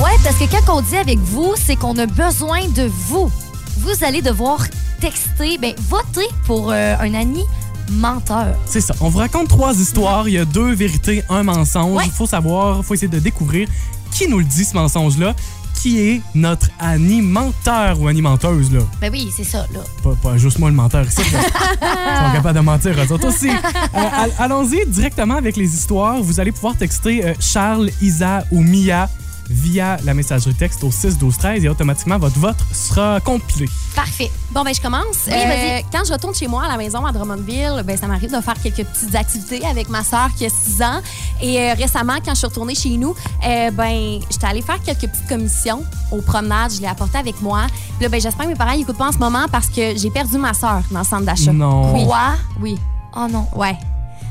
Ouais, 0.03 0.11
parce 0.23 0.35
que 0.37 0.45
quand 0.65 0.77
on 0.77 0.81
dit 0.81 0.97
avec 0.97 1.19
vous, 1.19 1.53
c'est 1.55 1.77
qu'on 1.77 1.97
a 1.99 2.05
besoin 2.05 2.67
de 2.75 2.89
vous. 3.07 3.31
Vous 3.77 4.03
allez 4.03 4.21
devoir 4.21 4.65
texter, 4.99 5.57
ben, 5.57 5.73
voter 5.89 6.27
pour 6.45 6.71
euh, 6.71 6.95
un 6.99 7.13
ami 7.13 7.43
menteur. 7.91 8.55
C'est 8.65 8.81
ça. 8.81 8.93
On 8.99 9.09
vous 9.09 9.19
raconte 9.19 9.47
trois 9.47 9.73
histoires. 9.75 10.27
Il 10.27 10.33
y 10.33 10.37
a 10.37 10.45
deux 10.45 10.73
vérités, 10.73 11.23
un 11.29 11.43
mensonge. 11.43 11.91
Il 12.03 12.07
Ouais. 12.07 12.13
faut 12.13 12.27
savoir, 12.27 12.77
il 12.79 12.83
faut 12.83 12.93
essayer 12.95 13.07
de 13.07 13.19
découvrir 13.19 13.67
qui 14.11 14.27
nous 14.27 14.39
le 14.39 14.45
dit, 14.45 14.65
ce 14.65 14.73
mensonge-là. 14.75 15.33
Qui 15.81 15.99
est 15.99 16.21
notre 16.33 16.69
animateur 16.79 18.01
ou 18.01 18.07
animenteuse, 18.07 18.71
là? 18.73 18.79
Ben 18.99 19.11
oui, 19.11 19.29
c'est 19.35 19.43
ça, 19.43 19.59
là. 19.71 19.79
Pas, 20.03 20.15
pas 20.23 20.35
juste 20.37 20.57
moi 20.57 20.69
le 20.71 20.75
menteur 20.75 21.05
ici. 21.05 21.21
Ils 21.21 22.25
sont 22.25 22.33
capables 22.33 22.55
de 22.55 22.63
mentir, 22.63 22.95
eux 22.97 23.11
autres 23.13 23.27
aussi. 23.27 23.49
Euh, 23.49 23.53
all- 23.93 24.31
Allons-y 24.39 24.87
directement 24.87 25.35
avec 25.35 25.55
les 25.55 25.71
histoires. 25.71 26.19
Vous 26.23 26.39
allez 26.39 26.51
pouvoir 26.51 26.75
texter 26.75 27.23
euh, 27.23 27.33
Charles, 27.39 27.91
Isa 28.01 28.43
ou 28.51 28.63
Mia 28.63 29.07
via 29.49 29.97
la 30.03 30.13
messagerie 30.13 30.53
texte 30.53 30.83
au 30.83 30.91
6 30.91 31.17
12 31.17 31.37
13 31.37 31.65
et 31.65 31.69
automatiquement 31.69 32.17
votre 32.17 32.39
vote 32.39 32.57
sera 32.73 33.19
compilé. 33.21 33.67
Parfait. 33.95 34.31
Bon, 34.51 34.63
ben 34.63 34.73
je 34.73 34.81
commence. 34.81 35.25
Oui, 35.27 35.33
vas-y. 35.33 35.83
quand 35.91 36.03
je 36.05 36.13
retourne 36.13 36.33
chez 36.33 36.47
moi 36.47 36.63
à 36.63 36.67
la 36.67 36.77
maison 36.77 37.05
à 37.05 37.11
Drummondville, 37.11 37.83
ben 37.85 37.97
ça 37.97 38.07
m'arrive 38.07 38.35
de 38.35 38.41
faire 38.41 38.55
quelques 38.61 38.85
petites 38.85 39.15
activités 39.15 39.65
avec 39.65 39.89
ma 39.89 40.03
sœur 40.03 40.29
qui 40.35 40.45
a 40.45 40.49
6 40.49 40.81
ans. 40.81 41.01
Et 41.41 41.59
euh, 41.59 41.73
récemment, 41.73 42.15
quand 42.23 42.31
je 42.31 42.39
suis 42.39 42.47
retournée 42.47 42.75
chez 42.75 42.97
nous, 42.97 43.15
euh, 43.45 43.71
ben 43.71 44.19
j'étais 44.29 44.47
allée 44.47 44.61
faire 44.61 44.81
quelques 44.81 45.07
petites 45.11 45.27
commissions 45.27 45.83
aux 46.11 46.21
promenades. 46.21 46.71
Je 46.73 46.81
l'ai 46.81 46.87
apporté 46.87 47.17
avec 47.17 47.41
moi. 47.41 47.67
Puis 47.97 48.03
là, 48.03 48.09
ben 48.09 48.19
j'espère 48.19 48.45
que 48.45 48.51
mes 48.51 48.55
parents 48.55 48.75
n'écoutent 48.75 48.97
pas 48.97 49.07
en 49.09 49.11
ce 49.11 49.17
moment 49.17 49.45
parce 49.51 49.67
que 49.67 49.95
j'ai 49.97 50.09
perdu 50.09 50.37
ma 50.37 50.53
sœur 50.53 50.81
dans 50.91 50.99
le 50.99 51.05
centre 51.05 51.25
d'achat. 51.25 51.53
Non. 51.53 51.93
Oui. 51.93 52.05
Quoi? 52.05 52.35
Oui. 52.61 52.77
Oh 53.15 53.27
non. 53.29 53.47
Ouais. 53.55 53.77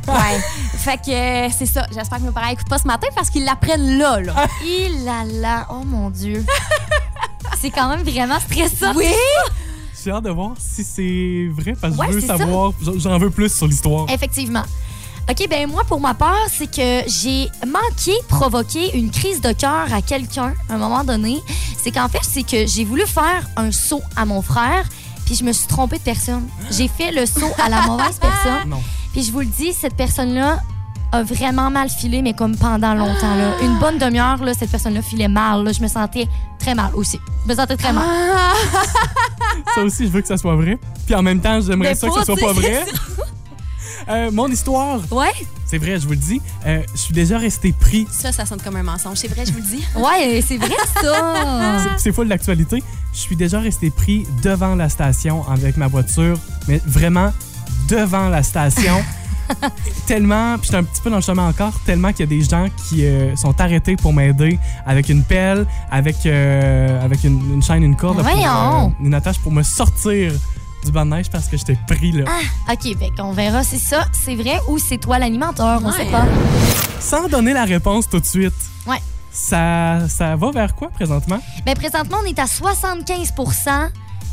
Ouais. 0.08 0.40
fait 0.78 0.98
que 0.98 1.10
euh, 1.10 1.48
c'est 1.56 1.66
ça. 1.66 1.86
J'espère 1.92 2.18
que 2.18 2.24
mes 2.24 2.30
parents 2.30 2.48
n'écoutent 2.48 2.68
pas 2.68 2.78
ce 2.78 2.86
matin 2.86 3.08
parce 3.14 3.30
qu'ils 3.30 3.44
l'apprennent 3.44 3.98
là, 3.98 4.20
là. 4.20 4.46
Il 4.64 5.04
là 5.04 5.24
là, 5.24 5.66
oh 5.70 5.82
mon 5.84 6.10
Dieu. 6.10 6.44
c'est 7.60 7.70
quand 7.70 7.88
même 7.88 8.02
vraiment 8.02 8.40
stressant. 8.40 8.94
Oui. 8.94 9.06
J'ai 10.02 10.10
hâte 10.12 10.24
de 10.24 10.30
voir 10.30 10.52
si 10.58 10.84
c'est 10.84 11.48
vrai 11.50 11.74
parce 11.80 11.94
que 11.94 12.00
Ouais, 12.00 12.06
je 12.10 12.12
veux 12.14 12.20
savoir. 12.20 12.72
J'en 12.80 13.18
veux 13.18 13.30
plus 13.30 13.52
sur 13.52 13.66
l'histoire. 13.66 14.06
Effectivement. 14.08 14.62
OK, 15.28 15.48
ben 15.50 15.68
moi, 15.68 15.82
pour 15.82 15.98
ma 15.98 16.14
part, 16.14 16.46
c'est 16.48 16.70
que 16.70 17.08
j'ai 17.08 17.50
manqué 17.66 18.12
provoquer 18.28 18.96
une 18.96 19.10
crise 19.10 19.40
de 19.40 19.50
cœur 19.50 19.92
à 19.92 20.00
quelqu'un 20.00 20.54
à 20.68 20.74
un 20.74 20.78
moment 20.78 21.02
donné. 21.02 21.42
C'est 21.82 21.90
qu'en 21.90 22.08
fait, 22.08 22.20
c'est 22.22 22.44
que 22.44 22.64
j'ai 22.66 22.84
voulu 22.84 23.04
faire 23.06 23.48
un 23.56 23.72
saut 23.72 24.02
à 24.14 24.24
mon 24.24 24.40
frère, 24.40 24.84
puis 25.24 25.34
je 25.34 25.42
me 25.42 25.52
suis 25.52 25.66
trompée 25.66 25.98
de 25.98 26.04
personne. 26.04 26.46
J'ai 26.70 26.86
fait 26.86 27.10
le 27.10 27.26
saut 27.26 27.52
à 27.60 27.68
la 27.68 27.82
mauvaise 27.82 28.20
personne. 28.20 28.68
Non. 28.68 28.80
Puis 29.16 29.24
je 29.24 29.33
vous 29.33 29.40
le 29.40 29.46
dis, 29.46 29.72
cette 29.72 29.94
personne-là 29.96 30.61
a 31.11 31.22
vraiment 31.22 31.70
mal 31.70 31.88
filé, 31.88 32.20
mais 32.20 32.35
comme 32.35 32.55
pendant 32.55 32.92
longtemps. 32.92 33.35
Là. 33.35 33.52
Une 33.62 33.79
bonne 33.79 33.96
demi-heure, 33.96 34.44
là, 34.44 34.52
cette 34.52 34.70
personne-là 34.70 35.00
filait 35.00 35.26
mal. 35.26 35.64
là. 35.64 35.72
Je 35.72 35.81
me 35.81 35.88
sentais 35.88 36.29
très 36.59 36.74
mal 36.74 36.90
aussi. 36.94 37.18
Je 37.46 37.50
me 37.50 37.57
sentais 37.57 37.79
très 37.79 37.94
mal. 37.94 38.05
Ça 39.74 39.83
aussi, 39.83 40.05
je 40.07 40.11
veux 40.11 40.20
que 40.20 40.29
ça 40.29 40.37
soit 40.37 40.55
vrai. 40.55 40.79
Puis 41.07 41.14
en 41.14 41.22
même 41.22 41.40
temps, 41.40 41.59
j'aimerais 41.62 41.94
ça 41.94 42.09
que 42.09 42.14
ça 42.14 42.24
soit 42.26 42.37
pas 42.37 42.52
vrai. 42.52 42.85
Euh, 44.09 44.31
mon 44.31 44.46
histoire, 44.46 45.00
Ouais? 45.11 45.33
c'est 45.64 45.79
vrai, 45.79 45.98
je 45.98 46.05
vous 46.07 46.12
le 46.12 46.18
dis. 46.18 46.40
euh, 46.64 46.81
je 46.94 46.98
suis 47.00 47.14
déjà 47.14 47.38
resté 47.38 47.72
pris. 47.72 48.07
Ça, 48.12 48.31
ça 48.31 48.46
sonne 48.46 48.61
comme 48.62 48.76
un 48.76 48.85
mensonge. 48.85 49.16
C'est 49.16 49.26
vrai, 49.26 49.44
je 49.44 49.50
vous 49.50 49.59
le 49.59 49.64
dis. 49.64 49.85
Ouais, 49.96 50.40
c'est 50.46 50.59
vrai 50.59 50.70
ça. 51.02 51.81
C'est- 51.83 51.88
C'est 51.98 52.12
full 52.12 52.29
l'actualité. 52.29 52.85
Je 53.12 53.18
suis 53.18 53.35
déjà 53.35 53.59
resté 53.59 53.90
pris 53.90 54.24
devant 54.44 54.76
la 54.76 54.88
station 54.90 55.44
avec 55.50 55.76
ma 55.76 55.88
voiture, 55.88 56.38
mais 56.68 56.81
vraiment 56.87 57.33
devant 57.88 58.29
la 58.29 58.42
station. 58.42 59.03
tellement, 60.07 60.57
puis 60.59 60.64
j'étais 60.66 60.77
un 60.79 60.83
petit 60.85 61.01
peu 61.01 61.09
dans 61.11 61.16
le 61.16 61.22
chemin 61.22 61.49
encore, 61.49 61.72
tellement 61.85 62.11
qu'il 62.12 62.20
y 62.20 62.22
a 62.25 62.27
des 62.38 62.42
gens 62.42 62.66
qui 62.88 63.05
euh, 63.07 63.37
sont 63.37 63.59
arrêtés 63.61 63.94
pour 63.96 64.12
m'aider 64.12 64.59
avec 64.85 65.09
une 65.09 65.22
pelle, 65.22 65.66
avec, 65.90 66.16
euh, 66.27 67.05
avec 67.05 67.22
une, 67.25 67.55
une 67.55 67.62
chaîne, 67.62 67.83
une 67.85 67.94
corde, 67.96 68.16
pour, 68.16 68.25
Voyons. 68.25 68.88
euh, 69.01 69.05
une 69.05 69.14
attache 69.14 69.38
pour 69.38 69.53
me 69.53 69.62
sortir 69.62 70.33
du 70.85 70.90
banc 70.92 71.05
de 71.07 71.11
neige 71.11 71.31
parce 71.31 71.46
que 71.46 71.57
j'étais 71.57 71.79
pris 71.87 72.11
là. 72.12 72.25
OK, 72.72 72.96
ben 72.99 73.11
on 73.20 73.33
verra 73.33 73.62
si 73.62 73.79
ça, 73.79 74.07
c'est 74.12 74.35
vrai 74.35 74.59
ou 74.68 74.79
c'est 74.79 74.99
toi 74.99 75.18
l'animateur, 75.18 75.81
on 75.83 75.90
Ouais. 75.90 75.96
sait 75.96 76.11
pas. 76.11 76.25
Sans 77.01 77.29
donner 77.29 77.53
la 77.53 77.64
réponse 77.64 78.09
tout 78.09 78.18
de 78.20 78.27
suite. 78.27 78.55
Ouais. 78.87 79.01
Ça, 79.31 80.09
ça 80.09 80.35
va 80.35 80.51
vers 80.51 80.75
quoi 80.75 80.88
présentement? 80.88 81.40
Mais 81.66 81.75
présentement, 81.75 82.18
on 82.25 82.27
est 82.27 82.38
à 82.38 82.46
75 82.46 83.33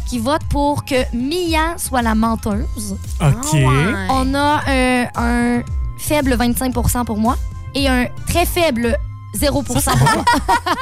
qui 0.08 0.20
votent 0.20 0.46
pour 0.50 0.86
que 0.86 0.96
Mia 1.16 1.78
soit 1.78 2.02
la 2.02 2.16
menteuse. 2.16 2.98
OK. 3.22 3.56
Ah. 3.56 4.08
On 4.10 4.34
a 4.36 4.62
euh, 4.68 5.06
un 5.16 5.62
faible 5.98 6.34
25% 6.36 7.06
pour 7.06 7.18
moi 7.18 7.38
et 7.76 7.88
un 7.88 8.08
très 8.28 8.46
faible 8.46 8.98
0 9.36 9.63
pour 9.63 9.76
moi. 9.76 9.84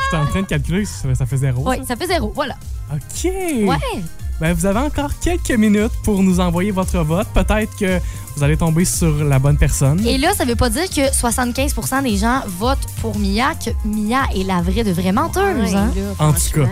J'étais 0.06 0.18
en 0.18 0.26
train 0.28 0.42
de 0.42 0.48
calculer, 0.48 0.86
ça, 0.86 1.14
ça 1.16 1.26
fait 1.26 1.38
zéro. 1.38 1.64
Oui, 1.70 1.78
ça. 1.80 1.88
ça 1.88 1.96
fait 1.96 2.08
zéro, 2.08 2.32
voilà. 2.36 2.56
OK. 2.92 3.24
Ouais. 3.24 4.04
Ben, 4.42 4.54
vous 4.54 4.66
avez 4.66 4.80
encore 4.80 5.12
quelques 5.22 5.52
minutes 5.52 5.92
pour 6.04 6.24
nous 6.24 6.40
envoyer 6.40 6.72
votre 6.72 6.98
vote. 7.04 7.28
Peut-être 7.32 7.76
que 7.78 8.00
vous 8.36 8.44
allez 8.44 8.58
tomber 8.58 8.86
sur 8.86 9.24
la 9.24 9.38
bonne 9.38 9.56
personne. 9.56 10.04
Et 10.04 10.18
là, 10.18 10.34
ça 10.34 10.46
veut 10.46 10.56
pas 10.56 10.72
dire 10.72 10.90
que 10.90 11.12
75% 11.12 12.02
des 12.02 12.18
gens 12.18 12.42
votent 12.48 12.88
pour 13.02 13.20
Mia, 13.20 13.54
que 13.54 13.70
Mia 13.86 14.22
est 14.36 14.44
la 14.44 14.64
vraie 14.64 14.84
de 14.84 14.92
vraie 14.92 15.12
menteuse. 15.12 15.72
Ouais, 15.72 15.76
hein? 15.76 15.92
là, 15.96 16.26
En 16.26 16.34
tout 16.34 16.60
cas. 16.60 16.68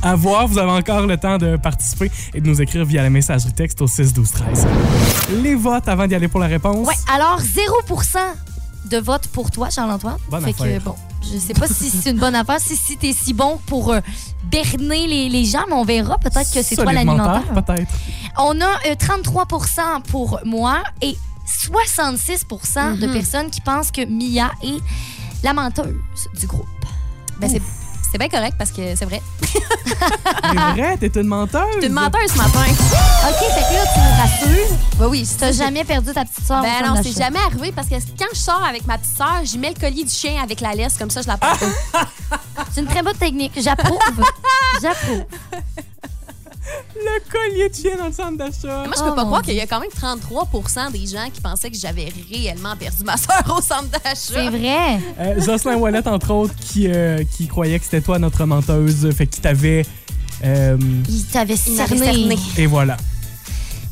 À 0.00 0.14
voir, 0.16 0.48
vous 0.48 0.56
avez 0.56 0.70
encore 0.70 1.06
le 1.06 1.18
temps 1.18 1.36
de 1.36 1.56
participer 1.58 2.10
et 2.32 2.40
de 2.40 2.48
nous 2.48 2.62
écrire 2.62 2.86
via 2.86 3.02
la 3.02 3.10
messagerie 3.10 3.52
texte 3.52 3.82
au 3.82 3.86
6 3.86 4.14
12 4.14 4.30
13. 4.30 4.66
Les 5.42 5.54
votes 5.54 5.88
avant 5.88 6.06
d'y 6.06 6.14
aller 6.14 6.28
pour 6.28 6.40
la 6.40 6.46
réponse. 6.46 6.88
Ouais, 6.88 6.94
alors 7.14 7.38
0 7.38 7.74
de 8.86 8.98
vote 8.98 9.26
pour 9.28 9.50
toi, 9.50 9.70
Charles-Antoine. 9.70 10.16
Bonne 10.30 10.44
fait 10.44 10.52
que, 10.52 10.62
affaire. 10.62 10.80
bon, 10.82 10.94
je 11.22 11.38
sais 11.38 11.54
pas 11.54 11.66
si 11.68 11.90
c'est 11.90 12.10
une 12.10 12.18
bonne 12.18 12.34
affaire, 12.34 12.60
si, 12.60 12.76
si 12.76 12.96
t'es 12.96 13.12
si 13.12 13.32
bon 13.34 13.58
pour 13.66 13.92
euh, 13.92 14.00
berner 14.44 15.06
les, 15.06 15.28
les 15.28 15.44
gens, 15.44 15.64
mais 15.68 15.74
on 15.74 15.84
verra. 15.84 16.18
Peut-être 16.18 16.52
que 16.52 16.62
c'est 16.62 16.76
toi 16.76 16.84
menteur, 16.86 17.04
l'animateur. 17.04 17.64
Peut-être. 17.64 17.92
On 18.38 18.60
a 18.60 18.78
euh, 18.88 18.94
33% 18.94 20.02
pour 20.08 20.40
moi 20.44 20.82
et 21.02 21.16
66% 21.46 22.98
de 22.98 23.06
Mhm. 23.06 23.12
personnes 23.12 23.50
qui 23.50 23.60
pensent 23.60 23.90
que 23.90 24.04
Mia 24.04 24.50
est 24.62 24.80
la 25.42 25.52
menteuse 25.52 25.94
du 26.38 26.46
groupe. 26.46 26.66
Ben, 27.40 27.48
c'est 27.48 27.62
c'est 28.10 28.18
bien 28.18 28.28
correct 28.28 28.54
parce 28.58 28.70
que 28.70 28.94
c'est 28.96 29.04
vrai. 29.04 29.22
C'est 30.50 30.54
vrai, 30.54 30.96
t'es 30.98 31.20
une 31.20 31.26
menteuse. 31.26 31.80
T'es 31.80 31.86
une 31.88 31.92
menteuse 31.92 32.30
ce 32.32 32.36
matin. 32.38 32.60
OK, 32.60 33.38
fait 33.38 33.68
que 33.68 33.74
là, 33.74 33.84
tu 33.92 34.00
nous 34.00 34.20
rassures. 34.20 34.76
Oui, 35.00 35.06
oui. 35.10 35.28
T'as 35.38 35.52
jamais 35.52 35.84
perdu 35.84 36.12
ta 36.12 36.24
petite 36.24 36.46
soeur. 36.46 36.62
Ben 36.62 36.86
non, 36.86 37.00
c'est 37.02 37.16
jamais 37.16 37.38
arrivé 37.40 37.72
parce 37.72 37.88
que 37.88 37.94
quand 38.18 38.28
je 38.32 38.38
sors 38.38 38.62
avec 38.64 38.86
ma 38.86 38.98
petite 38.98 39.16
sœur, 39.16 39.40
j'y 39.44 39.58
mets 39.58 39.70
le 39.74 39.80
collier 39.80 40.04
du 40.04 40.10
chien 40.10 40.42
avec 40.42 40.60
la 40.60 40.74
laisse, 40.74 40.96
comme 40.96 41.10
ça 41.10 41.22
je 41.22 41.28
la 41.28 41.36
porte. 41.36 41.62
C'est 42.72 42.80
une 42.80 42.86
très 42.86 43.02
bonne 43.02 43.16
technique. 43.16 43.52
J'approuve. 43.56 43.98
J'approuve. 44.82 45.24
Le 47.14 47.30
collier 47.32 47.68
de 47.68 47.74
chien 47.74 47.96
dans 47.96 48.06
le 48.06 48.12
centre 48.12 48.36
d'achat. 48.36 48.84
Moi, 48.86 48.94
je 48.96 49.02
Oh, 49.02 49.08
peux 49.10 49.14
pas 49.14 49.22
mon 49.22 49.26
croire 49.28 49.42
qu'il 49.42 49.54
y 49.54 49.60
a 49.60 49.66
quand 49.66 49.80
même 49.80 49.90
33% 49.90 50.92
des 50.92 51.06
gens 51.06 51.28
qui 51.32 51.40
pensaient 51.40 51.70
que 51.70 51.76
j'avais 51.76 52.12
réellement 52.30 52.76
perdu 52.76 53.02
ma 53.04 53.16
sœur 53.16 53.42
au 53.56 53.60
centre 53.62 53.88
d'achat. 53.90 54.14
C'est 54.16 54.48
vrai. 54.50 54.98
Euh, 55.18 55.40
Jocelyn 55.40 55.76
Wallet, 55.76 56.06
entre 56.06 56.30
autres, 56.32 56.54
qui, 56.60 56.88
euh, 56.88 57.22
qui 57.36 57.46
croyait 57.48 57.78
que 57.78 57.84
c'était 57.84 58.00
toi 58.02 58.18
notre 58.18 58.44
menteuse, 58.44 59.10
fait 59.16 59.26
qu'il 59.26 59.40
t'avait. 59.42 59.84
euh, 60.44 60.76
Il 61.08 61.24
t'avait 61.26 61.56
cerné. 61.56 61.98
cerné. 61.98 62.36
et 62.56 62.66
voilà. 62.66 62.96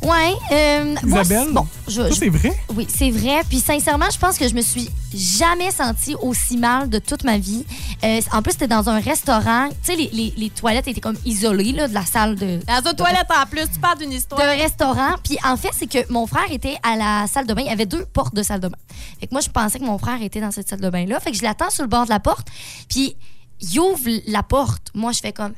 Ouais. 0.03 0.35
Euh, 0.53 0.95
Isabelle? 1.05 1.45
c'est- 1.47 1.53
bon, 1.53 1.67
je, 1.89 2.03
Ça, 2.03 2.09
je- 2.11 2.15
c'est 2.15 2.29
vrai? 2.29 2.53
oui, 2.75 2.87
c'est 2.95 3.11
vrai. 3.11 3.41
Puis 3.49 3.59
sincèrement, 3.61 4.07
je 4.13 4.19
pense 4.19 4.37
que 4.39 4.49
je 4.49 4.55
me 4.55 4.61
suis 4.61 4.89
jamais 5.15 5.71
sentie 5.71 6.15
aussi 6.21 6.57
mal 6.59 6.89
de 6.89 6.99
toute 6.99 7.25
ma 7.25 7.39
vie. 7.39 7.65
Euh, 8.05 8.21
en 8.33 8.43
plus, 8.43 8.53
c'était 8.53 8.69
dans 8.69 8.89
un 8.89 9.01
restaurant. 9.01 9.69
Tu 9.69 9.75
sais, 9.83 9.97
les, 9.97 10.09
les- 10.13 10.35
les 10.37 10.51
toilettes 10.51 10.87
étaient 10.89 11.01
comme 11.01 11.17
isolées 11.25 11.73
là, 11.73 11.89
de 11.89 11.95
la 11.95 12.05
salle 12.05 12.37
de, 12.37 12.61
Dans 12.67 12.91
une 12.91 12.97
toilette 12.97 13.27
en 13.31 13.47
plus, 13.47 13.63
tu 13.73 13.81
parles 13.81 13.99
d'une 13.99 14.13
histoire. 14.13 14.41
d'un 14.41 14.51
restaurant. 14.57 15.15
Puis 15.25 15.39
en 15.45 15.57
fait, 15.57 15.71
c'est 15.77 15.87
que 15.87 16.13
mon 16.13 16.27
frère 16.27 16.51
était 16.53 16.77
à 16.83 16.97
la 16.97 17.27
salle 17.27 17.47
de 17.47 17.55
bain. 17.55 17.63
Il 17.63 17.69
y 17.69 17.71
avait 17.71 17.87
deux 17.87 18.05
portes 18.05 18.35
de 18.35 18.43
salle 18.43 18.61
de 18.61 18.69
bain. 18.69 18.79
Fait 19.19 19.27
que 19.27 19.33
moi, 19.33 19.41
je 19.41 19.49
pensais 19.49 19.79
que 19.79 19.85
mon 19.85 19.99
frère 19.99 20.21
était 20.23 20.41
dans 20.41 20.51
cette 20.51 20.69
salle 20.69 20.81
de 20.81 20.91
bain-là. 20.91 21.19
Fait 21.21 21.31
que 21.31 21.37
je 21.37 21.43
l'attends 21.43 21.71
sur 21.71 21.83
le 21.83 21.89
bord 21.89 22.05
de 22.05 22.11
la 22.11 22.21
porte. 22.21 22.49
Puis 22.89 23.17
il 23.61 23.81
ouvre 23.81 24.03
la 24.27 24.43
porte. 24.43 24.91
Moi, 24.95 25.13
je 25.13 25.21
fais 25.21 25.33
comme. 25.33 25.55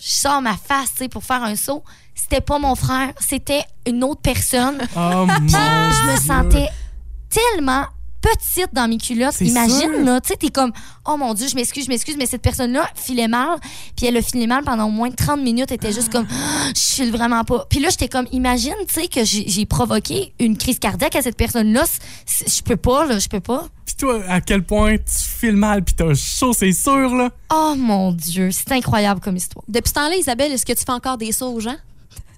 Je 0.00 0.08
sors 0.10 0.40
ma 0.40 0.56
face, 0.56 0.88
tu 0.96 1.04
sais, 1.04 1.08
pour 1.08 1.22
faire 1.22 1.42
un 1.42 1.54
saut. 1.56 1.84
C'était 2.14 2.40
pas 2.40 2.58
mon 2.58 2.74
frère, 2.74 3.12
c'était 3.20 3.62
une 3.86 4.02
autre 4.04 4.20
personne. 4.22 4.78
Oh 4.96 5.26
mon 5.26 5.34
Je 5.34 5.42
me 5.42 6.16
Dieu. 6.18 6.26
sentais 6.26 6.68
tellement 7.30 7.84
petite 8.20 8.72
dans 8.72 8.88
mes 8.88 8.96
culottes. 8.96 9.34
C'est 9.34 9.44
Imagine, 9.44 9.76
sûr. 9.92 10.00
là, 10.04 10.18
tu 10.20 10.28
sais, 10.28 10.36
t'es 10.36 10.48
comme, 10.48 10.72
oh 11.04 11.18
mon 11.18 11.34
Dieu, 11.34 11.46
je 11.46 11.54
m'excuse, 11.54 11.84
je 11.84 11.90
m'excuse, 11.90 12.16
mais 12.16 12.24
cette 12.24 12.40
personne-là 12.40 12.88
filait 12.94 13.28
mal. 13.28 13.58
Puis 13.96 14.06
elle 14.06 14.16
a 14.16 14.22
filé 14.22 14.46
mal 14.46 14.64
pendant 14.64 14.86
au 14.86 14.90
moins 14.90 15.10
30 15.10 15.40
minutes. 15.42 15.66
Elle 15.70 15.74
était 15.74 15.92
juste 15.92 16.10
comme, 16.10 16.26
Ah, 16.30 16.68
je 16.74 16.80
file 16.80 17.10
vraiment 17.12 17.44
pas. 17.44 17.66
Puis 17.68 17.80
là, 17.80 17.90
j'étais 17.90 18.08
comme, 18.08 18.26
imagine, 18.32 18.72
tu 18.88 18.94
sais, 18.94 19.08
que 19.08 19.24
j'ai 19.24 19.66
provoqué 19.66 20.32
une 20.40 20.56
crise 20.56 20.78
cardiaque 20.78 21.16
à 21.16 21.22
cette 21.22 21.36
personne-là. 21.36 21.84
Je 22.46 22.62
peux 22.62 22.76
pas, 22.78 23.04
là, 23.04 23.18
je 23.18 23.28
peux 23.28 23.40
pas. 23.40 23.66
Puis 23.84 23.96
toi, 23.96 24.22
à 24.26 24.40
quel 24.40 24.62
point 24.64 24.96
tu 24.96 25.04
files 25.38 25.56
mal 25.56 25.84
puis 25.84 25.94
t'as 25.94 26.14
chaud, 26.14 26.54
c'est 26.54 26.72
sûr, 26.72 27.14
là? 27.14 27.28
Oh 27.52 27.74
mon 27.76 28.10
Dieu, 28.12 28.50
c'est 28.52 28.72
incroyable 28.72 29.20
comme 29.20 29.36
histoire. 29.36 29.64
Depuis 29.68 29.90
ce 29.90 29.94
temps-là, 29.94 30.16
Isabelle, 30.16 30.50
est-ce 30.52 30.64
que 30.64 30.72
tu 30.72 30.82
fais 30.86 30.92
encore 30.92 31.18
des 31.18 31.30
sauts 31.32 31.52
aux 31.52 31.60
gens? 31.60 31.76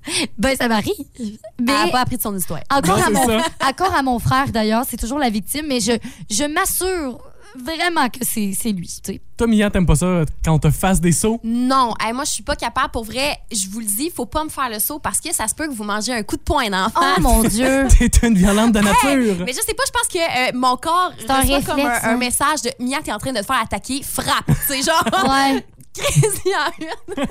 Ben, 0.38 0.56
ça 0.56 0.68
m'arrive. 0.68 0.92
Mais 1.18 1.32
Elle 1.58 1.86
n'a 1.86 1.88
pas 1.88 2.00
appris 2.00 2.16
de 2.16 2.22
son 2.22 2.36
histoire. 2.36 2.60
encore, 2.70 2.96
Non, 2.98 3.02
à 3.02 3.06
c'est 3.06 3.12
mon, 3.12 3.26
ça. 3.26 3.46
encore 3.68 3.94
à 3.94 4.02
mon 4.02 4.18
frère, 4.18 4.50
d'ailleurs, 4.52 4.84
c'est 4.88 4.96
toujours 4.96 5.18
la 5.18 5.30
victime, 5.30 5.66
mais 5.68 5.80
je, 5.80 5.92
je 6.30 6.44
m'assure 6.44 7.18
vraiment 7.58 8.08
que 8.10 8.18
c'est 8.20 8.52
c'est 8.58 8.70
lui, 8.70 8.86
tu 9.02 9.12
sais. 9.14 9.20
Toi, 9.38 9.46
Mia, 9.46 9.70
t'aimes 9.70 9.86
pas 9.86 9.94
ça 9.96 10.24
quand 10.44 10.52
on 10.52 10.58
te 10.58 10.70
fasse 10.70 11.00
des 11.00 11.12
sauts? 11.12 11.40
Non, 11.42 11.94
Hey, 12.00 12.12
moi 12.12 12.24
je 12.24 12.30
suis 12.32 12.42
pas 12.42 12.54
capable. 12.56 12.90
Pour 12.90 13.04
vrai, 13.04 13.38
je 13.50 13.68
vous 13.70 13.80
le 13.80 13.86
dis, 13.86 14.10
faut 14.14 14.26
pas 14.26 14.44
me 14.44 14.50
faire 14.50 14.68
le 14.68 14.78
saut 14.78 14.98
parce 14.98 15.20
que 15.20 15.32
ça 15.34 15.48
se 15.48 15.54
peut 15.54 15.66
que 15.66 15.72
vous 15.72 15.84
mangez 15.84 16.12
un 16.12 16.22
coup 16.22 16.36
de 16.36 16.42
poing 16.42 16.68
d'en 16.68 16.88
Oh 16.94 17.20
mon 17.20 17.42
Dieu! 17.44 17.86
T'es 17.98 18.26
une 18.26 18.34
violente 18.36 18.72
de 18.72 18.80
nature. 18.80 19.36
Mais 19.46 19.52
je 19.54 19.60
sais 19.60 19.74
pas, 19.74 19.84
je 19.86 19.92
pense 19.92 20.08
que 20.08 20.18
euh, 20.18 20.52
mon 20.54 20.76
corps 20.76 21.12
un 21.28 21.40
reçoit 21.40 21.62
comme 21.62 21.76
réflexe, 21.76 22.04
un, 22.04 22.08
un 22.10 22.12
hein. 22.12 22.16
message 22.18 22.62
de 22.62 22.70
Mia, 22.78 22.98
t'es 23.02 23.12
en 23.12 23.18
train 23.18 23.32
de 23.32 23.38
te 23.38 23.44
faire 23.46 23.60
attaquer, 23.62 24.02
frappe. 24.02 24.50
C'est 24.68 24.82
genre, 24.82 25.04
Ouais. 25.26 25.64
Il 25.98 26.50
y 26.50 26.54
en 26.56 26.70
une. 26.78 27.16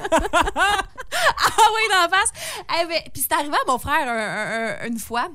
ah 0.58 1.68
oui, 1.74 1.82
la 1.90 2.10
face. 2.10 2.32
Eh 2.82 2.86
ben, 2.88 3.02
Puis 3.14 3.22
c'est 3.24 3.34
arrivé 3.34 3.56
à 3.56 3.72
mon 3.72 3.78
frère 3.78 4.08
un- 4.08 4.88
une 4.88 5.00
fois. 5.00 5.30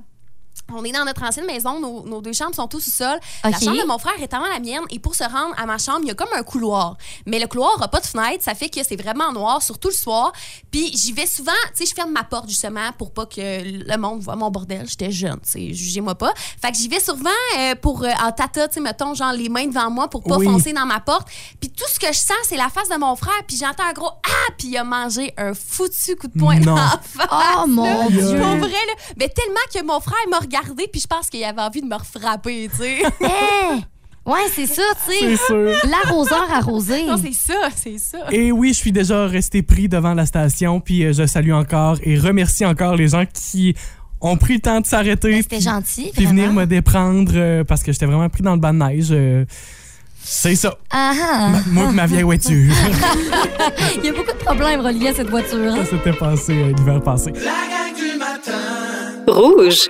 On 0.75 0.85
est 0.85 0.93
dans 0.93 1.05
notre 1.05 1.23
ancienne 1.23 1.47
maison, 1.47 1.81
nos, 1.81 2.05
nos 2.07 2.21
deux 2.21 2.33
chambres 2.33 2.55
sont 2.55 2.75
au 2.75 2.81
sous-sol. 2.81 3.19
La 3.45 3.51
OK. 3.51 3.63
chambre 3.63 3.81
de 3.81 3.87
mon 3.87 3.99
frère 3.99 4.15
est 4.21 4.33
avant 4.33 4.47
la 4.47 4.61
mienne 4.61 4.83
et 4.91 4.99
pour 4.99 5.15
se 5.15 5.25
rendre 5.25 5.55
à 5.57 5.67
ma 5.67 5.79
chambre, 5.79 6.01
il 6.03 6.09
y 6.09 6.11
a 6.11 6.15
comme 6.15 6.29
un 6.35 6.43
couloir. 6.43 6.97
Mais 7.27 7.39
le 7.39 7.47
couloir 7.47 7.79
n'a 7.81 7.89
pas 7.89 8.01
de 8.01 8.07
fenêtre, 8.07 8.43
ça 8.45 8.55
fait 8.55 8.69
que 8.69 8.81
c'est 8.87 9.01
vraiment 9.01 9.33
noir, 9.33 9.63
surtout 9.63 9.89
le 9.89 9.95
soir. 9.95 10.33
Puis 10.71 10.93
j'y 10.97 11.13
vais 11.13 11.27
souvent, 11.27 11.53
tu 11.75 11.85
sais, 11.85 11.87
je 11.87 11.95
ferme 11.95 12.13
ma 12.13 12.25
porte 12.25 12.49
justement 12.49 12.91
pour 12.99 13.13
pas 13.13 13.27
que 13.27 13.41
le 13.63 13.97
monde 13.97 14.21
voit 14.21 14.37
mon 14.37 14.51
bordel. 14.51 14.87
J'étais 14.89 15.11
jeune, 15.11 15.41
tu 15.43 15.51
sais, 15.51 15.75
jugez-moi 15.75 16.15
pas. 16.15 16.33
Fait 16.63 16.71
que 16.71 16.77
j'y 16.77 16.89
vais 16.89 17.01
souvent 17.01 17.31
euh, 17.59 17.75
pour 17.75 18.03
euh, 18.05 18.11
en 18.23 18.33
tata, 18.33 18.69
tu 18.69 18.75
sais, 18.75 18.81
mettons, 18.81 19.15
genre 19.15 19.33
les 19.33 19.49
mains 19.49 19.67
devant 19.67 19.91
moi 19.91 20.09
pour 20.09 20.23
pas 20.23 20.37
Oui. 20.37 20.47
foncer 20.47 20.73
dans 20.73 20.87
ma 20.87 21.01
porte. 21.01 21.29
Puis 21.61 21.71
tout 21.71 21.85
ce 21.93 21.99
que 21.99 22.07
je 22.13 22.19
sens, 22.19 22.37
c'est 22.45 22.57
la 22.57 22.69
face 22.69 22.89
de 22.89 22.97
mon 22.97 23.17
frère. 23.17 23.33
Puis 23.47 23.57
j'entends 23.57 23.85
un 23.89 23.93
gros 23.93 24.11
ah, 24.27 24.53
puis 24.59 24.69
il 24.69 24.77
a 24.77 24.85
mangé 24.85 25.33
un 25.37 25.55
foutu 25.55 26.17
coup 26.17 26.29
de 26.29 26.39
poing 26.39 26.57
Non. 26.61 26.75
dans 26.75 26.77
la 26.77 27.01
face. 27.03 27.29
Oh 27.63 27.67
mon 27.67 28.09
Dieu! 28.09 28.21
Pour 28.41 28.57
vrai, 28.57 28.69
là. 28.71 28.95
Mais 29.17 29.29
tellement 29.29 29.55
que 29.75 29.83
mon 29.85 30.01
frère 30.01 30.15
m'a 30.31 30.39
regardé, 30.61 30.87
puis 30.91 31.01
je 31.01 31.07
pense 31.07 31.29
qu'il 31.31 31.43
avait 31.45 31.61
envie 31.61 31.81
de 31.83 31.87
me 31.87 31.95
refrapper, 31.97 32.69
tu 32.71 32.77
sais. 32.83 32.99
Hey! 33.21 33.85
Ouais, 34.27 34.41
c'est 34.55 34.67
ça, 34.67 34.83
tu 35.07 35.13
C'est 35.19 35.37
sais. 35.37 35.47
sûr. 35.47 35.73
L'arroseur 35.91 36.47
arrosé. 36.53 37.07
non, 37.07 37.17
c'est 37.17 37.33
ça, 37.33 37.69
c'est 37.75 37.99
ça. 37.99 38.19
Et 38.31 38.53
oui, 38.53 38.69
je 38.69 38.75
suis 38.79 38.93
déjà 38.93 39.27
resté 39.27 39.63
pris 39.63 39.89
devant 39.89 40.13
la 40.15 40.27
station, 40.27 40.79
puis 40.81 41.05
euh, 41.05 41.13
je 41.15 41.27
salue 41.27 41.53
encore 41.53 41.97
et 42.03 42.19
remercie 42.19 42.67
encore 42.67 42.97
les 42.97 43.09
gens 43.09 43.25
qui 43.33 43.75
ont 44.21 44.37
pris 44.37 44.55
le 44.55 44.61
temps 44.61 44.81
de 44.83 44.87
s'arrêter. 44.87 45.31
Ben, 45.33 45.43
C'était 45.43 45.61
gentil, 45.61 46.11
Puis 46.15 46.27
venir 46.27 46.53
me 46.53 46.67
déprendre 46.67 47.33
euh, 47.35 47.65
parce 47.65 47.83
que 47.83 47.93
j'étais 47.93 48.05
vraiment 48.07 48.29
pris 48.29 48.43
dans 48.43 48.53
le 48.53 48.61
bas 48.61 48.73
de 48.73 48.77
neige. 48.77 49.09
euh, 49.11 49.47
c'est 50.23 50.55
ça. 50.55 50.77
Ah, 50.91 51.13
ah. 51.19 51.49
Moi 51.69 51.91
ma 51.91 52.07
vieille 52.07 52.23
voiture. 52.23 52.53
Il 53.97 54.05
y 54.05 54.09
a 54.11 54.13
beaucoup 54.13 54.33
de 54.33 54.45
problèmes 54.45 54.81
reliés 54.83 55.09
à 55.09 55.15
cette 55.15 55.31
voiture. 55.31 55.73
hein. 55.73 55.77
ça 55.85 55.87
s'était 55.97 56.13
passé 56.13 56.53
euh, 56.53 56.73
l'hiver 56.77 57.01
passé. 57.03 57.33
La 57.33 57.41
gang 57.41 57.97
du 57.97 58.19
matin. 58.19 59.25
Rouge. 59.27 59.89